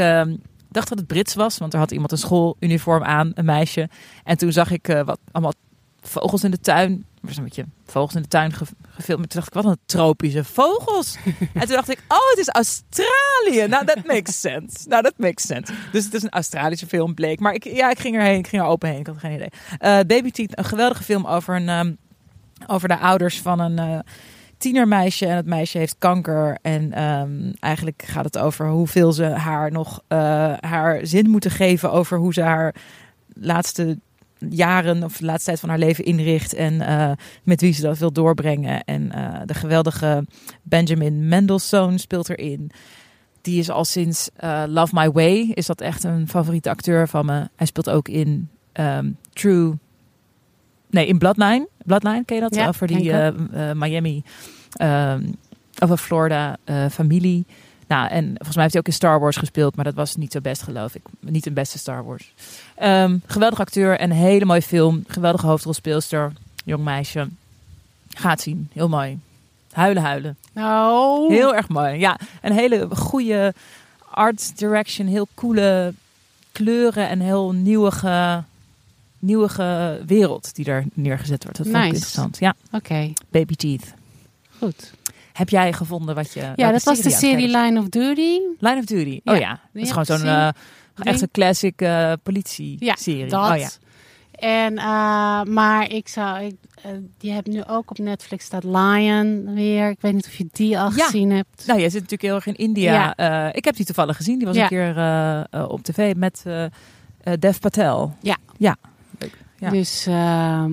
[0.69, 3.89] dacht dat het Brits was, want er had iemand een schooluniform aan, een meisje.
[4.25, 5.53] En toen zag ik wat allemaal
[6.01, 7.05] vogels in de tuin.
[7.23, 9.31] Er was een beetje vogels in de tuin ge- gefilmd.
[9.31, 11.17] Toen dacht ik, wat een tropische vogels.
[11.55, 13.69] en toen dacht ik, oh, het is Australië.
[13.69, 14.89] Nou, that makes sense.
[14.89, 15.73] Nou, that makes sense.
[15.93, 17.41] Dus het is een Australische film, bleek.
[17.41, 18.39] Maar ik, ja, ik ging erheen.
[18.39, 18.99] Ik ging er open heen.
[18.99, 19.49] Ik had geen idee.
[19.79, 21.93] Eh, Baby Teeth, een geweldige film over, een, ehm,
[22.67, 23.99] over de ouders van een eh,
[24.59, 25.27] tienermeisje.
[25.27, 26.59] En het meisje heeft kanker.
[26.63, 30.19] En ehm, eigenlijk gaat het over hoeveel ze haar nog eh,
[30.61, 31.93] haar zin moeten geven.
[31.93, 32.75] Over hoe ze haar
[33.35, 33.99] laatste
[34.49, 36.55] jaren of de laatste tijd van haar leven inricht.
[36.55, 37.11] En eh,
[37.43, 38.85] met wie ze dat wil doorbrengen.
[38.85, 40.27] En eh, de geweldige
[40.63, 42.71] Benjamin Mendelssohn speelt erin.
[43.41, 45.51] Die is al sinds eh, Love My Way.
[45.55, 47.49] Is dat echt een favoriete acteur van me.
[47.57, 49.79] Hij speelt ook in ehm, True...
[50.91, 51.69] Nee, in Bloodline.
[51.85, 52.55] Bloodline, ken je dat?
[52.55, 53.13] Ja, Over die
[53.75, 54.23] Miami...
[54.73, 55.25] ehm
[55.81, 56.57] over Florida
[56.91, 57.47] familie.
[57.93, 60.33] Nou, en volgens mij heeft hij ook in Star Wars gespeeld, maar dat was niet
[60.33, 61.03] zo best, geloof ik.
[61.21, 62.33] Niet een beste Star Wars.
[62.77, 65.05] Ehm geweldig acteur en een hele mooie film.
[65.07, 66.33] Geweldige hoofdrolspeelster,
[66.65, 67.29] jong meisje.
[68.09, 69.19] Gaat zien, heel mooi.
[69.73, 70.37] Huilen, huilen.
[70.53, 71.99] Nou, Heel erg mooi.
[71.99, 73.55] Ja, een hele goede
[74.11, 75.95] art direction, heel coole
[76.53, 78.45] kleuren en heel nieuwige,
[79.19, 81.59] nieuwige wereld die daar neergezet wordt.
[81.59, 81.95] Dat vond ik Nice.
[81.95, 82.39] interessant.
[82.39, 83.95] Ja, oké, Baby Teeth.
[84.59, 84.93] goed.
[85.33, 86.53] Heb jij gevonden wat je...
[86.57, 88.39] Ja, dat was de serie Line of Duty.
[88.59, 89.21] Line of Duty.
[89.25, 90.49] Oh Ja, ja, dat is gewoon zo'n eh,
[90.95, 93.27] echt een classic eh politie Ja, serie.
[93.27, 93.51] dat.
[93.51, 93.69] Oh ja.
[94.33, 99.55] En, eh, maar ik zou, ik, eh, je hebt nu ook op Netflix staat Lion
[99.55, 99.91] weer.
[99.91, 101.05] Ik weet niet of je die al Ja.
[101.05, 101.67] gezien hebt.
[101.67, 103.15] Nou, jij zit natuurlijk heel erg in India.
[103.17, 103.53] Ja.
[103.53, 104.39] Ik heb die toevallig gezien.
[104.39, 104.63] Die was Ja.
[104.63, 106.43] een keer op tv met
[107.39, 108.17] Dev Patel.
[108.21, 108.37] Ja.
[108.59, 108.77] Ja.
[109.19, 109.37] Leuk.
[109.71, 110.73] Dus ehm,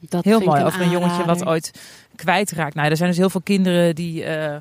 [0.00, 0.62] dat Heel mooi.
[0.64, 1.70] Over een jongetje wat ooit
[2.16, 2.74] kwijtraakt.
[2.74, 4.56] Nou, er zijn dus heel veel kinderen die eh,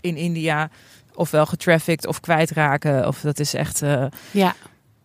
[0.00, 0.70] in India
[1.14, 3.06] ofwel getrafficked of kwijtraken.
[3.06, 4.54] Of dat is echt eh, Ja.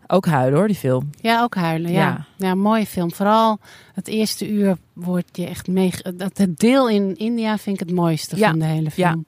[0.08, 1.10] ook huilen hoor, die film.
[1.22, 1.92] ja, ook huilen.
[1.92, 2.00] Ja.
[2.00, 2.26] Ja.
[2.48, 2.56] Ja.
[2.56, 3.14] mooie film.
[3.14, 3.60] Vooral
[3.94, 5.92] het eerste uur wordt je echt mee.
[6.16, 8.50] Dat het deel in India vind ik het mooiste Ja.
[8.50, 9.10] van de hele Ja.
[9.12, 9.26] film.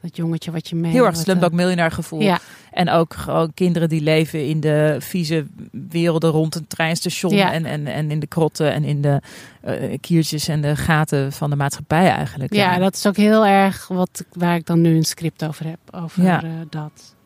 [0.00, 0.92] Dat jongetje wat je mee.
[0.92, 2.20] Heel erg Slumdog eh, Millionaire gevoel.
[2.20, 2.38] Ja,
[2.70, 5.46] En ook gewoon kinderen die leven in de vieze
[5.88, 7.34] werelden rond een treinstation.
[7.34, 7.52] Ja.
[7.52, 9.20] En, en, en in de krotten en in de
[9.60, 12.54] eh, kiertjes en de gaten van de maatschappij eigenlijk.
[12.54, 15.78] ja, dat is ook heel erg wat, waar ik dan nu een script over heb.
[15.90, 17.16] Over eh, dat.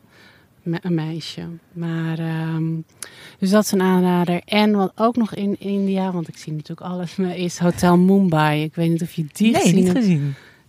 [0.63, 1.41] Me- een meisje.
[1.73, 2.63] Maar, ehm,
[3.39, 4.41] dus dat is een aanrader.
[4.45, 8.63] En wat ook nog in India, want ik zie natuurlijk alles, is Hotel Mumbai.
[8.63, 10.05] Ik weet niet of je die nee, gezien niet hebt.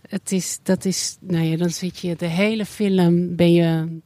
[0.09, 3.99] Het is, dat is, nou ja, dan zit je de hele film, ben je,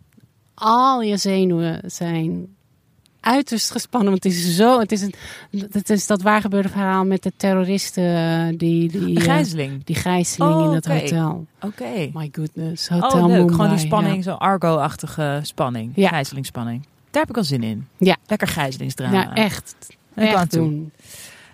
[0.54, 2.48] al je zenuwen zijn
[3.20, 4.10] uiterst gespannen.
[4.10, 5.14] Want het is zo, het is, een,
[5.72, 9.84] het is dat waargebeurde verhaal met de terroristen, eh, die, die, eh, gijzeling.
[9.84, 11.00] die gijzeling Oh, in het oké.
[11.00, 11.46] hotel.
[11.62, 12.10] Oké.
[12.14, 13.26] My goodness, Hotel Oh.
[13.26, 13.50] Mumbai.
[13.56, 14.22] Gewoon die spanning, ja.
[14.22, 15.92] zo'n Argo-achtige spanning.
[15.96, 16.08] Ja.
[16.10, 16.86] Gijzelingsspanning.
[17.12, 17.88] Daar heb ik al zin in.
[17.98, 18.18] Ja.
[18.28, 19.14] Lekker gijzelingsdrama.
[19.22, 19.76] Ja, echt.
[20.14, 20.62] En ik kan echt toe.
[20.62, 20.92] doen.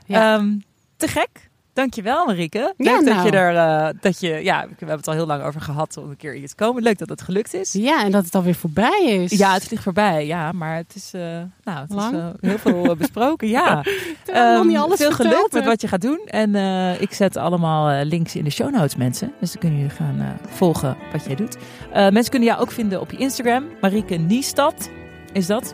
[0.06, 0.36] Ja.
[0.38, 0.54] Ehm,
[0.98, 1.45] te gek.
[1.76, 2.74] Dankjewel Marieke.
[2.78, 3.26] Leuk Ja, dat nou.
[3.26, 6.10] je er, eh, dat je, ja, we hebben het al heel lang over gehad om
[6.10, 6.84] een keer hier te komen.
[6.84, 7.74] Leuk dat het gelukt is.
[7.74, 9.32] ja, en dat het alweer voorbij is.
[9.38, 10.26] Ja, het vliegt voorbij.
[10.26, 11.22] Ja, maar het is, eh,
[11.64, 12.14] nou, het Lang?
[12.14, 13.48] is eh, heel veel besproken.
[13.48, 13.76] Ja.
[13.86, 16.20] Niet Ehm, alles veel geluk verteld met wat je gaat doen.
[16.26, 16.56] En
[17.02, 19.34] ik zet allemaal links in de show notes, mensen.
[19.40, 21.58] Dus dan kunnen jullie gaan volgen wat jij doet.
[21.94, 23.66] Mensen kunnen jou ook vinden op je Instagram.
[23.82, 24.90] Marieke Niestad
[25.34, 25.74] is dat.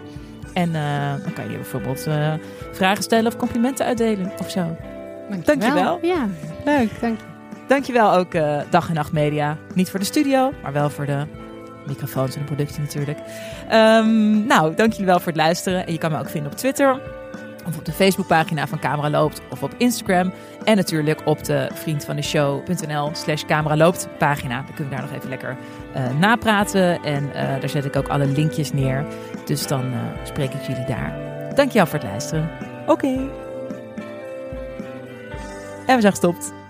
[0.54, 0.72] En
[1.24, 2.08] dan kan je bijvoorbeeld
[2.72, 4.76] vragen stellen of complimenten uitdelen of zo.
[5.44, 6.00] Dankjewel.
[6.02, 6.28] Ja,
[6.66, 6.90] leuk.
[7.02, 7.26] Dank je.
[7.68, 9.58] Dankjewel ook eh, Dag en Nacht Media.
[9.74, 11.26] Niet voor de studio, maar wel voor de
[11.88, 13.20] microfoons en de productie natuurlijk.
[13.70, 15.86] Ehm, nou, dank jullie wel voor het luisteren.
[15.86, 17.00] En je kan me ook vinden op Twitter.
[17.68, 19.42] Of op de Facebookpagina van Camera Loopt.
[19.50, 20.32] Of op Instagram.
[20.64, 24.56] En natuurlijk op de vriendvandeshow.nl slash Camera Loopt pagina.
[24.56, 25.58] Dan kunnen we daar nog even lekker
[25.94, 27.04] eh, napraten.
[27.04, 29.06] En eh, daar zet ik ook alle linkjes neer.
[29.46, 31.14] Dus dan eh, spreek ik jullie daar.
[31.56, 32.50] Dankjewel voor het luisteren.
[32.88, 33.41] Oké.
[35.86, 36.61] En we zijn gestopt.